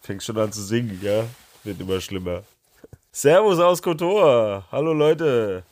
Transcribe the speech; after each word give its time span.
Fängt 0.00 0.22
schon 0.22 0.38
an 0.38 0.52
zu 0.52 0.62
singen, 0.62 0.98
ja? 1.02 1.24
Wird 1.64 1.80
immer 1.80 2.00
schlimmer. 2.00 2.42
Servus 3.12 3.58
aus 3.58 3.82
Kotor. 3.82 4.64
Hallo 4.70 4.92
Leute. 4.92 5.62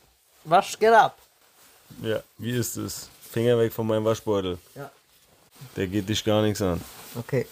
Was 0.45 0.79
geht 0.79 0.93
ab? 0.93 1.19
Ja, 2.03 2.21
wie 2.39 2.51
ist 2.51 2.77
es? 2.77 3.09
Finger 3.31 3.59
weg 3.59 3.73
von 3.73 3.87
meinem 3.87 4.05
Waschbeutel. 4.05 4.59
Ja. 4.75 4.91
Der 5.77 5.87
geht 5.87 6.09
dich 6.09 6.25
gar 6.25 6.43
nichts 6.43 6.61
an. 6.61 6.81
Okay. 7.15 7.47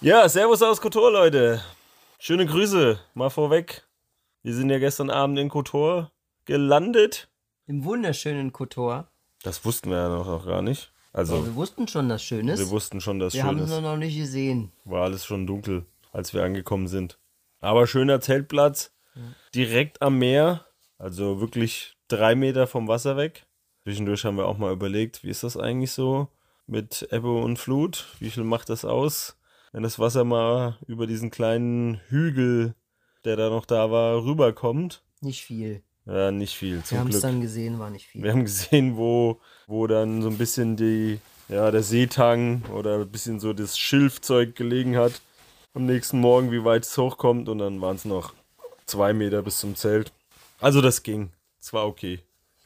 Ja, 0.00 0.28
Servus 0.28 0.62
aus 0.62 0.80
Kotor, 0.80 1.12
Leute. 1.12 1.62
Schöne 2.18 2.46
Grüße, 2.46 2.98
mal 3.14 3.30
vorweg. 3.30 3.82
Wir 4.42 4.54
sind 4.54 4.70
ja 4.70 4.78
gestern 4.78 5.10
Abend 5.10 5.38
in 5.38 5.48
Kotor 5.48 6.10
gelandet. 6.44 7.28
Im 7.66 7.84
wunderschönen 7.84 8.52
Kotor. 8.52 9.08
Das 9.42 9.64
wussten 9.64 9.90
wir 9.90 9.98
ja 9.98 10.08
noch, 10.08 10.26
noch 10.26 10.46
gar 10.46 10.62
nicht. 10.62 10.92
Also, 11.12 11.36
Aber 11.36 11.46
wir 11.46 11.54
wussten 11.54 11.86
schon, 11.88 12.08
dass 12.08 12.22
schön 12.22 12.48
ist. 12.48 12.58
wir 12.58 12.70
wussten 12.70 13.00
schon, 13.00 13.18
dass 13.18 13.34
wir 13.34 13.40
schön 13.42 13.48
haben 13.48 13.58
ist. 13.58 13.64
es 13.64 13.70
nur 13.70 13.80
noch 13.82 13.96
nicht 13.96 14.16
gesehen. 14.16 14.72
War 14.84 15.04
alles 15.04 15.24
schon 15.24 15.46
dunkel, 15.46 15.84
als 16.12 16.32
wir 16.32 16.42
angekommen 16.42 16.88
sind. 16.88 17.18
Aber 17.60 17.86
schöner 17.86 18.20
Zeltplatz, 18.20 18.92
direkt 19.54 20.00
am 20.00 20.18
Meer, 20.18 20.64
also 20.98 21.40
wirklich 21.40 21.96
drei 22.08 22.34
Meter 22.34 22.66
vom 22.66 22.88
Wasser 22.88 23.16
weg. 23.16 23.46
Zwischendurch 23.84 24.24
haben 24.24 24.36
wir 24.36 24.46
auch 24.46 24.58
mal 24.58 24.72
überlegt, 24.72 25.22
wie 25.22 25.28
ist 25.30 25.42
das 25.42 25.56
eigentlich 25.56 25.92
so 25.92 26.28
mit 26.66 27.06
Ebbe 27.10 27.32
und 27.32 27.58
Flut? 27.58 28.06
Wie 28.20 28.30
viel 28.30 28.44
macht 28.44 28.68
das 28.70 28.84
aus, 28.84 29.36
wenn 29.72 29.82
das 29.82 29.98
Wasser 29.98 30.24
mal 30.24 30.78
über 30.86 31.06
diesen 31.06 31.30
kleinen 31.30 32.00
Hügel, 32.08 32.74
der 33.24 33.36
da 33.36 33.50
noch 33.50 33.66
da 33.66 33.90
war, 33.90 34.24
rüberkommt? 34.24 35.02
Nicht 35.20 35.42
viel. 35.44 35.82
Ja, 36.06 36.30
nicht 36.32 36.56
viel, 36.56 36.76
Wir 36.76 36.84
zum 36.84 36.98
haben 36.98 37.10
es 37.10 37.20
dann 37.20 37.40
gesehen, 37.40 37.78
war 37.78 37.90
nicht 37.90 38.06
viel. 38.06 38.22
Wir 38.22 38.32
haben 38.32 38.44
gesehen, 38.44 38.96
wo, 38.96 39.40
wo 39.66 39.86
dann 39.86 40.20
so 40.22 40.28
ein 40.28 40.38
bisschen 40.38 40.76
die, 40.76 41.20
ja, 41.48 41.70
der 41.70 41.82
Seetang 41.82 42.62
oder 42.74 42.98
ein 42.98 43.08
bisschen 43.10 43.38
so 43.40 43.52
das 43.52 43.78
Schilfzeug 43.78 44.56
gelegen 44.56 44.96
hat. 44.96 45.20
Am 45.74 45.86
nächsten 45.86 46.18
Morgen, 46.20 46.50
wie 46.50 46.64
weit 46.64 46.84
es 46.84 46.98
hochkommt. 46.98 47.48
Und 47.48 47.58
dann 47.58 47.80
waren 47.80 47.96
es 47.96 48.04
noch 48.04 48.34
zwei 48.86 49.12
Meter 49.12 49.42
bis 49.42 49.58
zum 49.58 49.76
Zelt. 49.76 50.12
Also 50.60 50.80
das 50.80 51.02
ging. 51.02 51.30
Es 51.60 51.72
war 51.72 51.86
okay. 51.86 52.20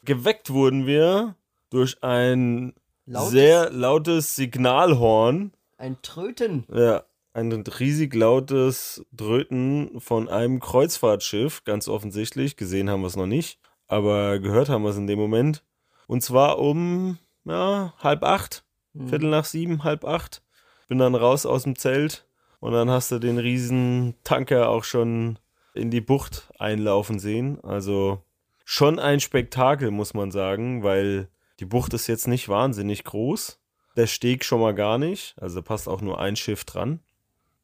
Geweckt 0.04 0.50
wurden 0.50 0.86
wir 0.86 1.34
durch 1.70 2.02
ein 2.02 2.72
Lautes- 3.06 3.30
sehr 3.30 3.70
lautes 3.70 4.34
Signalhorn. 4.34 5.52
Ein 5.78 5.98
Tröten. 6.02 6.64
Ja, 6.74 7.04
ein 7.36 7.52
riesig 7.52 8.14
lautes 8.14 9.04
Dröten 9.12 10.00
von 10.00 10.28
einem 10.28 10.58
Kreuzfahrtschiff, 10.58 11.64
ganz 11.64 11.86
offensichtlich. 11.86 12.56
Gesehen 12.56 12.88
haben 12.88 13.02
wir 13.02 13.08
es 13.08 13.16
noch 13.16 13.26
nicht, 13.26 13.58
aber 13.86 14.38
gehört 14.38 14.70
haben 14.70 14.82
wir 14.82 14.90
es 14.90 14.96
in 14.96 15.06
dem 15.06 15.18
Moment. 15.18 15.62
Und 16.06 16.22
zwar 16.22 16.58
um 16.58 17.18
ja, 17.44 17.92
halb 17.98 18.22
acht, 18.22 18.64
Viertel 18.94 19.28
nach 19.28 19.44
sieben, 19.44 19.84
halb 19.84 20.06
acht. 20.06 20.42
Bin 20.88 20.98
dann 20.98 21.14
raus 21.14 21.44
aus 21.44 21.64
dem 21.64 21.76
Zelt 21.76 22.26
und 22.60 22.72
dann 22.72 22.90
hast 22.90 23.12
du 23.12 23.18
den 23.18 23.36
riesen 23.36 24.14
Tanker 24.24 24.70
auch 24.70 24.84
schon 24.84 25.38
in 25.74 25.90
die 25.90 26.00
Bucht 26.00 26.50
einlaufen 26.58 27.18
sehen. 27.18 27.62
Also 27.62 28.22
schon 28.64 28.98
ein 28.98 29.20
Spektakel, 29.20 29.90
muss 29.90 30.14
man 30.14 30.30
sagen, 30.30 30.82
weil 30.82 31.28
die 31.60 31.66
Bucht 31.66 31.92
ist 31.92 32.06
jetzt 32.06 32.28
nicht 32.28 32.48
wahnsinnig 32.48 33.04
groß. 33.04 33.60
Der 33.96 34.06
Steg 34.06 34.44
schon 34.44 34.60
mal 34.60 34.74
gar 34.74 34.96
nicht. 34.96 35.34
Also 35.38 35.60
passt 35.60 35.86
auch 35.86 36.00
nur 36.00 36.18
ein 36.18 36.36
Schiff 36.36 36.64
dran. 36.64 37.00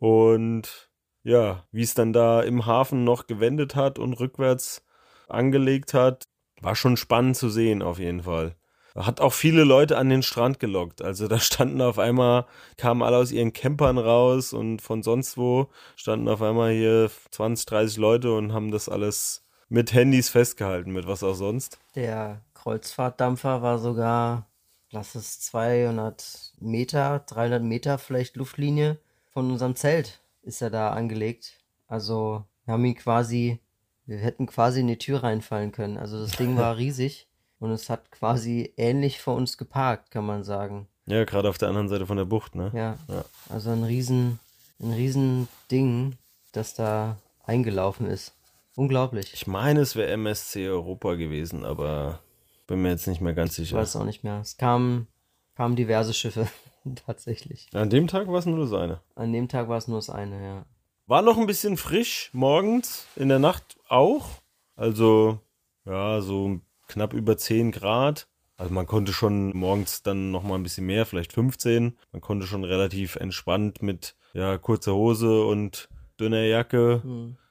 Und 0.02 0.90
ja, 1.22 1.62
wie 1.70 1.84
es 1.84 1.94
dann 1.94 2.12
da 2.12 2.40
im 2.42 2.66
Hafen 2.66 3.04
noch 3.04 3.28
gewendet 3.28 3.76
hat 3.76 4.00
und 4.00 4.14
rückwärts 4.14 4.84
angelegt 5.28 5.94
hat, 5.94 6.24
war 6.60 6.74
schon 6.74 6.96
spannend 6.96 7.36
zu 7.36 7.48
sehen 7.48 7.82
auf 7.82 8.00
jeden 8.00 8.24
Fall. 8.24 8.56
Hat 8.96 9.20
auch 9.20 9.32
viele 9.32 9.62
Leute 9.62 9.96
an 9.96 10.08
den 10.08 10.24
Strand 10.24 10.58
gelockt. 10.58 11.02
Also 11.02 11.28
da 11.28 11.38
standen 11.38 11.80
auf 11.80 12.00
einmal, 12.00 12.46
kamen 12.78 13.00
alle 13.00 13.16
aus 13.16 13.30
ihren 13.30 13.52
Campern 13.52 13.96
raus 13.96 14.52
und 14.52 14.82
von 14.82 15.04
sonst 15.04 15.38
wo 15.38 15.68
standen 15.94 16.26
auf 16.26 16.42
einmal 16.42 16.72
hier 16.72 17.08
20, 17.30 17.64
30 17.66 17.96
Leute 17.98 18.34
und 18.34 18.52
haben 18.52 18.72
das 18.72 18.88
alles 18.88 19.44
mit 19.68 19.94
Handys 19.94 20.30
festgehalten, 20.30 20.90
mit 20.90 21.06
was 21.06 21.22
auch 21.22 21.34
sonst. 21.34 21.78
Der 21.94 22.42
Kreuzfahrtdampfer 22.54 23.62
war 23.62 23.78
sogar, 23.78 24.50
lass 24.90 25.14
es 25.14 25.38
200 25.42 26.54
Meter, 26.58 27.20
300 27.20 27.62
Meter 27.62 27.98
vielleicht 27.98 28.34
Luftlinie 28.34 28.98
von 29.32 29.50
unserem 29.50 29.74
Zelt 29.76 30.20
ist 30.42 30.60
er 30.62 30.70
da 30.70 30.90
angelegt. 30.90 31.58
Also 31.86 32.44
wir 32.64 32.74
haben 32.74 32.84
ihn 32.84 32.94
quasi, 32.96 33.58
wir 34.06 34.18
hätten 34.18 34.46
quasi 34.46 34.80
in 34.80 34.86
die 34.88 34.98
Tür 34.98 35.22
reinfallen 35.22 35.72
können. 35.72 35.96
Also 35.98 36.20
das 36.20 36.32
Ding 36.32 36.56
war 36.56 36.76
riesig 36.78 37.28
und 37.58 37.70
es 37.70 37.90
hat 37.90 38.10
quasi 38.10 38.72
ähnlich 38.76 39.20
vor 39.20 39.34
uns 39.34 39.56
geparkt, 39.58 40.10
kann 40.10 40.26
man 40.26 40.44
sagen. 40.44 40.88
Ja, 41.06 41.24
gerade 41.24 41.48
auf 41.48 41.58
der 41.58 41.68
anderen 41.68 41.88
Seite 41.88 42.06
von 42.06 42.16
der 42.16 42.24
Bucht, 42.24 42.54
ne? 42.54 42.70
Ja, 42.74 42.96
Ja. 43.12 43.24
also 43.48 43.70
ein 43.70 43.82
riesen, 43.84 44.38
ein 44.80 44.92
riesen 44.92 45.48
Ding, 45.70 46.16
das 46.52 46.74
da 46.74 47.16
eingelaufen 47.44 48.06
ist. 48.06 48.34
Unglaublich. 48.76 49.32
Ich 49.34 49.46
meine, 49.46 49.80
es 49.80 49.96
wäre 49.96 50.10
MSC 50.12 50.68
Europa 50.68 51.14
gewesen, 51.14 51.64
aber 51.64 52.20
bin 52.66 52.82
mir 52.82 52.90
jetzt 52.90 53.06
nicht 53.08 53.20
mehr 53.20 53.34
ganz 53.34 53.50
Ich 53.58 53.68
sicher. 53.68 53.76
weiß 53.78 53.96
auch 53.96 54.04
nicht 54.04 54.22
mehr. 54.24 54.40
Es 54.40 54.56
kamen, 54.56 55.08
kamen 55.56 55.76
diverse 55.76 56.14
Schiffe, 56.14 56.46
tatsächlich. 57.06 57.68
An 57.72 57.90
dem 57.90 58.06
Tag 58.06 58.28
war 58.28 58.38
es 58.38 58.46
nur 58.46 58.58
das 58.58 58.72
eine. 58.72 59.00
An 59.14 59.32
dem 59.32 59.48
Tag 59.48 59.68
war 59.68 59.78
es 59.78 59.88
nur 59.88 59.98
das 59.98 60.10
eine, 60.10 60.42
ja. 60.42 60.66
War 61.06 61.22
noch 61.22 61.36
ein 61.36 61.46
bisschen 61.46 61.76
frisch 61.76 62.30
morgens, 62.32 63.06
in 63.16 63.28
der 63.28 63.38
Nacht 63.38 63.76
auch. 63.88 64.28
Also, 64.76 65.40
ja, 65.84 66.20
so 66.20 66.60
knapp 66.88 67.12
über 67.12 67.36
10 67.36 67.72
Grad. 67.72 68.28
Also 68.56 68.72
man 68.72 68.86
konnte 68.86 69.12
schon 69.12 69.56
morgens 69.56 70.02
dann 70.02 70.30
noch 70.30 70.44
mal 70.44 70.54
ein 70.54 70.62
bisschen 70.62 70.86
mehr, 70.86 71.04
vielleicht 71.04 71.32
15. 71.32 71.98
Man 72.12 72.20
konnte 72.20 72.46
schon 72.46 72.64
relativ 72.64 73.16
entspannt 73.16 73.82
mit 73.82 74.14
ja, 74.34 74.56
kurzer 74.58 74.94
Hose 74.94 75.44
und 75.44 75.88
dünner 76.20 76.44
Jacke 76.44 77.02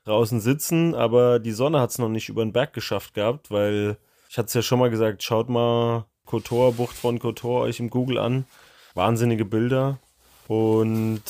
draußen 0.05 0.39
sitzen, 0.39 0.95
aber 0.95 1.39
die 1.39 1.51
Sonne 1.51 1.79
hat 1.79 1.91
es 1.91 1.99
noch 1.99 2.09
nicht 2.09 2.29
über 2.29 2.43
den 2.43 2.53
Berg 2.53 2.73
geschafft 2.73 3.13
gehabt, 3.13 3.51
weil 3.51 3.97
ich 4.29 4.37
hatte 4.37 4.47
es 4.47 4.53
ja 4.53 4.61
schon 4.61 4.79
mal 4.79 4.89
gesagt, 4.89 5.23
schaut 5.23 5.49
mal 5.49 6.05
Kotor, 6.25 6.73
Bucht 6.73 6.95
von 6.95 7.19
Kotor 7.19 7.63
euch 7.63 7.79
im 7.79 7.89
Google 7.89 8.17
an. 8.17 8.45
Wahnsinnige 8.93 9.45
Bilder. 9.45 9.99
Und 10.47 11.23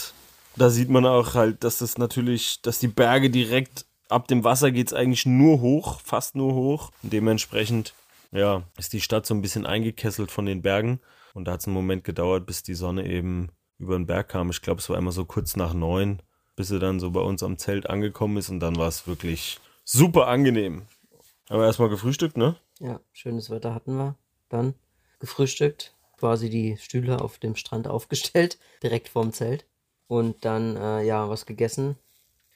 da 0.55 0.69
sieht 0.69 0.89
man 0.89 1.05
auch 1.05 1.33
halt, 1.33 1.63
dass 1.63 1.77
das 1.79 1.97
natürlich, 1.97 2.61
dass 2.61 2.79
die 2.79 2.87
Berge 2.87 3.29
direkt 3.29 3.85
ab 4.09 4.27
dem 4.27 4.43
Wasser 4.43 4.71
geht 4.71 4.87
es 4.87 4.93
eigentlich 4.93 5.25
nur 5.25 5.61
hoch, 5.61 6.01
fast 6.01 6.35
nur 6.35 6.53
hoch. 6.53 6.91
Und 7.01 7.13
dementsprechend, 7.13 7.93
ja, 8.31 8.63
ist 8.77 8.93
die 8.93 9.01
Stadt 9.01 9.25
so 9.25 9.33
ein 9.33 9.41
bisschen 9.41 9.65
eingekesselt 9.65 10.31
von 10.31 10.45
den 10.45 10.61
Bergen. 10.61 10.99
Und 11.33 11.45
da 11.45 11.53
hat 11.53 11.61
es 11.61 11.67
einen 11.67 11.75
Moment 11.75 12.03
gedauert, 12.03 12.45
bis 12.45 12.63
die 12.63 12.73
Sonne 12.73 13.07
eben 13.07 13.49
über 13.79 13.97
den 13.97 14.05
Berg 14.05 14.29
kam. 14.29 14.49
Ich 14.49 14.61
glaube, 14.61 14.79
es 14.79 14.89
war 14.89 14.97
immer 14.97 15.11
so 15.11 15.25
kurz 15.25 15.55
nach 15.55 15.73
neun, 15.73 16.21
bis 16.55 16.67
sie 16.67 16.79
dann 16.79 16.99
so 16.99 17.11
bei 17.11 17.21
uns 17.21 17.41
am 17.41 17.57
Zelt 17.57 17.89
angekommen 17.89 18.37
ist. 18.37 18.49
Und 18.49 18.59
dann 18.59 18.75
war 18.75 18.87
es 18.87 19.07
wirklich 19.07 19.59
super 19.85 20.27
angenehm. 20.27 20.83
Aber 21.47 21.65
erstmal 21.65 21.89
gefrühstückt, 21.89 22.37
ne? 22.37 22.55
Ja, 22.79 22.99
schönes 23.13 23.49
Wetter 23.49 23.73
hatten 23.73 23.95
wir. 23.95 24.15
Dann 24.49 24.73
gefrühstückt, 25.19 25.93
quasi 26.21 26.51
die 26.51 26.77
Stühle 26.77 27.19
auf 27.19 27.39
dem 27.39 27.55
Strand 27.55 27.87
aufgestellt, 27.87 28.59
direkt 28.83 29.09
vorm 29.09 29.33
Zelt. 29.33 29.65
Und 30.07 30.45
dann, 30.45 30.77
äh, 30.77 31.03
ja, 31.03 31.27
was 31.29 31.45
gegessen. 31.47 31.97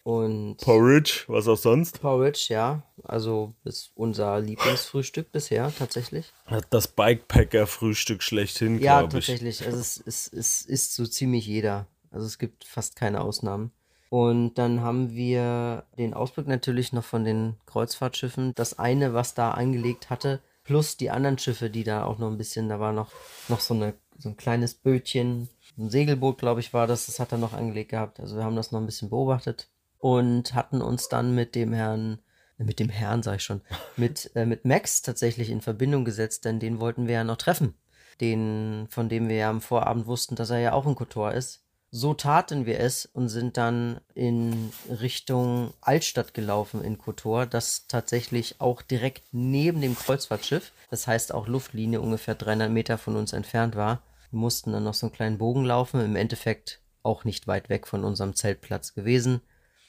Und 0.03 0.57
Porridge, 0.57 1.23
was 1.27 1.47
auch 1.47 1.57
sonst. 1.57 1.99
Porridge, 1.99 2.45
ja. 2.49 2.83
Also 3.03 3.55
ist 3.63 3.91
unser 3.95 4.39
Lieblingsfrühstück 4.39 5.31
bisher, 5.31 5.73
tatsächlich. 5.79 6.31
Hat 6.45 6.67
das 6.69 6.87
Bikepacker-Frühstück 6.87 8.21
schlechthin, 8.21 8.79
Ja, 8.79 8.99
glaube 8.99 9.17
ich. 9.17 9.25
tatsächlich. 9.25 9.65
Also 9.65 9.79
es, 9.79 9.97
es, 10.05 10.31
es 10.31 10.61
ist 10.61 10.93
so 10.93 11.07
ziemlich 11.07 11.47
jeder. 11.47 11.87
Also 12.11 12.27
es 12.27 12.37
gibt 12.37 12.65
fast 12.65 12.95
keine 12.95 13.21
Ausnahmen. 13.21 13.71
Und 14.09 14.53
dann 14.59 14.81
haben 14.81 15.15
wir 15.15 15.85
den 15.97 16.13
Ausblick 16.13 16.45
natürlich 16.45 16.93
noch 16.93 17.03
von 17.03 17.23
den 17.23 17.55
Kreuzfahrtschiffen. 17.65 18.53
Das 18.53 18.77
eine, 18.77 19.15
was 19.15 19.33
da 19.33 19.51
angelegt 19.51 20.11
hatte, 20.11 20.39
plus 20.65 20.97
die 20.97 21.11
anderen 21.11 21.37
Schiffe, 21.37 21.69
die 21.69 21.85
da 21.85 22.03
auch 22.03 22.17
noch 22.17 22.29
ein 22.29 22.37
bisschen, 22.37 22.67
da 22.67 22.79
war 22.79 22.91
noch, 22.91 23.11
noch 23.47 23.61
so, 23.61 23.73
eine, 23.73 23.93
so 24.17 24.29
ein 24.29 24.35
kleines 24.35 24.73
Bötchen, 24.73 25.47
ein 25.77 25.89
Segelboot, 25.89 26.39
glaube 26.39 26.59
ich, 26.59 26.73
war 26.73 26.87
das, 26.87 27.05
das 27.05 27.19
hat 27.19 27.31
er 27.31 27.37
noch 27.37 27.53
angelegt 27.53 27.91
gehabt. 27.91 28.19
Also 28.19 28.35
wir 28.35 28.43
haben 28.43 28.55
das 28.55 28.71
noch 28.71 28.79
ein 28.79 28.85
bisschen 28.85 29.09
beobachtet 29.09 29.69
und 29.99 30.53
hatten 30.53 30.81
uns 30.81 31.07
dann 31.07 31.35
mit 31.35 31.55
dem 31.55 31.71
Herrn, 31.71 32.19
mit 32.57 32.79
dem 32.79 32.89
Herrn, 32.89 33.23
sag 33.23 33.37
ich 33.37 33.43
schon, 33.43 33.61
mit, 33.95 34.31
äh, 34.35 34.45
mit 34.45 34.65
Max 34.65 35.01
tatsächlich 35.01 35.49
in 35.49 35.61
Verbindung 35.61 36.03
gesetzt, 36.03 36.45
denn 36.45 36.59
den 36.59 36.79
wollten 36.79 37.07
wir 37.07 37.15
ja 37.15 37.23
noch 37.23 37.37
treffen. 37.37 37.75
Den, 38.21 38.87
von 38.89 39.09
dem 39.09 39.27
wir 39.27 39.35
ja 39.35 39.49
am 39.49 39.59
Vorabend 39.59 40.07
wussten, 40.07 40.37
dass 40.37 40.49
er 40.49 40.59
ja 40.59 40.71
auch 40.71 40.87
ein 40.87 40.95
Kotor 40.95 41.33
ist. 41.33 41.64
So 41.95 42.13
taten 42.13 42.65
wir 42.65 42.81
es 42.81 43.05
und 43.05 43.29
sind 43.29 43.55
dann 43.55 44.01
in 44.15 44.73
Richtung 44.89 45.73
Altstadt 45.79 46.33
gelaufen 46.33 46.83
in 46.83 46.97
Kotor, 46.97 47.45
das 47.45 47.87
tatsächlich 47.87 48.59
auch 48.59 48.81
direkt 48.81 49.23
neben 49.31 49.79
dem 49.79 49.97
Kreuzfahrtschiff, 49.97 50.73
das 50.89 51.07
heißt 51.07 51.33
auch 51.33 51.47
Luftlinie 51.47 52.01
ungefähr 52.01 52.35
300 52.35 52.69
Meter 52.69 52.97
von 52.97 53.15
uns 53.15 53.31
entfernt 53.31 53.77
war. 53.77 54.01
Wir 54.29 54.39
mussten 54.39 54.73
dann 54.73 54.83
noch 54.83 54.93
so 54.93 55.05
einen 55.05 55.15
kleinen 55.15 55.37
Bogen 55.37 55.63
laufen, 55.63 56.01
im 56.01 56.17
Endeffekt 56.17 56.81
auch 57.01 57.23
nicht 57.23 57.47
weit 57.47 57.69
weg 57.69 57.87
von 57.87 58.03
unserem 58.03 58.35
Zeltplatz 58.35 58.93
gewesen. 58.93 59.39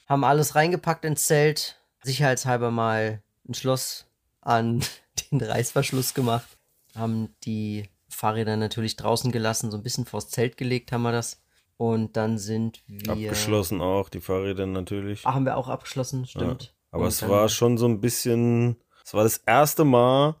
Haben 0.07 0.23
alles 0.23 0.55
reingepackt 0.55 1.03
ins 1.03 1.25
Zelt, 1.25 1.75
sicherheitshalber 2.03 2.71
mal 2.71 3.21
ein 3.49 3.53
Schloss 3.53 4.05
an 4.39 4.81
den 5.31 5.41
Reißverschluss 5.41 6.13
gemacht, 6.13 6.57
haben 6.95 7.35
die 7.43 7.89
Fahrräder 8.07 8.55
natürlich 8.55 8.95
draußen 8.95 9.33
gelassen, 9.33 9.71
so 9.71 9.77
ein 9.77 9.83
bisschen 9.83 10.05
vors 10.05 10.29
Zelt 10.29 10.55
gelegt 10.55 10.93
haben 10.93 11.01
wir 11.01 11.11
das 11.11 11.41
und 11.77 12.17
dann 12.17 12.37
sind 12.37 12.83
wir. 12.87 13.13
Abgeschlossen 13.13 13.81
auch, 13.81 14.09
die 14.09 14.19
Fahrräder 14.19 14.65
natürlich. 14.65 15.25
Ah, 15.25 15.33
haben 15.35 15.45
wir 15.45 15.57
auch 15.57 15.69
abgeschlossen, 15.69 16.25
stimmt. 16.25 16.63
Ja. 16.63 16.69
Aber 16.91 17.03
Und 17.03 17.09
es 17.09 17.27
war 17.27 17.49
schon 17.49 17.77
so 17.77 17.87
ein 17.87 18.01
bisschen. 18.01 18.77
Es 19.05 19.13
war 19.13 19.23
das 19.23 19.37
erste 19.37 19.85
Mal, 19.85 20.35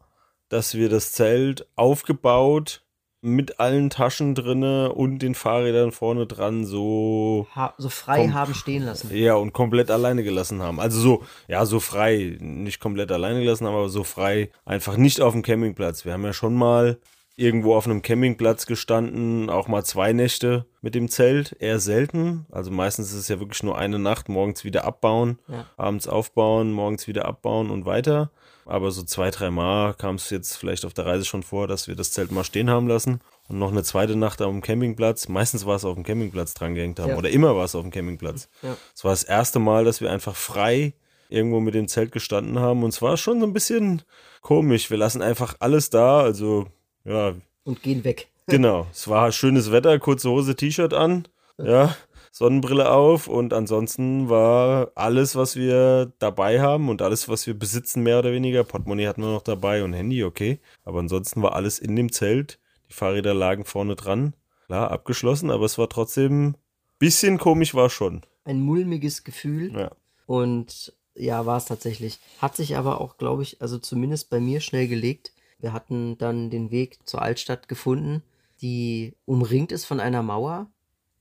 dass 0.49 0.73
wir 0.73 0.89
das 0.89 1.13
Zelt 1.13 1.67
aufgebaut 1.75 2.83
mit 3.21 3.59
allen 3.59 3.89
Taschen 3.89 4.35
drinne 4.35 4.93
und 4.93 5.19
den 5.19 5.35
Fahrrädern 5.35 5.91
vorne 5.91 6.27
dran 6.27 6.65
so 6.65 7.47
ha 7.55 7.73
so 7.77 7.89
frei 7.89 8.29
haben 8.29 8.53
stehen 8.53 8.83
lassen. 8.83 9.13
Ja, 9.15 9.35
und 9.35 9.53
komplett 9.53 9.89
alleine 9.89 10.23
gelassen 10.23 10.61
haben. 10.61 10.79
Also 10.79 10.99
so, 10.99 11.23
ja, 11.47 11.65
so 11.65 11.79
frei, 11.79 12.37
nicht 12.39 12.79
komplett 12.79 13.11
alleine 13.11 13.39
gelassen 13.41 13.65
haben, 13.65 13.75
aber 13.75 13.89
so 13.89 14.03
frei 14.03 14.51
einfach 14.65 14.97
nicht 14.97 15.19
auf 15.19 15.33
dem 15.33 15.41
Campingplatz. 15.41 16.05
Wir 16.05 16.13
haben 16.13 16.23
ja 16.23 16.33
schon 16.33 16.53
mal 16.53 16.99
irgendwo 17.37 17.75
auf 17.75 17.85
einem 17.85 18.01
Campingplatz 18.01 18.65
gestanden, 18.65 19.49
auch 19.49 19.67
mal 19.67 19.85
zwei 19.85 20.11
Nächte 20.11 20.65
mit 20.81 20.95
dem 20.95 21.07
Zelt, 21.07 21.55
eher 21.59 21.79
selten. 21.79 22.47
Also 22.51 22.71
meistens 22.71 23.11
ist 23.11 23.19
es 23.19 23.27
ja 23.27 23.39
wirklich 23.39 23.61
nur 23.61 23.77
eine 23.77 23.99
Nacht, 23.99 24.27
morgens 24.27 24.63
wieder 24.63 24.85
abbauen, 24.85 25.37
ja. 25.47 25.65
abends 25.77 26.07
aufbauen, 26.07 26.71
morgens 26.71 27.07
wieder 27.07 27.25
abbauen 27.25 27.69
und 27.69 27.85
weiter. 27.85 28.31
Aber 28.65 28.89
so 28.91 29.03
zwei, 29.03 29.29
drei 29.29 29.51
Mal 29.51 29.93
kam 29.93 30.15
es 30.15 30.31
jetzt 30.31 30.57
vielleicht 30.57 30.83
auf 30.83 30.93
der 30.93 31.05
Reise 31.05 31.25
schon 31.25 31.43
vor, 31.43 31.67
dass 31.67 31.87
wir 31.87 31.95
das 31.95 32.11
Zelt 32.11 32.31
mal 32.31 32.43
stehen 32.43 32.71
haben 32.71 32.87
lassen 32.87 33.21
und 33.47 33.59
noch 33.59 33.71
eine 33.71 33.83
zweite 33.83 34.15
Nacht 34.15 34.39
dem 34.39 34.61
Campingplatz. 34.61 35.27
Meistens 35.27 35.65
war 35.65 35.75
es 35.75 35.85
auf 35.85 35.93
dem 35.93 36.03
Campingplatz 36.03 36.55
dran 36.55 36.73
gehängt 36.73 36.99
haben 36.99 37.11
ja. 37.11 37.17
oder 37.17 37.29
immer 37.29 37.55
war 37.55 37.65
es 37.65 37.75
auf 37.75 37.83
dem 37.83 37.91
Campingplatz. 37.91 38.49
Es 38.63 38.67
ja. 38.67 39.03
war 39.03 39.11
das 39.11 39.23
erste 39.23 39.59
Mal, 39.59 39.85
dass 39.85 40.01
wir 40.01 40.11
einfach 40.11 40.35
frei 40.35 40.93
irgendwo 41.29 41.59
mit 41.59 41.75
dem 41.75 41.87
Zelt 41.87 42.11
gestanden 42.11 42.59
haben 42.59 42.83
und 42.83 42.89
es 42.89 43.01
war 43.01 43.15
schon 43.15 43.39
so 43.39 43.45
ein 43.45 43.53
bisschen 43.53 44.01
komisch. 44.41 44.89
Wir 44.89 44.97
lassen 44.97 45.21
einfach 45.21 45.55
alles 45.59 45.89
da, 45.89 46.21
also 46.21 46.67
ja. 47.07 47.35
Und 47.63 47.81
gehen 47.81 48.03
weg. 48.03 48.27
Genau. 48.49 48.87
Es 48.93 49.09
war 49.09 49.33
schönes 49.33 49.73
Wetter, 49.73 49.99
kurze 49.99 50.29
Hose, 50.29 50.55
T-Shirt 50.55 50.93
an. 50.93 51.27
Ja. 51.57 51.97
Sonnenbrille 52.31 52.91
auf 52.91 53.27
und 53.27 53.51
ansonsten 53.51 54.29
war 54.29 54.91
alles, 54.95 55.35
was 55.35 55.57
wir 55.57 56.13
dabei 56.19 56.61
haben 56.61 56.87
und 56.87 57.01
alles, 57.01 57.27
was 57.27 57.45
wir 57.45 57.59
besitzen, 57.59 58.03
mehr 58.03 58.19
oder 58.19 58.31
weniger. 58.31 58.63
Portemonnaie 58.63 59.07
hatten 59.07 59.21
wir 59.21 59.31
noch 59.31 59.41
dabei 59.41 59.83
und 59.83 59.91
Handy, 59.91 60.23
okay. 60.23 60.59
Aber 60.85 60.99
ansonsten 60.99 61.41
war 61.41 61.55
alles 61.55 61.77
in 61.79 61.95
dem 61.97 62.11
Zelt. 62.11 62.59
Die 62.89 62.93
Fahrräder 62.93 63.33
lagen 63.33 63.65
vorne 63.65 63.95
dran. 63.95 64.33
Klar, 64.67 64.91
abgeschlossen, 64.91 65.49
aber 65.49 65.65
es 65.65 65.77
war 65.77 65.89
trotzdem 65.89 66.49
ein 66.49 66.55
bisschen 66.99 67.37
komisch, 67.37 67.73
war 67.73 67.89
schon. 67.89 68.21
Ein 68.45 68.61
mulmiges 68.61 69.23
Gefühl. 69.23 69.73
Ja. 69.73 69.91
Und 70.25 70.93
ja, 71.15 71.45
war 71.45 71.57
es 71.57 71.65
tatsächlich. 71.65 72.19
Hat 72.39 72.55
sich 72.55 72.77
aber 72.77 73.01
auch, 73.01 73.17
glaube 73.17 73.43
ich, 73.43 73.61
also 73.61 73.77
zumindest 73.77 74.29
bei 74.29 74.39
mir 74.39 74.61
schnell 74.61 74.87
gelegt. 74.87 75.31
Wir 75.59 75.73
hatten 75.73 76.17
dann 76.17 76.49
den 76.49 76.71
Weg 76.71 76.99
zur 77.07 77.21
Altstadt 77.21 77.67
gefunden, 77.67 78.23
die 78.61 79.15
umringt 79.25 79.71
ist 79.71 79.85
von 79.85 79.99
einer 79.99 80.23
Mauer, 80.23 80.69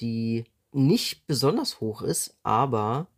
die 0.00 0.44
nicht 0.72 1.26
besonders 1.26 1.80
hoch 1.80 2.02
ist, 2.02 2.36
aber 2.42 3.08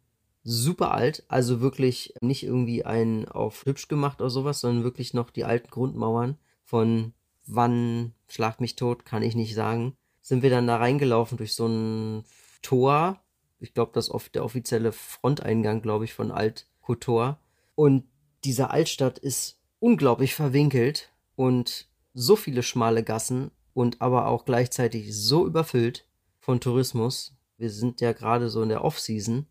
super 0.44 0.93
alt. 0.93 1.25
Also 1.29 1.61
wirklich 1.61 2.15
nicht 2.20 2.44
irgendwie 2.44 2.85
ein 2.85 3.29
auf 3.29 3.65
hübsch 3.67 3.88
gemacht 3.88 4.20
oder 4.20 4.31
sowas, 4.31 4.61
sondern 4.61 4.85
wirklich 4.85 5.15
noch 5.15 5.31
die 5.31 5.44
alten 5.44 5.70
Grundmauern 5.70 6.38
von 6.65 7.12
wann 7.47 8.15
schlag 8.29 8.61
mich 8.61 8.76
tot, 8.76 9.05
kann 9.05 9.23
ich 9.23 9.35
nicht 9.35 9.55
sagen. 9.55 9.97
Sind 10.20 10.43
wir 10.43 10.50
dann 10.50 10.67
da 10.67 10.76
reingelaufen 10.76 11.38
durch 11.38 11.55
so 11.55 11.67
ein 11.67 12.25
Tor. 12.62 13.20
Ich 13.61 13.75
glaube, 13.75 13.93
das 13.94 14.09
ist 14.09 14.35
der 14.35 14.44
offizielle 14.44 14.93
Fronteingang, 14.93 15.82
glaube 15.82 16.05
ich, 16.05 16.12
von 16.12 16.31
Alt-Kotor. 16.31 17.38
Und 17.75 18.05
diese 18.44 18.70
Altstadt 18.70 19.19
ist 19.19 19.57
unglaublich 19.80 20.34
verwinkelt 20.34 21.12
und 21.36 21.88
so 22.14 22.36
viele 22.36 22.62
schmale 22.62 23.02
Gassen 23.04 23.50
und 23.75 24.00
aber 24.00 24.26
auch 24.26 24.44
gleichzeitig 24.44 25.14
so 25.14 25.46
überfüllt 25.46 26.06
von 26.40 26.60
Tourismus. 26.60 27.36
Wir 27.56 27.70
sind 27.70 28.00
ja 28.00 28.12
gerade 28.12 28.48
so 28.48 28.62
in 28.62 28.69
der 28.69 28.84
Off-Season, 28.84 29.46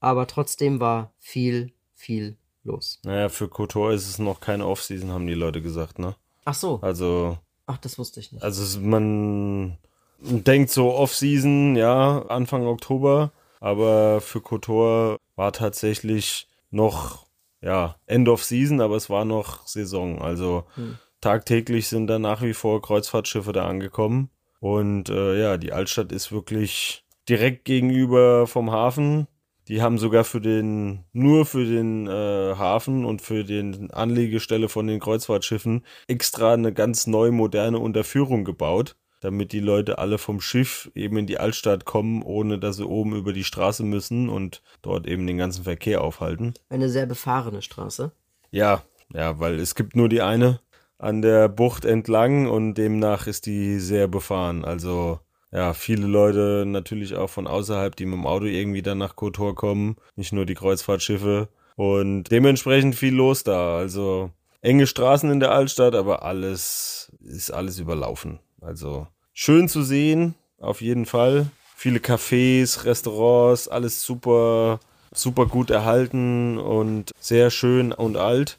aber 0.00 0.26
trotzdem 0.26 0.80
war 0.80 1.14
viel, 1.18 1.72
viel 1.94 2.36
los. 2.62 3.00
Naja, 3.04 3.28
für 3.28 3.48
Kotor 3.48 3.92
ist 3.92 4.08
es 4.08 4.18
noch 4.18 4.40
keine 4.40 4.66
Off-Season, 4.66 5.10
haben 5.10 5.26
die 5.26 5.34
Leute 5.34 5.62
gesagt, 5.62 5.98
ne? 5.98 6.16
Ach 6.44 6.54
so. 6.54 6.80
Also. 6.82 7.38
Ach, 7.66 7.78
das 7.78 7.98
wusste 7.98 8.20
ich 8.20 8.32
nicht. 8.32 8.42
Also 8.42 8.80
man 8.80 9.78
denkt 10.20 10.70
so 10.70 10.92
Off-Season, 10.94 11.76
ja, 11.76 12.24
Anfang 12.28 12.66
Oktober, 12.66 13.32
aber 13.60 14.20
für 14.20 14.40
Kotor 14.40 15.18
war 15.34 15.52
tatsächlich 15.52 16.48
noch 16.70 17.25
ja, 17.60 17.96
End 18.06 18.28
of 18.28 18.44
Season, 18.44 18.80
aber 18.80 18.96
es 18.96 19.10
war 19.10 19.24
noch 19.24 19.66
Saison. 19.66 20.20
Also 20.20 20.64
hm. 20.74 20.98
tagtäglich 21.20 21.88
sind 21.88 22.06
da 22.06 22.18
nach 22.18 22.42
wie 22.42 22.54
vor 22.54 22.82
Kreuzfahrtschiffe 22.82 23.52
da 23.52 23.66
angekommen. 23.66 24.30
Und 24.60 25.08
äh, 25.10 25.40
ja, 25.40 25.56
die 25.56 25.72
Altstadt 25.72 26.12
ist 26.12 26.32
wirklich 26.32 27.04
direkt 27.28 27.64
gegenüber 27.64 28.46
vom 28.46 28.70
Hafen. 28.70 29.26
Die 29.68 29.82
haben 29.82 29.98
sogar 29.98 30.22
für 30.22 30.40
den, 30.40 31.04
nur 31.12 31.44
für 31.44 31.64
den 31.64 32.06
äh, 32.06 32.10
Hafen 32.56 33.04
und 33.04 33.20
für 33.20 33.42
den 33.42 33.90
Anlegestelle 33.90 34.68
von 34.68 34.86
den 34.86 35.00
Kreuzfahrtschiffen 35.00 35.84
extra 36.06 36.52
eine 36.52 36.72
ganz 36.72 37.06
neu 37.08 37.32
moderne 37.32 37.80
Unterführung 37.80 38.44
gebaut 38.44 38.96
damit 39.20 39.52
die 39.52 39.60
Leute 39.60 39.98
alle 39.98 40.18
vom 40.18 40.40
Schiff 40.40 40.90
eben 40.94 41.16
in 41.16 41.26
die 41.26 41.38
Altstadt 41.38 41.84
kommen, 41.84 42.22
ohne 42.22 42.58
dass 42.58 42.76
sie 42.76 42.86
oben 42.86 43.14
über 43.14 43.32
die 43.32 43.44
Straße 43.44 43.82
müssen 43.82 44.28
und 44.28 44.62
dort 44.82 45.06
eben 45.06 45.26
den 45.26 45.38
ganzen 45.38 45.64
Verkehr 45.64 46.02
aufhalten. 46.02 46.54
Eine 46.68 46.88
sehr 46.88 47.06
befahrene 47.06 47.62
Straße. 47.62 48.12
Ja, 48.50 48.82
ja, 49.12 49.38
weil 49.40 49.58
es 49.58 49.74
gibt 49.74 49.96
nur 49.96 50.08
die 50.08 50.22
eine 50.22 50.60
an 50.98 51.22
der 51.22 51.48
Bucht 51.48 51.84
entlang 51.84 52.48
und 52.48 52.74
demnach 52.74 53.26
ist 53.26 53.46
die 53.46 53.78
sehr 53.78 54.08
befahren. 54.08 54.64
Also 54.64 55.20
ja, 55.52 55.74
viele 55.74 56.06
Leute 56.06 56.64
natürlich 56.66 57.14
auch 57.14 57.30
von 57.30 57.46
außerhalb, 57.46 57.94
die 57.96 58.06
mit 58.06 58.14
dem 58.14 58.26
Auto 58.26 58.46
irgendwie 58.46 58.82
dann 58.82 58.98
nach 58.98 59.16
Kotor 59.16 59.54
kommen, 59.54 59.96
nicht 60.16 60.32
nur 60.32 60.46
die 60.46 60.54
Kreuzfahrtschiffe 60.54 61.48
und 61.76 62.24
dementsprechend 62.24 62.94
viel 62.94 63.14
los 63.14 63.44
da. 63.44 63.76
Also 63.76 64.30
enge 64.60 64.86
Straßen 64.86 65.30
in 65.30 65.40
der 65.40 65.52
Altstadt, 65.52 65.94
aber 65.94 66.22
alles 66.22 67.12
ist 67.20 67.50
alles 67.50 67.78
überlaufen. 67.78 68.40
Also 68.66 69.06
schön 69.32 69.68
zu 69.68 69.82
sehen, 69.82 70.34
auf 70.58 70.80
jeden 70.80 71.06
Fall. 71.06 71.46
Viele 71.76 72.00
Cafés, 72.00 72.84
Restaurants, 72.84 73.68
alles 73.68 74.02
super, 74.02 74.80
super 75.12 75.46
gut 75.46 75.70
erhalten 75.70 76.58
und 76.58 77.12
sehr 77.20 77.50
schön 77.50 77.92
und 77.92 78.16
alt, 78.16 78.58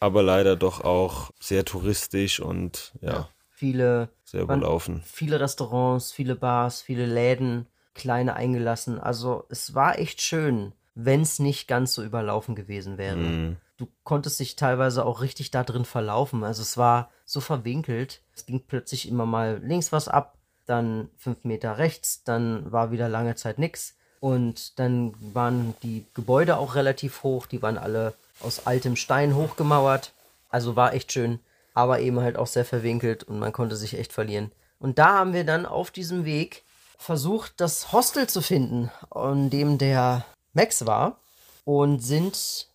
aber 0.00 0.22
leider 0.22 0.54
doch 0.54 0.82
auch 0.82 1.30
sehr 1.40 1.64
touristisch 1.64 2.40
und 2.40 2.92
ja, 3.00 3.12
ja 3.12 3.28
viele 3.50 4.10
sehr 4.24 4.42
überlaufen. 4.42 5.02
Viele 5.04 5.40
Restaurants, 5.40 6.12
viele 6.12 6.36
Bars, 6.36 6.80
viele 6.80 7.06
Läden, 7.06 7.66
kleine 7.94 8.34
eingelassen. 8.34 9.00
Also 9.00 9.44
es 9.48 9.74
war 9.74 9.98
echt 9.98 10.22
schön, 10.22 10.72
wenn 10.94 11.22
es 11.22 11.40
nicht 11.40 11.66
ganz 11.66 11.94
so 11.94 12.04
überlaufen 12.04 12.54
gewesen 12.54 12.98
wäre. 12.98 13.16
Mm. 13.16 13.56
Du 13.78 13.86
konntest 14.02 14.40
dich 14.40 14.56
teilweise 14.56 15.06
auch 15.06 15.20
richtig 15.20 15.52
da 15.52 15.62
drin 15.62 15.84
verlaufen. 15.84 16.44
Also 16.44 16.62
es 16.62 16.76
war 16.76 17.10
so 17.24 17.40
verwinkelt. 17.40 18.22
Es 18.34 18.44
ging 18.44 18.64
plötzlich 18.66 19.08
immer 19.08 19.24
mal 19.24 19.60
links 19.62 19.92
was 19.92 20.08
ab, 20.08 20.36
dann 20.66 21.08
fünf 21.16 21.44
Meter 21.44 21.78
rechts, 21.78 22.24
dann 22.24 22.70
war 22.70 22.90
wieder 22.90 23.08
lange 23.08 23.36
Zeit 23.36 23.58
nichts. 23.58 23.94
Und 24.20 24.78
dann 24.80 25.14
waren 25.32 25.74
die 25.82 26.04
Gebäude 26.12 26.58
auch 26.58 26.74
relativ 26.74 27.22
hoch, 27.22 27.46
die 27.46 27.62
waren 27.62 27.78
alle 27.78 28.14
aus 28.40 28.66
altem 28.66 28.96
Stein 28.96 29.36
hochgemauert. 29.36 30.12
Also 30.48 30.74
war 30.74 30.92
echt 30.92 31.12
schön, 31.12 31.38
aber 31.72 32.00
eben 32.00 32.20
halt 32.20 32.36
auch 32.36 32.46
sehr 32.46 32.64
verwinkelt 32.64 33.22
und 33.22 33.38
man 33.38 33.52
konnte 33.52 33.76
sich 33.76 33.96
echt 33.96 34.12
verlieren. 34.12 34.50
Und 34.80 34.98
da 34.98 35.18
haben 35.18 35.32
wir 35.32 35.44
dann 35.44 35.66
auf 35.66 35.90
diesem 35.90 36.24
Weg 36.24 36.64
versucht, 36.98 37.54
das 37.60 37.92
Hostel 37.92 38.28
zu 38.28 38.40
finden, 38.40 38.90
an 39.10 39.50
dem 39.50 39.78
der 39.78 40.24
Max 40.52 40.84
war 40.86 41.20
und 41.64 42.00
sind 42.00 42.67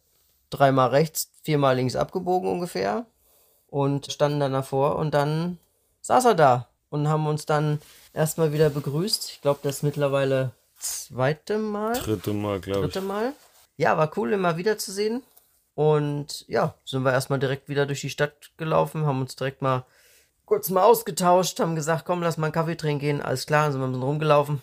dreimal 0.54 0.90
rechts, 0.90 1.32
viermal 1.42 1.76
links 1.76 1.96
abgebogen 1.96 2.50
ungefähr 2.50 3.06
und 3.68 4.12
standen 4.12 4.40
dann 4.40 4.54
davor 4.54 4.98
und 4.98 5.14
dann 5.14 5.58
saß 6.02 6.26
er 6.26 6.36
da 6.36 6.68
und 6.90 7.08
haben 7.08 7.28
uns 7.28 7.46
dann 7.46 7.80
erstmal 8.14 8.54
wieder 8.54 8.70
begrüßt. 8.70 9.30
Ich 9.32 9.42
glaube, 9.42 9.60
das 9.64 9.78
ist 9.78 9.84
mittlerweile 9.84 10.52
zweite 10.78 11.58
Mal. 11.58 11.94
Dritte 11.94 12.34
Mal, 12.34 12.60
glaube 12.60 12.86
ich. 12.86 12.94
Dritte 12.94 13.06
Mal. 13.06 13.34
Ja, 13.78 13.98
war 13.98 14.12
cool, 14.18 14.34
ihn 14.34 14.42
mal 14.42 14.58
wiederzusehen. 14.58 15.24
Und 15.76 16.48
ja, 16.48 16.76
sind 16.86 17.04
wir 17.04 17.12
erstmal 17.12 17.40
direkt 17.40 17.68
wieder 17.68 17.86
durch 17.86 18.02
die 18.02 18.12
Stadt 18.12 18.52
gelaufen, 18.58 19.06
haben 19.06 19.22
uns 19.22 19.36
direkt 19.36 19.62
mal 19.62 19.86
kurz 20.46 20.70
mal 20.70 20.84
ausgetauscht, 20.84 21.60
haben 21.60 21.76
gesagt, 21.76 22.06
komm, 22.06 22.22
lass 22.22 22.38
mal 22.38 22.48
einen 22.48 22.54
Kaffee 22.54 22.76
trinken 22.76 23.00
gehen. 23.00 23.22
Alles 23.22 23.48
klar, 23.48 23.72
sind 23.72 23.82
wir 23.82 23.88
ein 23.88 23.92
bisschen 23.92 24.04
rumgelaufen. 24.04 24.62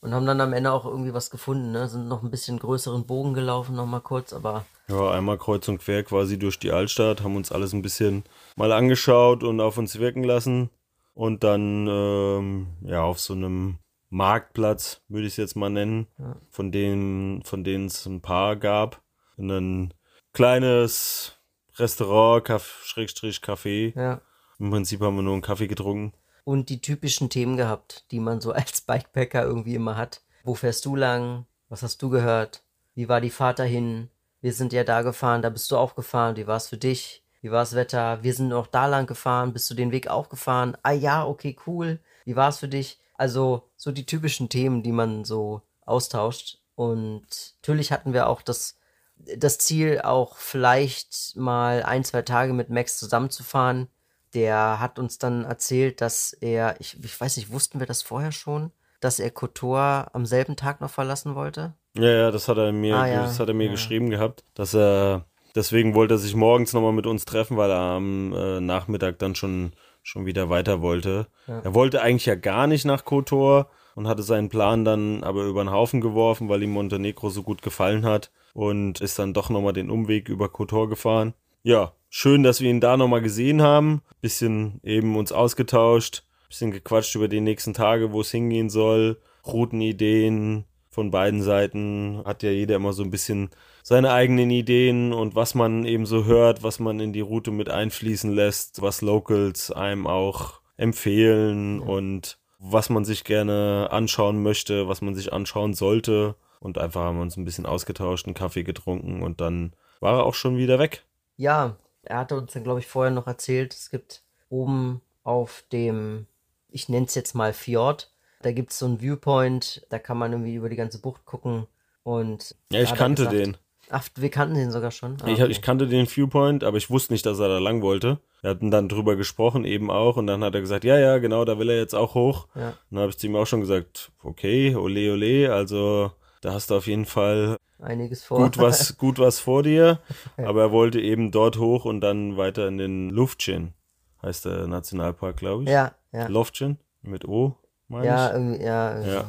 Und 0.00 0.14
haben 0.14 0.26
dann 0.26 0.40
am 0.40 0.52
Ende 0.52 0.72
auch 0.72 0.84
irgendwie 0.84 1.14
was 1.14 1.30
gefunden, 1.30 1.72
ne? 1.72 1.88
Sind 1.88 2.08
noch 2.08 2.22
ein 2.22 2.30
bisschen 2.30 2.58
größeren 2.58 3.06
Bogen 3.06 3.34
gelaufen, 3.34 3.76
nochmal 3.76 4.00
kurz, 4.00 4.32
aber. 4.32 4.64
Ja, 4.92 5.10
einmal 5.10 5.38
kreuz 5.38 5.66
und 5.68 5.78
quer 5.78 6.02
quasi 6.04 6.38
durch 6.38 6.58
die 6.58 6.70
Altstadt, 6.70 7.22
haben 7.22 7.36
uns 7.36 7.50
alles 7.50 7.72
ein 7.72 7.82
bisschen 7.82 8.24
mal 8.56 8.72
angeschaut 8.72 9.42
und 9.42 9.60
auf 9.60 9.78
uns 9.78 9.98
wirken 9.98 10.22
lassen. 10.22 10.70
Und 11.14 11.44
dann, 11.44 11.86
ähm, 11.88 12.66
ja, 12.82 13.02
auf 13.02 13.18
so 13.18 13.32
einem 13.34 13.78
Marktplatz, 14.10 15.00
würde 15.08 15.26
ich 15.26 15.32
es 15.34 15.36
jetzt 15.38 15.56
mal 15.56 15.70
nennen, 15.70 16.06
Ja. 16.18 16.36
von 16.50 16.70
denen, 16.72 17.42
von 17.44 17.64
denen 17.64 17.86
es 17.86 18.04
ein 18.06 18.20
paar 18.20 18.56
gab. 18.56 19.00
Und 19.36 19.50
ein 19.50 19.94
kleines 20.32 21.38
Restaurant, 21.76 22.44
Kaff, 22.44 22.82
Schrägstrich, 22.84 23.38
Café. 23.38 23.98
Ja. 23.98 24.20
Im 24.58 24.70
Prinzip 24.70 25.00
haben 25.00 25.16
wir 25.16 25.22
nur 25.22 25.32
einen 25.32 25.42
Kaffee 25.42 25.68
getrunken. 25.68 26.12
Und 26.44 26.68
die 26.68 26.80
typischen 26.80 27.30
Themen 27.30 27.56
gehabt, 27.56 28.04
die 28.10 28.20
man 28.20 28.40
so 28.40 28.52
als 28.52 28.82
Bikepacker 28.82 29.42
irgendwie 29.44 29.74
immer 29.74 29.96
hat. 29.96 30.22
Wo 30.44 30.54
fährst 30.54 30.84
du 30.84 30.96
lang? 30.96 31.46
Was 31.68 31.82
hast 31.82 32.02
du 32.02 32.10
gehört? 32.10 32.62
Wie 32.94 33.08
war 33.08 33.20
die 33.20 33.30
Fahrt 33.30 33.58
dahin? 33.58 34.10
Wir 34.42 34.52
sind 34.52 34.72
ja 34.72 34.82
da 34.82 35.02
gefahren, 35.02 35.40
da 35.40 35.50
bist 35.50 35.70
du 35.70 35.76
auch 35.76 35.94
gefahren. 35.94 36.36
Wie 36.36 36.48
war 36.48 36.56
es 36.56 36.66
für 36.66 36.76
dich? 36.76 37.24
Wie 37.40 37.52
war 37.52 37.60
das 37.60 37.76
Wetter? 37.76 38.22
Wir 38.24 38.34
sind 38.34 38.48
noch 38.48 38.66
da 38.66 38.86
lang 38.86 39.06
gefahren. 39.06 39.52
Bist 39.52 39.70
du 39.70 39.74
den 39.74 39.92
Weg 39.92 40.08
auch 40.08 40.28
gefahren? 40.28 40.76
Ah 40.82 40.90
ja, 40.90 41.24
okay, 41.24 41.56
cool. 41.66 42.00
Wie 42.24 42.34
war 42.34 42.48
es 42.48 42.58
für 42.58 42.68
dich? 42.68 43.00
Also 43.14 43.70
so 43.76 43.92
die 43.92 44.04
typischen 44.04 44.48
Themen, 44.48 44.82
die 44.82 44.90
man 44.90 45.24
so 45.24 45.62
austauscht. 45.86 46.58
Und 46.74 47.54
natürlich 47.60 47.92
hatten 47.92 48.12
wir 48.12 48.26
auch 48.28 48.42
das, 48.42 48.76
das 49.16 49.58
Ziel, 49.58 50.00
auch 50.02 50.36
vielleicht 50.38 51.36
mal 51.36 51.84
ein, 51.84 52.02
zwei 52.02 52.22
Tage 52.22 52.52
mit 52.52 52.68
Max 52.68 52.98
zusammenzufahren. 52.98 53.86
Der 54.34 54.80
hat 54.80 54.98
uns 54.98 55.18
dann 55.18 55.44
erzählt, 55.44 56.00
dass 56.00 56.32
er, 56.32 56.80
ich, 56.80 56.98
ich 57.04 57.20
weiß 57.20 57.36
nicht, 57.36 57.52
wussten 57.52 57.78
wir 57.78 57.86
das 57.86 58.02
vorher 58.02 58.32
schon, 58.32 58.72
dass 59.00 59.20
er 59.20 59.30
Kotor 59.30 60.10
am 60.12 60.26
selben 60.26 60.56
Tag 60.56 60.80
noch 60.80 60.90
verlassen 60.90 61.36
wollte? 61.36 61.74
Ja, 61.96 62.10
ja, 62.10 62.30
das 62.30 62.48
hat 62.48 62.56
er 62.58 62.72
mir, 62.72 62.96
Ah, 62.96 63.06
ja, 63.06 63.22
das 63.22 63.38
hat 63.38 63.48
er 63.48 63.54
mir 63.54 63.66
ja. 63.66 63.70
geschrieben 63.70 64.10
gehabt, 64.10 64.44
dass 64.54 64.74
er, 64.74 65.26
deswegen 65.54 65.94
wollte 65.94 66.14
er 66.14 66.18
sich 66.18 66.34
morgens 66.34 66.72
nochmal 66.72 66.92
mit 66.92 67.06
uns 67.06 67.24
treffen, 67.24 67.56
weil 67.56 67.70
er 67.70 67.78
am 67.78 68.32
äh, 68.32 68.60
Nachmittag 68.60 69.18
dann 69.18 69.34
schon, 69.34 69.72
schon 70.02 70.24
wieder 70.26 70.48
weiter 70.48 70.80
wollte. 70.80 71.26
Ja. 71.46 71.60
Er 71.60 71.74
wollte 71.74 72.00
eigentlich 72.00 72.26
ja 72.26 72.34
gar 72.34 72.66
nicht 72.66 72.84
nach 72.84 73.04
Kotor 73.04 73.68
und 73.94 74.08
hatte 74.08 74.22
seinen 74.22 74.48
Plan 74.48 74.84
dann 74.84 75.22
aber 75.22 75.44
über 75.44 75.62
den 75.62 75.70
Haufen 75.70 76.00
geworfen, 76.00 76.48
weil 76.48 76.62
ihm 76.62 76.70
Montenegro 76.70 77.28
so 77.28 77.42
gut 77.42 77.60
gefallen 77.60 78.06
hat 78.06 78.30
und 78.54 79.00
ist 79.02 79.18
dann 79.18 79.34
doch 79.34 79.50
nochmal 79.50 79.74
den 79.74 79.90
Umweg 79.90 80.28
über 80.30 80.48
Kotor 80.48 80.88
gefahren. 80.88 81.34
Ja, 81.62 81.92
schön, 82.08 82.42
dass 82.42 82.60
wir 82.62 82.70
ihn 82.70 82.80
da 82.80 82.96
nochmal 82.96 83.20
gesehen 83.22 83.60
haben, 83.60 84.00
bisschen 84.22 84.80
eben 84.82 85.14
uns 85.16 85.30
ausgetauscht, 85.30 86.24
bisschen 86.48 86.70
gequatscht 86.70 87.14
über 87.14 87.28
die 87.28 87.40
nächsten 87.42 87.74
Tage, 87.74 88.12
wo 88.12 88.22
es 88.22 88.30
hingehen 88.30 88.70
soll, 88.70 89.18
Routenideen 89.46 90.64
von 90.92 91.10
beiden 91.10 91.42
Seiten, 91.42 92.22
hat 92.26 92.42
ja 92.42 92.50
jeder 92.50 92.76
immer 92.76 92.92
so 92.92 93.02
ein 93.02 93.10
bisschen 93.10 93.48
seine 93.82 94.12
eigenen 94.12 94.50
Ideen 94.50 95.14
und 95.14 95.34
was 95.34 95.54
man 95.54 95.86
eben 95.86 96.04
so 96.04 96.26
hört, 96.26 96.62
was 96.62 96.78
man 96.78 97.00
in 97.00 97.14
die 97.14 97.22
Route 97.22 97.50
mit 97.50 97.70
einfließen 97.70 98.30
lässt, 98.30 98.82
was 98.82 99.00
Locals 99.00 99.72
einem 99.72 100.06
auch 100.06 100.60
empfehlen 100.76 101.80
und 101.80 102.38
was 102.58 102.90
man 102.90 103.06
sich 103.06 103.24
gerne 103.24 103.88
anschauen 103.90 104.42
möchte, 104.42 104.86
was 104.86 105.00
man 105.00 105.14
sich 105.14 105.32
anschauen 105.32 105.72
sollte. 105.72 106.36
Und 106.60 106.76
einfach 106.76 107.00
haben 107.00 107.16
wir 107.16 107.22
uns 107.22 107.38
ein 107.38 107.46
bisschen 107.46 107.66
ausgetauscht, 107.66 108.26
einen 108.26 108.34
Kaffee 108.34 108.62
getrunken 108.62 109.22
und 109.22 109.40
dann 109.40 109.72
war 109.98 110.18
er 110.18 110.26
auch 110.26 110.34
schon 110.34 110.58
wieder 110.58 110.78
weg. 110.78 111.04
Ja, 111.38 111.76
er 112.02 112.18
hatte 112.18 112.36
uns 112.36 112.52
dann, 112.52 112.64
glaube 112.64 112.80
ich, 112.80 112.86
vorher 112.86 113.10
noch 113.10 113.26
erzählt, 113.26 113.72
es 113.72 113.90
gibt 113.90 114.22
oben 114.50 115.00
auf 115.24 115.64
dem, 115.72 116.26
ich 116.68 116.90
nenne 116.90 117.06
es 117.06 117.14
jetzt 117.14 117.34
mal 117.34 117.54
Fjord, 117.54 118.11
da 118.42 118.52
gibt 118.52 118.72
es 118.72 118.78
so 118.78 118.86
einen 118.86 119.00
Viewpoint, 119.00 119.86
da 119.90 119.98
kann 119.98 120.18
man 120.18 120.32
irgendwie 120.32 120.54
über 120.54 120.68
die 120.68 120.76
ganze 120.76 121.00
Bucht 121.00 121.24
gucken. 121.24 121.66
Und 122.02 122.54
Ja, 122.72 122.82
ich 122.82 122.94
kannte 122.94 123.24
gesagt- 123.24 123.38
den. 123.46 123.56
Ach, 123.94 124.08
wir 124.14 124.30
kannten 124.30 124.54
den 124.54 124.70
sogar 124.70 124.90
schon. 124.90 125.18
Ah, 125.22 125.26
Ich, 125.26 125.42
okay. 125.42 125.50
ich 125.50 125.60
kannte 125.60 125.86
den 125.86 126.06
Viewpoint, 126.06 126.64
aber 126.64 126.78
ich 126.78 126.88
wusste 126.88 127.12
nicht, 127.12 127.26
dass 127.26 127.38
er 127.40 127.48
da 127.48 127.58
lang 127.58 127.82
wollte. 127.82 128.20
Wir 128.40 128.50
hatten 128.50 128.70
dann 128.70 128.88
drüber 128.88 129.16
gesprochen, 129.16 129.64
eben 129.66 129.90
auch, 129.90 130.16
und 130.16 130.26
dann 130.26 130.42
hat 130.42 130.54
er 130.54 130.60
gesagt, 130.62 130.84
ja, 130.84 130.98
ja, 130.98 131.18
genau, 131.18 131.44
da 131.44 131.58
will 131.58 131.68
er 131.68 131.76
jetzt 131.76 131.94
auch 131.94 132.14
hoch. 132.14 132.48
Ja. 132.54 132.68
Und 132.70 132.76
dann 132.90 133.00
habe 133.00 133.10
ich 133.10 133.18
zu 133.18 133.26
ihm 133.26 133.36
auch 133.36 133.46
schon 133.46 133.60
gesagt, 133.60 134.10
okay, 134.22 134.74
ole, 134.74 135.12
ole, 135.12 135.52
also 135.52 136.10
da 136.40 136.54
hast 136.54 136.70
du 136.70 136.76
auf 136.76 136.86
jeden 136.86 137.04
Fall 137.04 137.56
Einiges 137.80 138.24
vor. 138.24 138.38
gut 138.38 138.56
was, 138.56 138.96
gut 138.98 139.18
was 139.18 139.38
vor 139.40 139.62
dir. 139.62 139.98
Aber 140.38 140.62
er 140.62 140.72
wollte 140.72 140.98
eben 141.00 141.30
dort 141.30 141.58
hoch 141.58 141.84
und 141.84 142.00
dann 142.00 142.36
weiter 142.38 142.68
in 142.68 142.78
den 142.78 143.10
Luftchen, 143.10 143.74
heißt 144.22 144.46
der 144.46 144.66
Nationalpark, 144.68 145.36
glaube 145.36 145.64
ich. 145.64 145.68
ja, 145.68 145.92
ja. 146.12 146.28
Luftchen 146.28 146.78
mit 147.02 147.26
O, 147.28 147.56
meine 147.92 148.06
Ja, 148.06 148.36
ich. 148.36 148.60
ja. 148.60 149.00
Ja. 149.06 149.24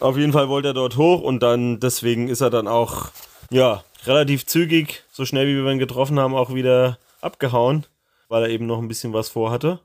Auf 0.00 0.16
jeden 0.16 0.32
Fall 0.32 0.48
wollte 0.48 0.68
er 0.68 0.74
dort 0.74 0.96
hoch 0.96 1.20
und 1.20 1.42
dann 1.42 1.80
deswegen 1.80 2.28
ist 2.28 2.40
er 2.40 2.50
dann 2.50 2.68
auch 2.68 3.10
ja 3.50 3.82
relativ 4.06 4.46
zügig, 4.46 5.02
so 5.10 5.24
schnell 5.24 5.46
wie 5.48 5.56
wir 5.64 5.72
ihn 5.72 5.78
getroffen 5.80 6.20
haben, 6.20 6.34
auch 6.34 6.54
wieder 6.54 6.98
abgehauen, 7.20 7.84
weil 8.28 8.44
er 8.44 8.48
eben 8.50 8.66
noch 8.66 8.78
ein 8.78 8.86
bisschen 8.88 9.12
was 9.12 9.28
vorhatte. 9.28 9.80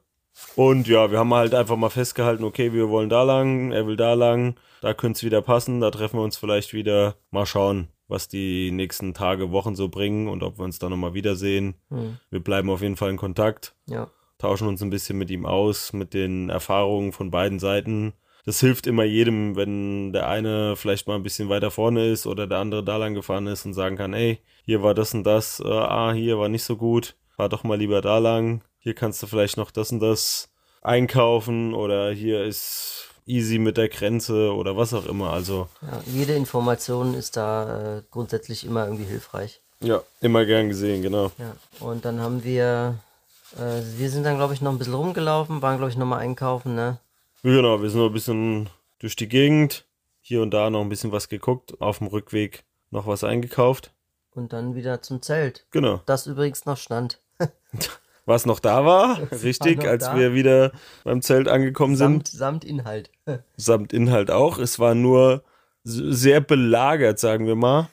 Und 0.55 0.87
ja, 0.87 1.11
wir 1.11 1.19
haben 1.19 1.33
halt 1.33 1.53
einfach 1.55 1.77
mal 1.77 1.89
festgehalten, 1.89 2.43
okay, 2.43 2.73
wir 2.73 2.89
wollen 2.89 3.09
da 3.09 3.23
lang, 3.23 3.71
er 3.71 3.87
will 3.87 3.95
da 3.95 4.13
lang, 4.13 4.55
da 4.81 4.93
könnte 4.93 5.17
es 5.17 5.23
wieder 5.23 5.41
passen, 5.41 5.79
da 5.79 5.89
treffen 5.91 6.19
wir 6.19 6.23
uns 6.23 6.37
vielleicht 6.37 6.73
wieder. 6.73 7.15
Mal 7.31 7.45
schauen, 7.45 7.87
was 8.07 8.27
die 8.27 8.71
nächsten 8.71 9.13
Tage, 9.13 9.51
Wochen 9.51 9.75
so 9.75 9.89
bringen 9.89 10.27
und 10.27 10.43
ob 10.43 10.57
wir 10.59 10.65
uns 10.65 10.79
da 10.79 10.89
nochmal 10.89 11.13
wiedersehen. 11.13 11.75
Hm. 11.89 12.17
Wir 12.29 12.43
bleiben 12.43 12.69
auf 12.69 12.81
jeden 12.81 12.97
Fall 12.97 13.09
in 13.11 13.17
Kontakt 13.17 13.73
ja. 13.87 14.07
Tauschen 14.43 14.67
uns 14.67 14.81
ein 14.83 14.89
bisschen 14.89 15.17
mit 15.17 15.31
ihm 15.31 15.45
aus, 15.45 15.93
mit 15.93 16.13
den 16.13 16.49
Erfahrungen 16.49 17.13
von 17.13 17.31
beiden 17.31 17.59
Seiten. 17.59 18.13
Das 18.45 18.59
hilft 18.59 18.87
immer 18.87 19.05
jedem, 19.05 19.55
wenn 19.55 20.11
der 20.11 20.27
eine 20.27 20.75
vielleicht 20.75 21.07
mal 21.07 21.15
ein 21.15 21.23
bisschen 21.23 21.47
weiter 21.47 21.71
vorne 21.71 22.09
ist 22.09 22.27
oder 22.27 22.45
der 22.45 22.57
andere 22.57 22.83
da 22.83 22.97
lang 22.97 23.13
gefahren 23.13 23.47
ist 23.47 23.65
und 23.65 23.73
sagen 23.73 23.95
kann, 23.95 24.13
ey, 24.13 24.39
hier 24.65 24.83
war 24.83 24.93
das 24.93 25.13
und 25.13 25.23
das, 25.23 25.61
äh, 25.61 25.69
ah, 25.69 26.11
hier 26.11 26.37
war 26.39 26.49
nicht 26.49 26.63
so 26.63 26.75
gut, 26.75 27.15
fahr 27.37 27.47
doch 27.47 27.63
mal 27.63 27.77
lieber 27.77 28.01
da 28.01 28.17
lang, 28.17 28.61
hier 28.79 28.93
kannst 28.93 29.23
du 29.23 29.27
vielleicht 29.27 29.55
noch 29.55 29.71
das 29.71 29.93
und 29.93 30.01
das 30.01 30.49
einkaufen 30.81 31.73
oder 31.73 32.11
hier 32.11 32.43
ist 32.43 33.07
easy 33.25 33.59
mit 33.59 33.77
der 33.77 33.87
Grenze 33.87 34.53
oder 34.53 34.75
was 34.75 34.93
auch 34.93 35.05
immer. 35.05 35.31
Also 35.31 35.69
ja. 35.81 36.01
Jede 36.05 36.33
Information 36.33 37.13
ist 37.13 37.37
da 37.37 37.99
äh, 37.99 38.01
grundsätzlich 38.11 38.65
immer 38.65 38.83
irgendwie 38.83 39.05
hilfreich. 39.05 39.61
ja, 39.79 40.01
immer 40.19 40.45
gern 40.45 40.67
gesehen, 40.67 41.01
genau. 41.01 41.31
Ja. 41.37 41.55
Und 41.79 42.03
dann 42.03 42.19
haben 42.19 42.43
wir, 42.43 42.95
äh, 43.57 43.81
wir 43.97 44.09
sind 44.09 44.23
dann, 44.23 44.37
glaube 44.37 44.53
ich, 44.53 44.61
noch 44.61 44.71
ein 44.71 44.77
bisschen 44.77 44.93
rumgelaufen, 44.93 45.61
waren, 45.61 45.77
glaube 45.77 45.91
ich, 45.91 45.97
nochmal 45.97 46.19
einkaufen, 46.19 46.75
ne? 46.75 46.99
Genau, 47.43 47.81
wir 47.81 47.89
sind 47.89 47.99
noch 47.99 48.07
ein 48.07 48.13
bisschen 48.13 48.69
durch 48.99 49.15
die 49.15 49.27
Gegend, 49.27 49.85
hier 50.21 50.41
und 50.41 50.51
da 50.51 50.69
noch 50.69 50.81
ein 50.81 50.89
bisschen 50.89 51.11
was 51.11 51.27
geguckt, 51.27 51.81
auf 51.81 51.97
dem 51.97 52.07
Rückweg 52.07 52.63
noch 52.89 53.07
was 53.07 53.23
eingekauft. 53.23 53.91
Und 54.31 54.53
dann 54.53 54.75
wieder 54.75 55.01
zum 55.01 55.21
Zelt. 55.21 55.65
Genau. 55.71 56.01
Das 56.05 56.25
übrigens 56.25 56.65
noch 56.65 56.77
stand. 56.77 57.19
Was 58.25 58.45
noch 58.45 58.59
da 58.59 58.85
war, 58.85 59.19
richtig, 59.43 59.79
noch 59.79 59.85
als 59.85 60.05
da. 60.05 60.17
wir 60.17 60.33
wieder 60.33 60.71
beim 61.03 61.21
Zelt 61.21 61.49
angekommen 61.49 61.97
Samt, 61.97 62.29
sind, 62.29 62.39
samt 62.39 62.63
Inhalt. 62.63 63.11
samt 63.57 63.91
Inhalt 63.91 64.31
auch. 64.31 64.59
Es 64.59 64.79
war 64.79 64.95
nur 64.95 65.43
sehr 65.83 66.39
belagert, 66.39 67.19
sagen 67.19 67.45
wir 67.47 67.55
mal, 67.55 67.89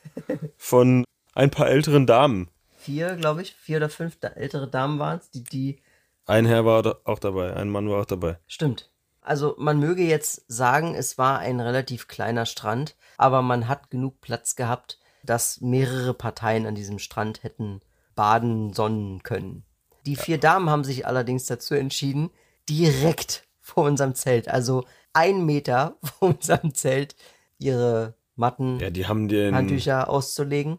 von 0.57 1.05
ein 1.35 1.51
paar 1.51 1.69
älteren 1.69 2.07
Damen. 2.07 2.49
Vier, 2.81 3.17
glaube 3.17 3.43
ich, 3.43 3.55
vier 3.55 3.77
oder 3.77 3.91
fünf 3.91 4.17
ältere 4.23 4.67
Damen 4.67 4.99
waren 4.99 5.19
es, 5.19 5.31
die, 5.31 5.45
die 5.45 5.83
Ein 6.25 6.47
Herr 6.47 6.65
war 6.65 6.99
auch 7.05 7.19
dabei, 7.19 7.55
ein 7.55 7.69
Mann 7.69 7.91
war 7.91 8.01
auch 8.01 8.07
dabei. 8.07 8.39
Stimmt. 8.47 8.91
Also 9.21 9.55
man 9.59 9.79
möge 9.79 10.03
jetzt 10.03 10.45
sagen, 10.49 10.95
es 10.95 11.19
war 11.19 11.41
ein 11.41 11.61
relativ 11.61 12.09
kleiner 12.09 12.47
Strand, 12.47 12.97
aber 13.19 13.43
man 13.43 13.69
hat 13.69 13.91
genug 13.91 14.23
Platz 14.23 14.57
gehabt, 14.57 14.99
dass 15.23 15.61
mehrere 15.61 16.15
Parteien 16.15 16.67
an 16.67 16.75
diesem 16.75 16.99
Strand 16.99 17.43
hätten 17.43 17.83
baden, 18.15 18.73
sonnen 18.73 19.23
können. 19.23 19.65
Die 20.07 20.17
vier 20.17 20.39
Damen 20.39 20.71
haben 20.71 20.85
sich 20.85 21.07
allerdings 21.07 21.45
dazu 21.45 21.75
entschieden, 21.75 22.31
direkt 22.69 23.47
vor 23.61 23.85
unserem 23.85 24.15
Zelt, 24.15 24.49
also 24.49 24.85
ein 25.13 25.45
Meter 25.45 25.97
vor 26.19 26.31
unserem 26.31 26.75
Zelt, 26.75 27.15
ihre 27.59 28.15
Matten, 28.37 28.81
Ja, 28.81 28.89
die 28.89 29.07
haben 29.07 29.29
den, 29.29 29.55
Handtücher 29.55 30.09
auszulegen. 30.09 30.79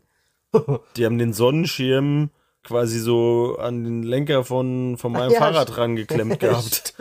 die 0.98 1.05
haben 1.05 1.17
den 1.17 1.34
Sonnenschirm 1.34 2.29
quasi 2.63 3.00
so 3.00 3.58
an 3.60 3.84
den 3.84 4.03
Lenker 4.03 4.43
von, 4.43 4.98
von 4.98 5.12
meinem 5.12 5.31
Ja, 5.31 5.39
Fahrrad 5.39 5.77
rangeklemmt 5.77 6.39
gehabt. 6.39 6.93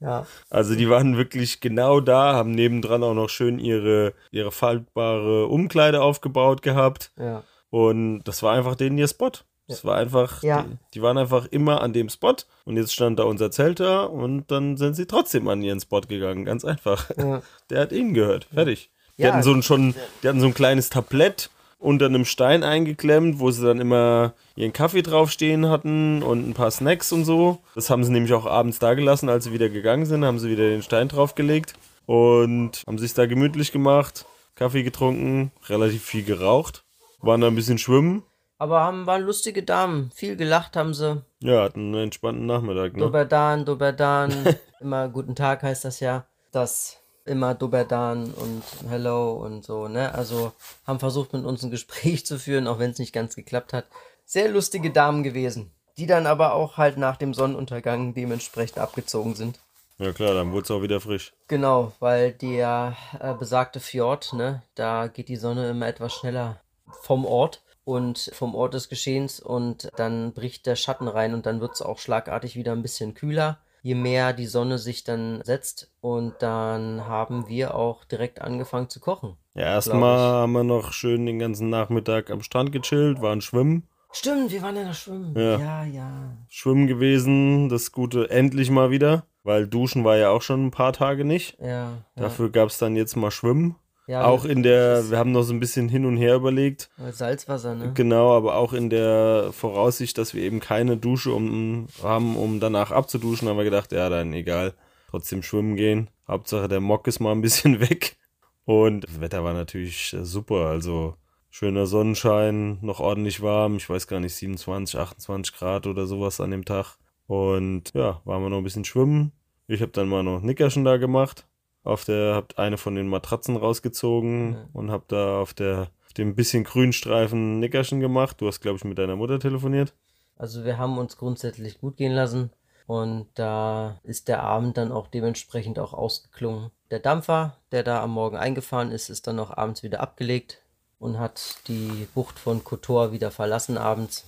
Ja, 0.00 0.26
Also 0.50 0.74
die 0.74 0.90
waren 0.90 1.16
wirklich 1.16 1.60
genau 1.60 2.00
da, 2.00 2.34
haben 2.34 2.50
nebendran 2.50 3.02
auch 3.02 3.14
noch 3.14 3.28
schön 3.30 3.58
ihre, 3.58 4.12
ihre 4.30 4.52
faltbare 4.52 5.46
Umkleide 5.46 6.02
aufgebaut 6.02 6.62
gehabt. 6.62 7.12
ja. 7.18 7.42
Und 7.70 8.20
das 8.24 8.42
war 8.44 8.54
einfach 8.54 8.76
denen 8.76 8.96
ihr 8.96 9.08
Spot. 9.08 9.32
Das 9.68 9.84
war 9.84 9.96
einfach, 9.96 10.42
Ja. 10.44 10.62
die, 10.62 10.76
die 10.94 11.02
waren 11.02 11.18
einfach 11.18 11.46
immer 11.46 11.82
an 11.82 11.92
dem 11.92 12.08
Spot 12.08 12.36
und 12.64 12.76
jetzt 12.76 12.92
stand 12.94 13.18
da 13.18 13.24
unser 13.24 13.50
Zelt 13.50 13.80
da 13.80 14.04
und 14.04 14.50
dann 14.52 14.76
sind 14.76 14.94
sie 14.94 15.06
trotzdem 15.06 15.48
an 15.48 15.60
ihren 15.62 15.80
Spot 15.80 16.00
gegangen, 16.02 16.44
ganz 16.44 16.64
einfach. 16.64 17.10
Ja. 17.16 17.42
Der 17.70 17.80
hat 17.80 17.92
ihnen 17.92 18.14
gehört, 18.14 18.44
fertig. 18.54 18.90
Die 19.18 19.26
hatten 19.26 19.42
so 19.42 19.52
ein, 19.52 19.62
schon, 19.62 19.94
die 20.22 20.28
hatten 20.28 20.40
so 20.40 20.46
ein 20.46 20.54
kleines 20.54 20.90
Tablett 20.90 21.50
unter 21.78 22.06
einem 22.06 22.24
Stein 22.24 22.62
eingeklemmt, 22.62 23.38
wo 23.38 23.50
sie 23.50 23.64
dann 23.64 23.80
immer 23.80 24.34
ihren 24.54 24.72
Kaffee 24.72 25.02
draufstehen 25.02 25.68
hatten 25.68 26.22
und 26.22 26.48
ein 26.48 26.54
paar 26.54 26.70
Snacks 26.70 27.12
und 27.12 27.24
so. 27.24 27.58
Das 27.74 27.90
haben 27.90 28.04
sie 28.04 28.12
nämlich 28.12 28.32
auch 28.32 28.46
abends 28.46 28.78
da 28.78 28.94
gelassen, 28.94 29.28
als 29.28 29.44
sie 29.44 29.52
wieder 29.52 29.68
gegangen 29.68 30.06
sind, 30.06 30.24
haben 30.24 30.38
sie 30.38 30.50
wieder 30.50 30.68
den 30.68 30.82
Stein 30.82 31.08
draufgelegt. 31.08 31.74
und 32.06 32.84
haben 32.86 32.98
sich 32.98 33.14
da 33.14 33.26
gemütlich 33.26 33.72
gemacht, 33.72 34.26
Kaffee 34.54 34.84
getrunken, 34.84 35.50
relativ 35.68 36.04
viel 36.04 36.22
geraucht, 36.24 36.84
waren 37.20 37.40
da 37.40 37.48
ein 37.48 37.56
bisschen 37.56 37.78
schwimmen. 37.78 38.22
Aber 38.58 38.80
haben, 38.80 39.06
waren 39.06 39.22
lustige 39.22 39.62
Damen. 39.62 40.10
Viel 40.14 40.36
gelacht 40.36 40.76
haben 40.76 40.94
sie. 40.94 41.22
Ja, 41.40 41.64
hatten 41.64 41.92
einen 41.94 42.04
entspannten 42.04 42.46
Nachmittag, 42.46 42.94
ne? 42.94 43.00
Doberdan, 43.00 43.64
Doberdan. 43.66 44.32
immer 44.80 45.08
guten 45.08 45.34
Tag 45.34 45.62
heißt 45.62 45.84
das 45.84 46.00
ja. 46.00 46.24
Das 46.52 46.98
immer 47.26 47.54
Doberdan 47.54 48.32
und 48.32 48.62
Hello 48.88 49.32
und 49.32 49.64
so, 49.64 49.88
ne? 49.88 50.14
Also 50.14 50.52
haben 50.86 51.00
versucht 51.00 51.32
mit 51.32 51.44
uns 51.44 51.62
ein 51.62 51.70
Gespräch 51.70 52.26
zu 52.26 52.38
führen, 52.38 52.66
auch 52.66 52.78
wenn 52.78 52.90
es 52.90 52.98
nicht 52.98 53.12
ganz 53.12 53.36
geklappt 53.36 53.72
hat. 53.72 53.86
Sehr 54.24 54.48
lustige 54.48 54.90
Damen 54.90 55.22
gewesen, 55.22 55.70
die 55.98 56.06
dann 56.06 56.26
aber 56.26 56.54
auch 56.54 56.76
halt 56.76 56.96
nach 56.96 57.16
dem 57.16 57.34
Sonnenuntergang 57.34 58.14
dementsprechend 58.14 58.78
abgezogen 58.78 59.34
sind. 59.34 59.58
Ja 59.98 60.12
klar, 60.12 60.34
dann 60.34 60.52
wurde 60.52 60.64
es 60.64 60.70
auch 60.70 60.82
wieder 60.82 61.00
frisch. 61.00 61.32
Genau, 61.48 61.92
weil 62.00 62.32
der 62.32 62.96
äh, 63.18 63.32
besagte 63.34 63.80
Fjord, 63.80 64.34
ne, 64.34 64.62
da 64.74 65.06
geht 65.06 65.28
die 65.28 65.36
Sonne 65.36 65.70
immer 65.70 65.86
etwas 65.86 66.12
schneller 66.12 66.60
vom 67.02 67.24
Ort 67.24 67.62
und 67.84 68.30
vom 68.34 68.54
Ort 68.54 68.74
des 68.74 68.88
Geschehens 68.88 69.40
und 69.40 69.88
dann 69.96 70.32
bricht 70.32 70.66
der 70.66 70.76
Schatten 70.76 71.08
rein 71.08 71.32
und 71.32 71.46
dann 71.46 71.60
wird 71.60 71.72
es 71.72 71.82
auch 71.82 71.98
schlagartig 71.98 72.56
wieder 72.56 72.72
ein 72.72 72.82
bisschen 72.82 73.14
kühler, 73.14 73.58
je 73.86 73.94
mehr 73.94 74.32
die 74.32 74.46
Sonne 74.46 74.78
sich 74.78 75.04
dann 75.04 75.40
setzt 75.44 75.92
und 76.00 76.34
dann 76.40 77.06
haben 77.06 77.46
wir 77.46 77.76
auch 77.76 78.04
direkt 78.04 78.42
angefangen 78.42 78.88
zu 78.88 78.98
kochen. 78.98 79.36
Ja, 79.54 79.74
erstmal 79.74 80.18
haben 80.18 80.52
wir 80.54 80.64
noch 80.64 80.92
schön 80.92 81.24
den 81.24 81.38
ganzen 81.38 81.70
Nachmittag 81.70 82.32
am 82.32 82.42
Strand 82.42 82.72
gechillt, 82.72 83.22
waren 83.22 83.40
schwimmen. 83.40 83.86
Stimmt, 84.10 84.50
wir 84.50 84.60
waren 84.62 84.74
ja 84.74 84.84
noch 84.86 84.94
schwimmen. 84.94 85.34
Ja. 85.36 85.58
ja. 85.58 85.84
ja. 85.84 86.36
Schwimmen 86.48 86.88
gewesen, 86.88 87.68
das 87.68 87.92
Gute 87.92 88.28
endlich 88.28 88.70
mal 88.70 88.90
wieder, 88.90 89.24
weil 89.44 89.68
Duschen 89.68 90.02
war 90.02 90.16
ja 90.16 90.30
auch 90.30 90.42
schon 90.42 90.66
ein 90.66 90.70
paar 90.72 90.92
Tage 90.92 91.24
nicht. 91.24 91.56
Ja, 91.60 91.68
ja. 91.68 91.92
Dafür 92.16 92.50
gab 92.50 92.70
es 92.70 92.78
dann 92.78 92.96
jetzt 92.96 93.14
mal 93.14 93.30
Schwimmen. 93.30 93.76
Ja 94.06 94.24
auch 94.24 94.44
in 94.44 94.62
der, 94.62 95.10
wir 95.10 95.18
haben 95.18 95.32
noch 95.32 95.42
so 95.42 95.52
ein 95.52 95.60
bisschen 95.60 95.88
hin 95.88 96.04
und 96.04 96.16
her 96.16 96.36
überlegt. 96.36 96.90
Salzwasser, 97.10 97.74
ne? 97.74 97.92
Genau, 97.94 98.36
aber 98.36 98.56
auch 98.56 98.72
in 98.72 98.90
der 98.90 99.50
Voraussicht, 99.52 100.18
dass 100.18 100.34
wir 100.34 100.42
eben 100.42 100.60
keine 100.60 100.96
Dusche 100.96 101.32
um, 101.32 101.86
haben, 102.02 102.36
um 102.36 102.60
danach 102.60 102.90
abzuduschen, 102.90 103.48
haben 103.48 103.56
wir 103.56 103.64
gedacht, 103.64 103.92
ja, 103.92 104.08
dann 104.08 104.32
egal, 104.32 104.74
trotzdem 105.10 105.42
schwimmen 105.42 105.76
gehen. 105.76 106.08
Hauptsache 106.28 106.68
der 106.68 106.80
Mock 106.80 107.06
ist 107.06 107.20
mal 107.20 107.32
ein 107.32 107.42
bisschen 107.42 107.80
weg. 107.88 108.16
Und 108.64 109.04
das 109.04 109.20
Wetter 109.20 109.44
war 109.44 109.54
natürlich 109.54 110.16
super, 110.22 110.66
also 110.66 111.14
schöner 111.50 111.86
Sonnenschein, 111.86 112.78
noch 112.82 113.00
ordentlich 113.00 113.40
warm, 113.40 113.76
ich 113.76 113.88
weiß 113.88 114.08
gar 114.08 114.20
nicht, 114.20 114.34
27, 114.34 114.98
28 114.98 115.54
Grad 115.54 115.86
oder 115.86 116.06
sowas 116.06 116.40
an 116.40 116.50
dem 116.50 116.64
Tag. 116.64 116.98
Und 117.26 117.92
ja, 117.94 118.20
waren 118.24 118.42
wir 118.42 118.50
noch 118.50 118.58
ein 118.58 118.64
bisschen 118.64 118.84
schwimmen. 118.84 119.32
Ich 119.68 119.80
habe 119.80 119.92
dann 119.92 120.08
mal 120.08 120.22
noch 120.22 120.42
Nickerchen 120.42 120.84
da 120.84 120.96
gemacht. 120.96 121.46
Auf 121.86 122.04
der, 122.04 122.34
habt 122.34 122.58
eine 122.58 122.78
von 122.78 122.94
den 122.94 123.08
Matratzen 123.08 123.56
rausgezogen 123.56 124.52
Ja. 124.54 124.68
und 124.72 124.90
hab 124.90 125.08
da 125.08 125.40
auf 125.40 125.54
der, 125.54 125.88
auf 126.06 126.12
dem 126.14 126.34
bisschen 126.34 126.64
grünen 126.64 126.92
Streifen 126.92 127.60
Nickerchen 127.60 128.00
gemacht. 128.00 128.40
Du 128.40 128.46
hast, 128.48 128.60
glaube 128.60 128.76
ich, 128.78 128.84
mit 128.84 128.98
deiner 128.98 129.16
Mutter 129.16 129.38
telefoniert. 129.38 129.94
Also 130.36 130.64
wir 130.64 130.78
haben 130.78 130.98
uns 130.98 131.16
grundsätzlich 131.16 131.80
gut 131.80 131.96
gehen 131.96 132.12
lassen 132.12 132.50
und 132.86 133.28
da 133.34 134.00
ist 134.02 134.28
der 134.28 134.42
Abend 134.42 134.76
dann 134.76 134.92
auch 134.92 135.06
dementsprechend 135.06 135.78
auch 135.78 135.94
ausgeklungen. 135.94 136.70
Der 136.90 136.98
Dampfer, 136.98 137.56
der 137.72 137.82
da 137.82 138.02
am 138.02 138.10
Morgen 138.10 138.36
eingefahren 138.36 138.90
ist, 138.90 139.08
ist 139.08 139.26
dann 139.26 139.38
auch 139.38 139.56
abends 139.56 139.82
wieder 139.82 140.00
abgelegt 140.00 140.60
und 140.98 141.18
hat 141.18 141.58
die 141.68 142.06
Bucht 142.14 142.38
von 142.38 142.64
Kotor 142.64 143.12
wieder 143.12 143.30
verlassen 143.30 143.78
abends. 143.78 144.24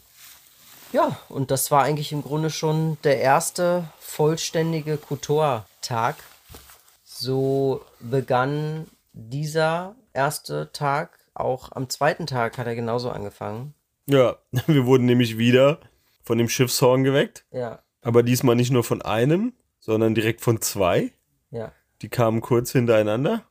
Ja, 0.93 1.19
und 1.29 1.51
das 1.51 1.71
war 1.71 1.83
eigentlich 1.83 2.13
im 2.13 2.23
Grunde 2.23 2.51
schon 2.51 2.97
der 3.05 3.21
erste 3.21 3.85
vollständige 3.99 4.97
Kotor-Tag. 4.97 6.17
So 7.19 7.83
begann 8.01 8.87
dieser 9.13 9.97
erste 10.13 10.71
Tag. 10.73 11.19
Auch 11.35 11.71
am 11.73 11.89
zweiten 11.89 12.27
Tag 12.27 12.59
hat 12.59 12.67
er 12.67 12.75
genauso 12.75 13.11
angefangen. 13.11 13.75
Ja, 14.07 14.37
wir 14.67 14.87
wurden 14.87 15.07
nämlich 15.07 15.39
wieder 15.39 15.81
von 16.23 16.39
dem 16.39 16.49
Schiffshorn 16.49 17.05
geweckt. 17.05 17.45
Ja, 17.53 17.81
Aber 18.03 18.23
diesmal 18.23 18.57
nicht 18.57 18.71
nur 18.71 18.85
von 18.85 19.03
einem, 19.03 19.53
sondern 19.79 20.15
direkt 20.15 20.41
von 20.41 20.61
zwei. 20.61 21.13
ja. 21.51 21.73
Die 22.01 22.09
kamen 22.09 22.41
kurz 22.43 22.71
hintereinander. 22.71 23.43